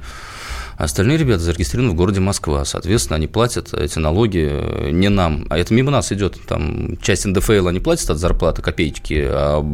остальные 0.76 1.18
ребята 1.18 1.40
зарегистрированы 1.40 1.92
в 1.92 1.96
городе 1.96 2.20
Москва. 2.20 2.64
Соответственно, 2.64 3.16
они 3.16 3.26
платят 3.26 3.72
эти 3.74 3.98
налоги 3.98 4.48
э, 4.50 4.90
не 4.90 5.08
нам, 5.08 5.46
а 5.48 5.58
это 5.58 5.72
мимо 5.74 5.90
нас 5.90 6.12
идет. 6.12 6.38
Там 6.46 6.98
часть 7.00 7.24
НДФЛ 7.24 7.68
они 7.68 7.80
платят 7.80 8.10
от 8.10 8.18
зарплаты 8.18 8.62
копеечки, 8.62 9.26
а 9.28 9.64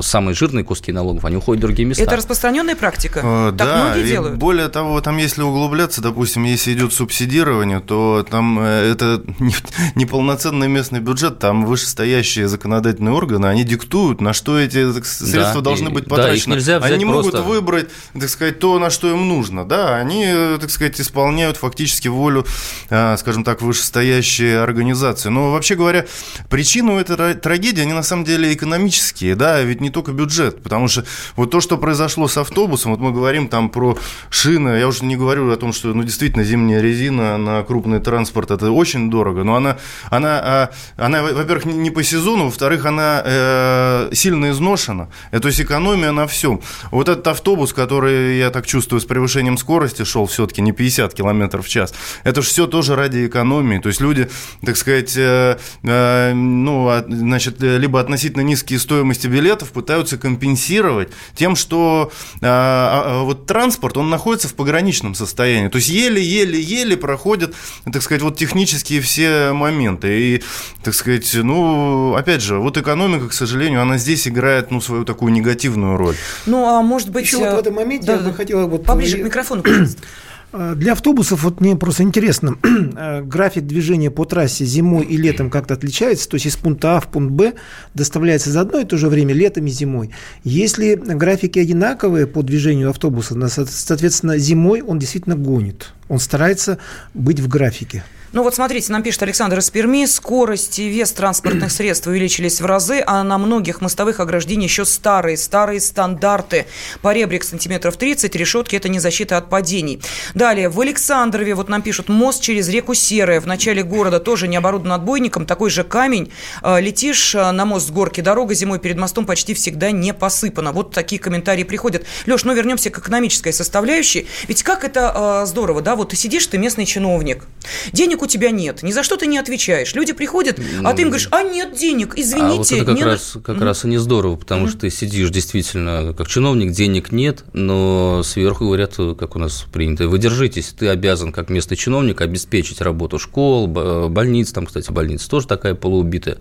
самые 0.00 0.34
жирные 0.34 0.64
куски 0.64 0.92
налогов, 0.92 1.24
они 1.24 1.36
уходят 1.36 1.62
в 1.62 1.66
другие 1.66 1.86
места. 1.86 2.02
Это 2.02 2.16
распространенная 2.16 2.76
практика? 2.76 3.20
Э, 3.22 3.52
так 3.56 3.66
да, 3.66 3.84
многие 3.84 4.08
делают? 4.08 4.38
более 4.38 4.68
того, 4.68 5.00
там 5.00 5.16
если 5.16 5.42
углубляться, 5.42 6.00
допустим, 6.00 6.44
если 6.44 6.72
идет 6.72 6.92
субсидирование, 6.92 7.80
то 7.80 8.26
там 8.28 8.58
э, 8.60 8.92
это 8.92 9.22
неполноценный 9.94 10.68
местный 10.68 11.00
бюджет, 11.00 11.38
там 11.38 11.64
вышестоящие 11.64 12.48
законодательные 12.48 13.14
органы, 13.14 13.46
они 13.46 13.64
диктуют, 13.64 14.20
на 14.20 14.32
что 14.32 14.58
эти 14.58 14.92
средства 15.02 15.60
да, 15.60 15.60
должны 15.60 15.90
быть 15.90 16.06
потрачены. 16.06 16.54
Да, 16.54 16.58
нельзя 16.58 16.78
взять 16.78 16.92
они 16.92 17.04
не 17.04 17.10
просто... 17.10 17.38
могут 17.38 17.48
выбрать, 17.48 17.88
так 18.12 18.28
сказать, 18.28 18.58
то, 18.58 18.78
на 18.78 18.90
что 18.90 19.10
им 19.10 19.28
нужно. 19.28 19.66
Да, 19.66 19.96
они 19.96 20.26
так 20.58 20.70
сказать, 20.70 21.00
исполняют 21.00 21.56
фактически 21.56 22.08
волю, 22.08 22.46
а, 22.88 23.16
скажем 23.16 23.44
так, 23.44 23.62
вышестоящей 23.62 24.58
организации. 24.58 25.28
Но 25.28 25.52
вообще 25.52 25.74
говоря, 25.74 26.06
причину 26.48 26.98
этой 26.98 27.34
трагедии, 27.34 27.82
они 27.82 27.92
на 27.92 28.02
самом 28.02 28.24
деле 28.24 28.52
экономические, 28.52 29.34
да, 29.34 29.60
ведь 29.60 29.80
не 29.80 29.90
только 29.90 30.12
бюджет, 30.12 30.62
потому 30.62 30.88
что 30.88 31.04
вот 31.36 31.50
то, 31.50 31.60
что 31.60 31.78
произошло 31.78 32.28
с 32.28 32.36
автобусом, 32.36 32.92
вот 32.92 33.00
мы 33.00 33.12
говорим 33.12 33.48
там 33.48 33.70
про 33.70 33.98
шины, 34.30 34.78
я 34.78 34.88
уже 34.88 35.04
не 35.04 35.16
говорю 35.16 35.50
о 35.50 35.56
том, 35.56 35.72
что, 35.72 35.88
ну, 35.88 36.02
действительно, 36.02 36.44
зимняя 36.44 36.80
резина 36.80 37.38
на 37.38 37.62
крупный 37.62 38.00
транспорт, 38.00 38.50
это 38.50 38.70
очень 38.70 39.10
дорого, 39.10 39.44
но 39.44 39.56
она, 39.56 39.78
она, 40.10 40.40
а, 40.42 40.70
она 40.96 41.22
во-первых, 41.22 41.64
не 41.66 41.90
по 41.90 42.02
сезону, 42.02 42.46
во-вторых, 42.46 42.86
она 42.86 43.22
э, 43.24 44.10
сильно 44.12 44.50
изношена, 44.50 45.08
то 45.30 45.48
есть 45.48 45.60
экономия 45.60 46.12
на 46.12 46.26
всем. 46.26 46.60
Вот 46.90 47.08
этот 47.08 47.26
автобус, 47.26 47.72
который, 47.72 48.38
я 48.38 48.50
так 48.50 48.66
чувствую, 48.66 49.00
с 49.00 49.04
превышением 49.04 49.56
скорости 49.56 50.04
шел, 50.04 50.26
все 50.26 50.39
все-таки 50.40 50.62
не 50.62 50.72
50 50.72 51.12
километров 51.12 51.66
в 51.66 51.68
час. 51.68 51.92
Это 52.24 52.40
же 52.40 52.48
все 52.48 52.66
тоже 52.66 52.96
ради 52.96 53.26
экономии. 53.26 53.78
То 53.78 53.88
есть 53.88 54.00
люди, 54.00 54.30
так 54.64 54.76
сказать, 54.78 55.14
э, 55.16 55.58
э, 55.82 56.32
ну, 56.32 56.90
значит, 57.08 57.60
либо 57.60 58.00
относительно 58.00 58.40
низкие 58.40 58.78
стоимости 58.78 59.26
билетов 59.26 59.72
пытаются 59.72 60.16
компенсировать 60.16 61.10
тем, 61.34 61.56
что 61.56 62.10
э, 62.36 62.38
а, 62.42 63.20
а, 63.20 63.22
вот 63.22 63.44
транспорт, 63.46 63.98
он 63.98 64.08
находится 64.08 64.48
в 64.48 64.54
пограничном 64.54 65.14
состоянии. 65.14 65.68
То 65.68 65.76
есть 65.76 65.90
еле-еле-еле 65.90 66.96
проходят, 66.96 67.54
так 67.92 68.02
сказать, 68.02 68.22
вот 68.22 68.38
технические 68.38 69.02
все 69.02 69.52
моменты. 69.52 70.08
И, 70.20 70.42
так 70.82 70.94
сказать, 70.94 71.30
ну, 71.34 72.14
опять 72.14 72.40
же, 72.40 72.58
вот 72.58 72.78
экономика, 72.78 73.28
к 73.28 73.34
сожалению, 73.34 73.82
она 73.82 73.98
здесь 73.98 74.26
играет, 74.26 74.70
ну, 74.70 74.80
свою 74.80 75.04
такую 75.04 75.32
негативную 75.32 75.98
роль. 75.98 76.16
Ну, 76.46 76.64
а 76.64 76.80
может 76.80 77.10
быть... 77.10 77.26
Еще 77.26 77.36
вот 77.36 77.52
в 77.52 77.58
этом 77.58 77.74
моменте 77.74 78.06
да, 78.06 78.14
я 78.14 78.20
бы 78.20 78.32
хотела... 78.32 78.64
Вот 78.64 78.86
поближе 78.86 79.18
к 79.18 79.24
микрофону, 79.24 79.62
пожалуйста. 79.62 80.00
А, 80.52 80.74
для 80.74 80.92
автобусов 80.92 81.42
вот 81.44 81.60
мне 81.60 81.76
просто 81.76 82.02
интересно, 82.02 82.56
э, 82.62 83.22
график 83.24 83.66
движения 83.66 84.10
по 84.10 84.24
трассе 84.24 84.64
зимой 84.64 85.04
и 85.04 85.16
летом 85.16 85.50
как-то 85.50 85.74
отличается, 85.74 86.28
то 86.28 86.34
есть 86.34 86.46
из 86.46 86.56
пункта 86.56 86.96
А 86.96 87.00
в 87.00 87.08
пункт 87.08 87.32
Б 87.32 87.54
доставляется 87.94 88.50
за 88.50 88.62
одно 88.62 88.80
и 88.80 88.84
то 88.84 88.96
же 88.96 89.08
время 89.08 89.32
летом 89.32 89.66
и 89.66 89.70
зимой. 89.70 90.10
Если 90.42 90.94
графики 90.94 91.58
одинаковые 91.58 92.26
по 92.26 92.42
движению 92.42 92.90
автобуса, 92.90 93.36
соответственно, 93.48 94.38
зимой 94.38 94.82
он 94.82 94.98
действительно 94.98 95.36
гонит, 95.36 95.92
он 96.08 96.18
старается 96.18 96.78
быть 97.14 97.38
в 97.38 97.48
графике. 97.48 98.02
Ну 98.32 98.44
вот 98.44 98.54
смотрите, 98.54 98.92
нам 98.92 99.02
пишет 99.02 99.24
Александр 99.24 99.58
из 99.58 99.70
Перми, 99.70 100.06
скорость 100.06 100.78
и 100.78 100.88
вес 100.88 101.10
транспортных 101.10 101.72
средств 101.72 102.06
увеличились 102.06 102.60
в 102.60 102.64
разы, 102.64 103.02
а 103.04 103.24
на 103.24 103.38
многих 103.38 103.80
мостовых 103.80 104.20
ограждений 104.20 104.66
еще 104.66 104.84
старые, 104.84 105.36
старые 105.36 105.80
стандарты. 105.80 106.66
Поребрик 107.02 107.42
сантиметров 107.42 107.96
30, 107.96 108.36
решетки– 108.36 108.76
это 108.76 108.88
не 108.88 109.00
защита 109.00 109.36
от 109.36 109.50
падений. 109.50 110.00
Далее, 110.34 110.68
в 110.68 110.80
Александрове, 110.80 111.56
вот 111.56 111.68
нам 111.68 111.82
пишут, 111.82 112.08
мост 112.08 112.40
через 112.40 112.68
реку 112.68 112.94
Серая 112.94 113.40
в 113.40 113.48
начале 113.48 113.82
города 113.82 114.20
тоже 114.20 114.46
не 114.46 114.56
оборудован 114.56 114.92
отбойником, 114.92 115.44
такой 115.44 115.70
же 115.70 115.82
камень. 115.82 116.30
А, 116.62 116.78
летишь 116.78 117.34
а, 117.34 117.50
на 117.50 117.64
мост 117.64 117.88
с 117.88 117.90
горки, 117.90 118.20
дорога 118.20 118.54
зимой 118.54 118.78
перед 118.78 118.96
мостом 118.96 119.26
почти 119.26 119.54
всегда 119.54 119.90
не 119.90 120.14
посыпана. 120.14 120.70
Вот 120.70 120.92
такие 120.92 121.20
комментарии 121.20 121.64
приходят. 121.64 122.04
Леш, 122.26 122.44
ну 122.44 122.54
вернемся 122.54 122.90
к 122.90 122.98
экономической 122.98 123.52
составляющей. 123.52 124.28
Ведь 124.46 124.62
как 124.62 124.84
это 124.84 125.42
э, 125.42 125.46
здорово, 125.46 125.82
да, 125.82 125.96
вот 125.96 126.10
ты 126.10 126.16
сидишь, 126.16 126.46
ты 126.46 126.58
местный 126.58 126.86
чиновник, 126.86 127.46
денег 127.92 128.19
денег 128.20 128.22
у 128.22 128.26
тебя 128.26 128.50
нет, 128.50 128.82
ни 128.82 128.92
за 128.92 129.02
что 129.02 129.16
ты 129.16 129.26
не 129.26 129.38
отвечаешь. 129.38 129.94
Люди 129.94 130.12
приходят, 130.12 130.58
а 130.84 130.92
ты 130.92 131.02
им 131.02 131.08
говоришь, 131.08 131.28
а 131.30 131.42
нет 131.42 131.76
денег, 131.76 132.14
извините. 132.16 132.46
А 132.46 132.56
вот 132.56 132.72
это 132.72 132.84
как, 132.94 133.04
раз, 133.04 133.36
как 133.44 133.56
mm-hmm. 133.56 133.64
раз 133.64 133.84
и 133.84 133.88
не 133.88 133.98
здорово, 133.98 134.36
потому 134.36 134.66
mm-hmm. 134.66 134.70
что 134.70 134.80
ты 134.80 134.90
сидишь 134.90 135.30
действительно 135.30 136.14
как 136.16 136.28
чиновник, 136.28 136.72
денег 136.72 137.12
нет, 137.12 137.44
но 137.52 138.22
сверху 138.22 138.66
говорят, 138.66 138.96
как 139.18 139.36
у 139.36 139.38
нас 139.38 139.64
принято, 139.72 140.08
вы 140.08 140.18
держитесь, 140.18 140.74
ты 140.78 140.88
обязан 140.88 141.32
как 141.32 141.50
местный 141.50 141.76
чиновник 141.76 142.20
обеспечить 142.20 142.80
работу 142.80 143.18
школ, 143.18 143.66
больниц, 143.66 144.52
там, 144.52 144.66
кстати, 144.66 144.90
больница 144.90 145.28
тоже 145.28 145.46
такая 145.46 145.74
полуубитая, 145.74 146.38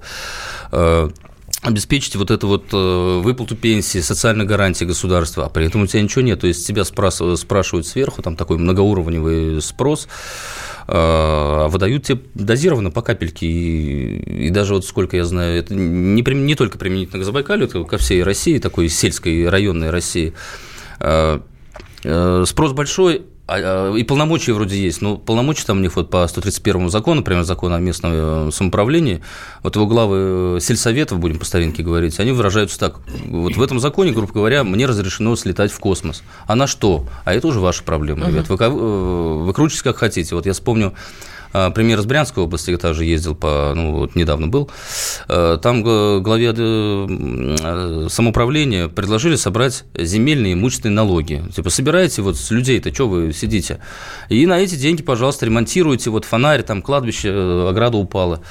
э, 0.71 1.09
обеспечить 1.61 2.15
вот 2.15 2.31
эту 2.31 2.47
вот 2.47 2.65
э, 2.71 3.21
выплату 3.21 3.55
пенсии, 3.55 3.99
социальной 3.99 4.45
гарантии 4.45 4.85
государства, 4.85 5.45
а 5.45 5.49
при 5.49 5.65
этом 5.65 5.81
у 5.81 5.87
тебя 5.87 6.01
ничего 6.01 6.21
нет, 6.21 6.41
то 6.41 6.47
есть 6.47 6.65
тебя 6.65 6.85
спрашивают, 6.85 7.87
сверху, 7.87 8.21
там 8.21 8.35
такой 8.35 8.57
многоуровневый 8.57 9.61
спрос, 9.61 10.07
выдают 10.91 12.03
тебе 12.03 12.19
дозированно 12.33 12.89
по 12.91 13.01
капельке. 13.01 13.45
И, 13.45 14.47
и 14.47 14.49
даже 14.49 14.73
вот 14.73 14.85
сколько 14.85 15.17
я 15.17 15.25
знаю, 15.25 15.59
это 15.59 15.75
не, 15.75 16.21
не 16.21 16.55
только 16.55 16.77
применительно 16.77 17.21
к 17.21 17.25
Забайкалью, 17.25 17.67
это 17.67 17.83
ко 17.83 17.97
всей 17.97 18.23
России, 18.23 18.57
такой 18.57 18.89
сельской 18.89 19.47
районной 19.47 19.91
России. 19.91 20.33
А, 20.99 21.41
э, 22.03 22.43
спрос 22.47 22.73
большой, 22.73 23.23
и 23.57 24.03
полномочия 24.03 24.53
вроде 24.53 24.79
есть, 24.79 25.01
но 25.01 25.17
полномочия 25.17 25.65
там 25.65 25.77
у 25.77 25.81
них 25.81 25.95
вот 25.95 26.09
по 26.09 26.27
131 26.27 26.89
закону, 26.89 27.17
например, 27.17 27.43
закон 27.43 27.73
о 27.73 27.79
местном 27.79 28.11
э, 28.13 28.49
самоуправлении, 28.51 29.21
вот 29.63 29.75
его 29.75 29.87
главы 29.87 30.57
э, 30.57 30.59
сельсоветов, 30.61 31.19
будем 31.19 31.39
по 31.39 31.45
старинке 31.45 31.81
говорить, 31.81 32.19
они 32.19 32.31
выражаются 32.31 32.79
так, 32.79 32.99
вот 33.25 33.55
в 33.55 33.61
этом 33.61 33.79
законе, 33.79 34.11
грубо 34.11 34.31
говоря, 34.31 34.63
мне 34.63 34.85
разрешено 34.85 35.35
слетать 35.35 35.71
в 35.71 35.79
космос. 35.79 36.21
А 36.47 36.55
на 36.55 36.67
что? 36.67 37.05
А 37.25 37.33
это 37.33 37.47
уже 37.47 37.59
ваша 37.59 37.83
проблема, 37.83 38.27
ребят, 38.27 38.49
вы, 38.49 38.57
э, 38.59 38.69
выкручивайтесь 38.69 39.83
как 39.83 39.97
хотите. 39.97 40.35
Вот 40.35 40.45
я 40.45 40.53
вспомню 40.53 40.89
а, 40.89 40.93
пример 41.51 41.99
из 41.99 42.05
Брянской 42.05 42.43
области, 42.43 42.71
я 42.71 42.77
тоже 42.77 43.05
ездил, 43.05 43.35
по, 43.35 43.73
ну, 43.75 43.97
вот 43.97 44.15
недавно 44.15 44.47
был. 44.47 44.69
А, 45.27 45.57
там 45.57 45.81
главе 45.83 46.53
э, 46.55 48.07
самоуправления 48.09 48.87
предложили 48.87 49.35
собрать 49.35 49.83
земельные 49.95 50.53
имущественные 50.53 50.95
налоги. 50.95 51.43
Типа, 51.55 51.69
собираете 51.69 52.21
вот 52.21 52.37
с 52.37 52.51
людей-то, 52.51 52.93
что 52.93 53.07
вы 53.07 53.33
сидите? 53.33 53.79
И 54.29 54.45
на 54.45 54.59
эти 54.59 54.75
деньги, 54.75 55.01
пожалуйста, 55.01 55.45
ремонтируйте 55.45 56.09
вот 56.09 56.25
фонарь, 56.25 56.63
там 56.63 56.81
кладбище, 56.81 57.29
э, 57.29 57.69
ограда 57.69 57.97
упала. 57.97 58.41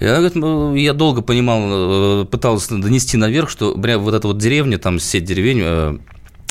Я, 0.00 0.18
я 0.18 0.92
долго 0.94 1.22
понимал, 1.22 2.22
э, 2.22 2.24
пытался 2.26 2.76
донести 2.76 3.16
наверх, 3.16 3.50
что 3.50 3.74
вот 3.74 4.14
эта 4.14 4.26
вот 4.26 4.38
деревня, 4.38 4.78
там 4.78 4.98
сеть 4.98 5.24
деревень, 5.24 6.00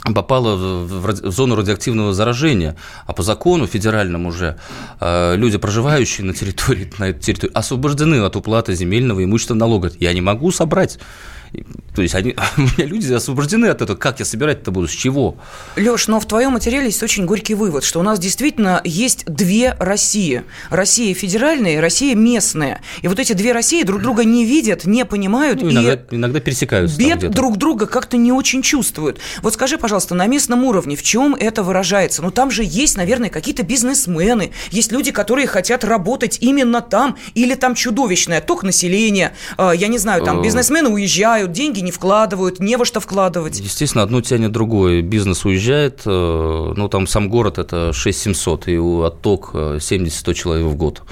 попала 0.04 0.56
в 0.56 1.32
зону 1.32 1.56
радиоактивного 1.56 2.14
заражения, 2.14 2.76
а 3.06 3.14
по 3.14 3.24
закону 3.24 3.68
федеральному 3.68 4.30
уже 4.30 4.58
э, 5.00 5.36
люди, 5.36 5.58
проживающие 5.58 6.26
на 6.26 6.34
территории, 6.34 6.92
на 6.98 7.10
этой 7.10 7.22
территории, 7.22 7.54
освобождены 7.54 8.22
от 8.22 8.36
уплаты 8.36 8.74
земельного 8.74 9.24
имущества 9.24 9.54
налога. 9.54 9.92
Я 10.00 10.14
не 10.14 10.22
могу 10.22 10.52
собрать 10.52 11.00
то 11.96 12.02
есть 12.02 12.16
они, 12.16 12.36
у 12.58 12.62
меня 12.62 12.86
люди 12.86 13.12
освобождены 13.12 13.66
от 13.68 13.82
этого. 13.82 13.98
Как 13.98 14.20
я 14.20 14.26
собирать-то 14.26 14.72
буду? 14.72 14.88
С 14.88 14.92
чего? 14.92 15.36
Леш, 15.76 16.08
но 16.08 16.20
в 16.20 16.26
твоем 16.26 16.54
материале 16.54 16.86
есть 16.86 17.04
очень 17.04 17.26
горький 17.26 17.56
вывод, 17.56 17.84
что 17.84 18.00
у 18.00 18.04
нас 18.04 18.20
действительно 18.20 18.82
есть 18.84 19.26
две 19.26 19.76
России. 19.80 20.44
Россия 20.70 21.14
федеральная 21.14 21.76
и 21.76 21.78
Россия 21.78 22.16
местная. 22.16 22.82
И 23.02 23.08
вот 23.08 23.20
эти 23.20 23.34
две 23.34 23.52
России 23.52 23.84
друг 23.84 24.02
друга 24.02 24.24
не 24.24 24.46
видят, 24.46 24.86
не 24.86 25.06
понимают. 25.06 25.62
Ну, 25.62 25.72
иногда, 25.72 25.96
и 25.96 26.16
иногда 26.16 26.40
пересекаются. 26.40 26.98
Бед 26.98 27.30
друг 27.30 27.58
друга 27.58 27.86
как-то 27.86 28.18
не 28.18 28.32
очень 28.32 28.62
чувствуют. 28.62 29.20
Вот 29.42 29.54
скажи, 29.54 29.78
пожалуйста, 29.78 30.16
на 30.16 30.28
местном 30.28 30.64
уровне 30.64 30.96
в 30.96 31.04
чем 31.04 31.36
это 31.36 31.64
выражается? 31.64 32.22
Ну, 32.22 32.32
там 32.32 32.52
же 32.52 32.64
есть, 32.64 32.96
наверное, 32.96 33.30
какие-то 33.30 33.64
бизнесмены, 33.64 34.52
есть 34.70 34.92
люди, 34.92 35.12
которые 35.12 35.48
хотят 35.48 35.84
работать 35.84 36.38
именно 36.42 36.82
там, 36.82 37.18
или 37.34 37.56
там 37.56 37.76
чудовищное 37.76 38.40
ток 38.42 38.64
населения, 38.64 39.34
а, 39.58 39.72
я 39.72 39.88
не 39.88 39.98
знаю, 39.98 40.24
там 40.24 40.40
э. 40.40 40.44
бизнесмены 40.44 40.90
уезжают, 40.90 41.41
уезжают, 41.42 41.52
деньги 41.52 41.80
не 41.80 41.92
вкладывают, 41.92 42.60
не 42.60 42.76
во 42.76 42.86
что 42.86 43.00
вкладывать. 43.00 43.60
Естественно, 43.60 44.04
одно 44.04 44.22
тянет 44.22 44.52
другое. 44.52 45.02
Бизнес 45.02 45.46
уезжает, 45.46 46.02
э, 46.06 46.74
ну, 46.76 46.90
там 46.90 47.08
сам 47.08 47.30
город– 47.30 47.58
это 47.58 47.92
6-700, 47.94 48.64
и 48.68 48.78
отток 49.06 49.52
70-100 49.54 50.32
э, 50.32 50.34
человек 50.34 50.66
в 50.68 50.76
год. 50.76 51.04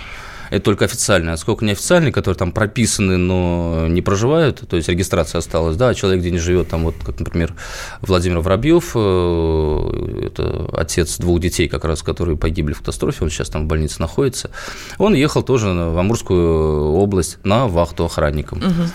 Это 0.52 0.66
только 0.66 0.86
официальные. 0.86 1.34
А 1.34 1.38
сколько 1.38 1.64
неофициальные, 1.64 2.12
которые 2.12 2.38
там 2.38 2.52
прописаны, 2.52 3.18
но 3.18 3.86
не 3.88 4.02
проживают, 4.02 4.68
то 4.68 4.78
есть 4.78 4.90
регистрация 4.90 5.40
осталась, 5.40 5.76
да, 5.76 5.90
а 5.90 5.94
человек, 5.94 6.22
где 6.22 6.32
не 6.32 6.40
живет, 6.40 6.70
там 6.70 6.86
вот, 6.86 6.96
как, 7.06 7.20
например, 7.20 7.54
Владимир 8.02 8.40
Воробьев, 8.40 8.92
э, 8.96 10.26
это 10.26 10.70
отец 10.74 11.18
двух 11.18 11.40
детей, 11.40 11.68
как 11.68 11.86
раз, 11.86 12.02
которые 12.02 12.36
погибли 12.36 12.74
в 12.74 12.80
катастрофе, 12.80 13.26
он 13.26 13.30
сейчас 13.30 13.50
там 13.50 13.66
в 13.66 13.68
больнице 13.68 14.02
находится, 14.02 14.50
он 14.98 15.14
ехал 15.14 15.44
тоже 15.44 15.68
в 15.70 15.98
Амурскую 15.98 16.94
область 16.94 17.38
на 17.44 17.68
вахту 17.68 18.06
охранником. 18.06 18.60
Угу. 18.60 18.90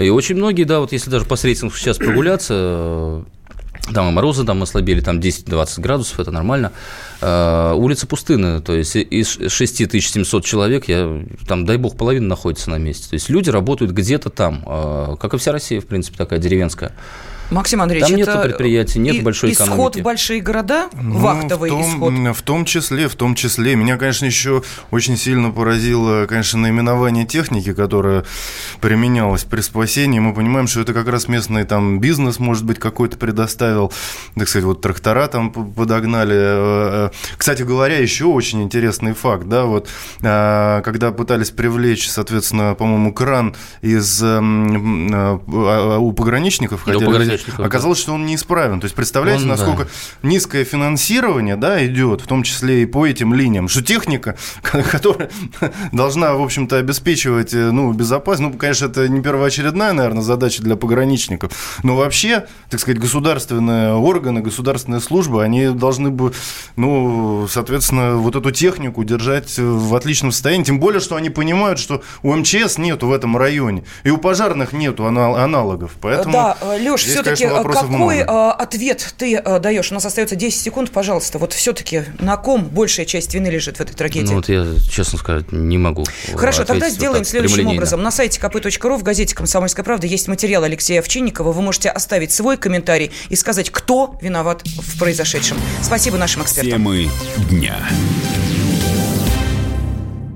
И 0.00 0.08
очень 0.10 0.36
многие, 0.36 0.64
да, 0.64 0.80
вот 0.80 0.92
если 0.92 1.10
даже 1.10 1.24
по 1.24 1.36
рейсам 1.42 1.70
сейчас 1.70 1.98
прогуляться, 1.98 3.24
там 3.92 4.08
и 4.08 4.12
морозы 4.12 4.44
там 4.44 4.62
ослабели, 4.62 5.00
там 5.00 5.18
10-20 5.18 5.80
градусов, 5.80 6.20
это 6.20 6.30
нормально. 6.30 6.72
А, 7.20 7.74
улица 7.74 8.06
пустынная, 8.06 8.60
то 8.60 8.74
есть 8.74 8.96
из 8.96 9.38
6700 9.48 10.44
человек, 10.44 10.88
я, 10.88 11.22
там, 11.46 11.64
дай 11.64 11.76
бог, 11.76 11.96
половина 11.96 12.26
находится 12.26 12.70
на 12.70 12.78
месте. 12.78 13.08
То 13.08 13.14
есть 13.14 13.28
люди 13.28 13.50
работают 13.50 13.92
где-то 13.92 14.30
там, 14.30 14.62
а, 14.66 15.16
как 15.16 15.34
и 15.34 15.38
вся 15.38 15.52
Россия, 15.52 15.80
в 15.80 15.86
принципе, 15.86 16.16
такая 16.16 16.38
деревенская. 16.38 16.92
Максим 17.50 17.80
Андреевич, 17.80 18.08
Там 18.08 18.16
нет 18.16 18.42
предприятий, 18.42 18.98
нет 18.98 19.16
и, 19.16 19.20
большой 19.20 19.52
исход 19.52 19.66
экономики. 19.66 19.80
Исход 19.80 19.96
в 19.96 20.02
большие 20.02 20.40
города, 20.40 20.88
ну, 20.92 21.18
вахтовый 21.18 21.70
в 21.70 21.72
том, 21.72 21.94
исход? 21.94 22.36
В 22.36 22.42
том 22.42 22.64
числе, 22.66 23.08
в 23.08 23.14
том 23.14 23.34
числе. 23.34 23.74
Меня, 23.74 23.96
конечно, 23.96 24.26
еще 24.26 24.62
очень 24.90 25.16
сильно 25.16 25.50
поразило, 25.50 26.26
конечно, 26.26 26.58
наименование 26.58 27.24
техники, 27.24 27.72
которая 27.72 28.24
применялась 28.80 29.44
при 29.44 29.62
спасении. 29.62 30.18
Мы 30.18 30.34
понимаем, 30.34 30.66
что 30.66 30.80
это 30.80 30.92
как 30.92 31.08
раз 31.08 31.26
местный 31.28 31.64
там 31.64 32.00
бизнес, 32.00 32.38
может 32.38 32.64
быть, 32.64 32.78
какой-то 32.78 33.16
предоставил, 33.16 33.92
так 34.36 34.48
сказать, 34.48 34.66
вот 34.66 34.82
трактора 34.82 35.26
там 35.28 35.50
подогнали. 35.50 36.36
Э, 36.36 37.10
э. 37.10 37.10
Кстати 37.38 37.62
говоря, 37.62 37.98
еще 37.98 38.26
очень 38.26 38.62
интересный 38.62 39.14
факт, 39.14 39.46
да, 39.46 39.64
вот 39.64 39.88
э, 40.20 40.82
когда 40.84 41.12
пытались 41.12 41.50
привлечь, 41.50 42.10
соответственно, 42.10 42.74
по-моему, 42.74 43.14
кран 43.14 43.56
из 43.80 44.22
а, 44.22 45.98
у 45.98 46.12
пограничников, 46.12 46.82
хотели 46.82 47.37
Оказалось, 47.58 47.98
что 47.98 48.14
он 48.14 48.26
неисправен. 48.26 48.80
То 48.80 48.84
есть, 48.84 48.94
представляете, 48.94 49.42
он, 49.42 49.48
насколько 49.48 49.84
да. 49.84 49.90
низкое 50.28 50.64
финансирование 50.64 51.56
да, 51.56 51.84
идет, 51.84 52.20
в 52.20 52.26
том 52.26 52.42
числе 52.42 52.82
и 52.82 52.86
по 52.86 53.06
этим 53.06 53.34
линиям, 53.34 53.68
что 53.68 53.82
техника, 53.82 54.36
которая 54.62 55.30
должна, 55.92 56.34
в 56.34 56.42
общем-то, 56.42 56.76
обеспечивать 56.76 57.54
э, 57.54 57.70
ну, 57.70 57.92
безопасность, 57.92 58.52
ну, 58.52 58.58
конечно, 58.58 58.86
это 58.86 59.08
не 59.08 59.22
первоочередная, 59.22 59.92
наверное, 59.92 60.22
задача 60.22 60.62
для 60.62 60.76
пограничников, 60.76 61.78
но 61.82 61.96
вообще, 61.96 62.46
так 62.70 62.80
сказать, 62.80 63.00
государственные 63.00 63.94
органы, 63.94 64.40
государственные 64.40 65.00
службы, 65.00 65.42
они 65.42 65.68
должны 65.68 66.10
бы, 66.10 66.32
ну, 66.76 67.46
соответственно, 67.48 68.16
вот 68.16 68.36
эту 68.36 68.50
технику 68.50 69.04
держать 69.04 69.58
в 69.58 69.94
отличном 69.94 70.32
состоянии, 70.32 70.64
тем 70.64 70.80
более, 70.80 71.00
что 71.00 71.16
они 71.16 71.30
понимают, 71.30 71.78
что 71.78 72.02
у 72.22 72.34
МЧС 72.34 72.78
нету 72.78 73.08
в 73.08 73.12
этом 73.12 73.36
районе, 73.36 73.84
и 74.04 74.10
у 74.10 74.18
пожарных 74.18 74.72
нету 74.72 75.06
аналогов, 75.06 75.92
поэтому... 76.00 76.32
Да, 76.32 76.56
Леш, 76.78 77.02
все 77.02 77.22
все-таки 77.36 77.68
э, 77.68 77.72
какой 77.72 78.16
много. 78.24 78.52
ответ 78.52 79.14
ты 79.18 79.36
э, 79.36 79.58
даешь? 79.58 79.90
У 79.90 79.94
нас 79.94 80.04
остается 80.04 80.36
10 80.36 80.60
секунд, 80.60 80.90
пожалуйста. 80.90 81.38
Вот 81.38 81.52
все-таки 81.52 82.04
на 82.18 82.36
ком 82.36 82.64
большая 82.64 83.06
часть 83.06 83.34
вины 83.34 83.48
лежит 83.48 83.78
в 83.78 83.80
этой 83.80 83.94
трагедии? 83.94 84.26
Ну 84.26 84.34
вот 84.34 84.48
я, 84.48 84.66
честно 84.90 85.18
сказать, 85.18 85.52
не 85.52 85.78
могу 85.78 86.04
Хорошо, 86.34 86.64
тогда 86.64 86.88
сделаем 86.90 87.20
вот 87.20 87.28
следующим 87.28 87.66
образом. 87.66 88.02
На 88.02 88.10
сайте 88.10 88.40
kp.ru 88.40 88.96
в 88.96 89.02
газете 89.02 89.34
«Комсомольская 89.34 89.84
правда» 89.84 90.06
есть 90.06 90.28
материал 90.28 90.64
Алексея 90.64 91.00
Овчинникова. 91.00 91.52
Вы 91.52 91.62
можете 91.62 91.90
оставить 91.90 92.32
свой 92.32 92.56
комментарий 92.56 93.10
и 93.28 93.36
сказать, 93.36 93.70
кто 93.70 94.16
виноват 94.20 94.62
в 94.64 94.98
произошедшем. 94.98 95.58
Спасибо 95.82 96.16
нашим 96.16 96.42
экспертам. 96.42 96.72
Темы 96.72 97.08
дня. 97.50 97.76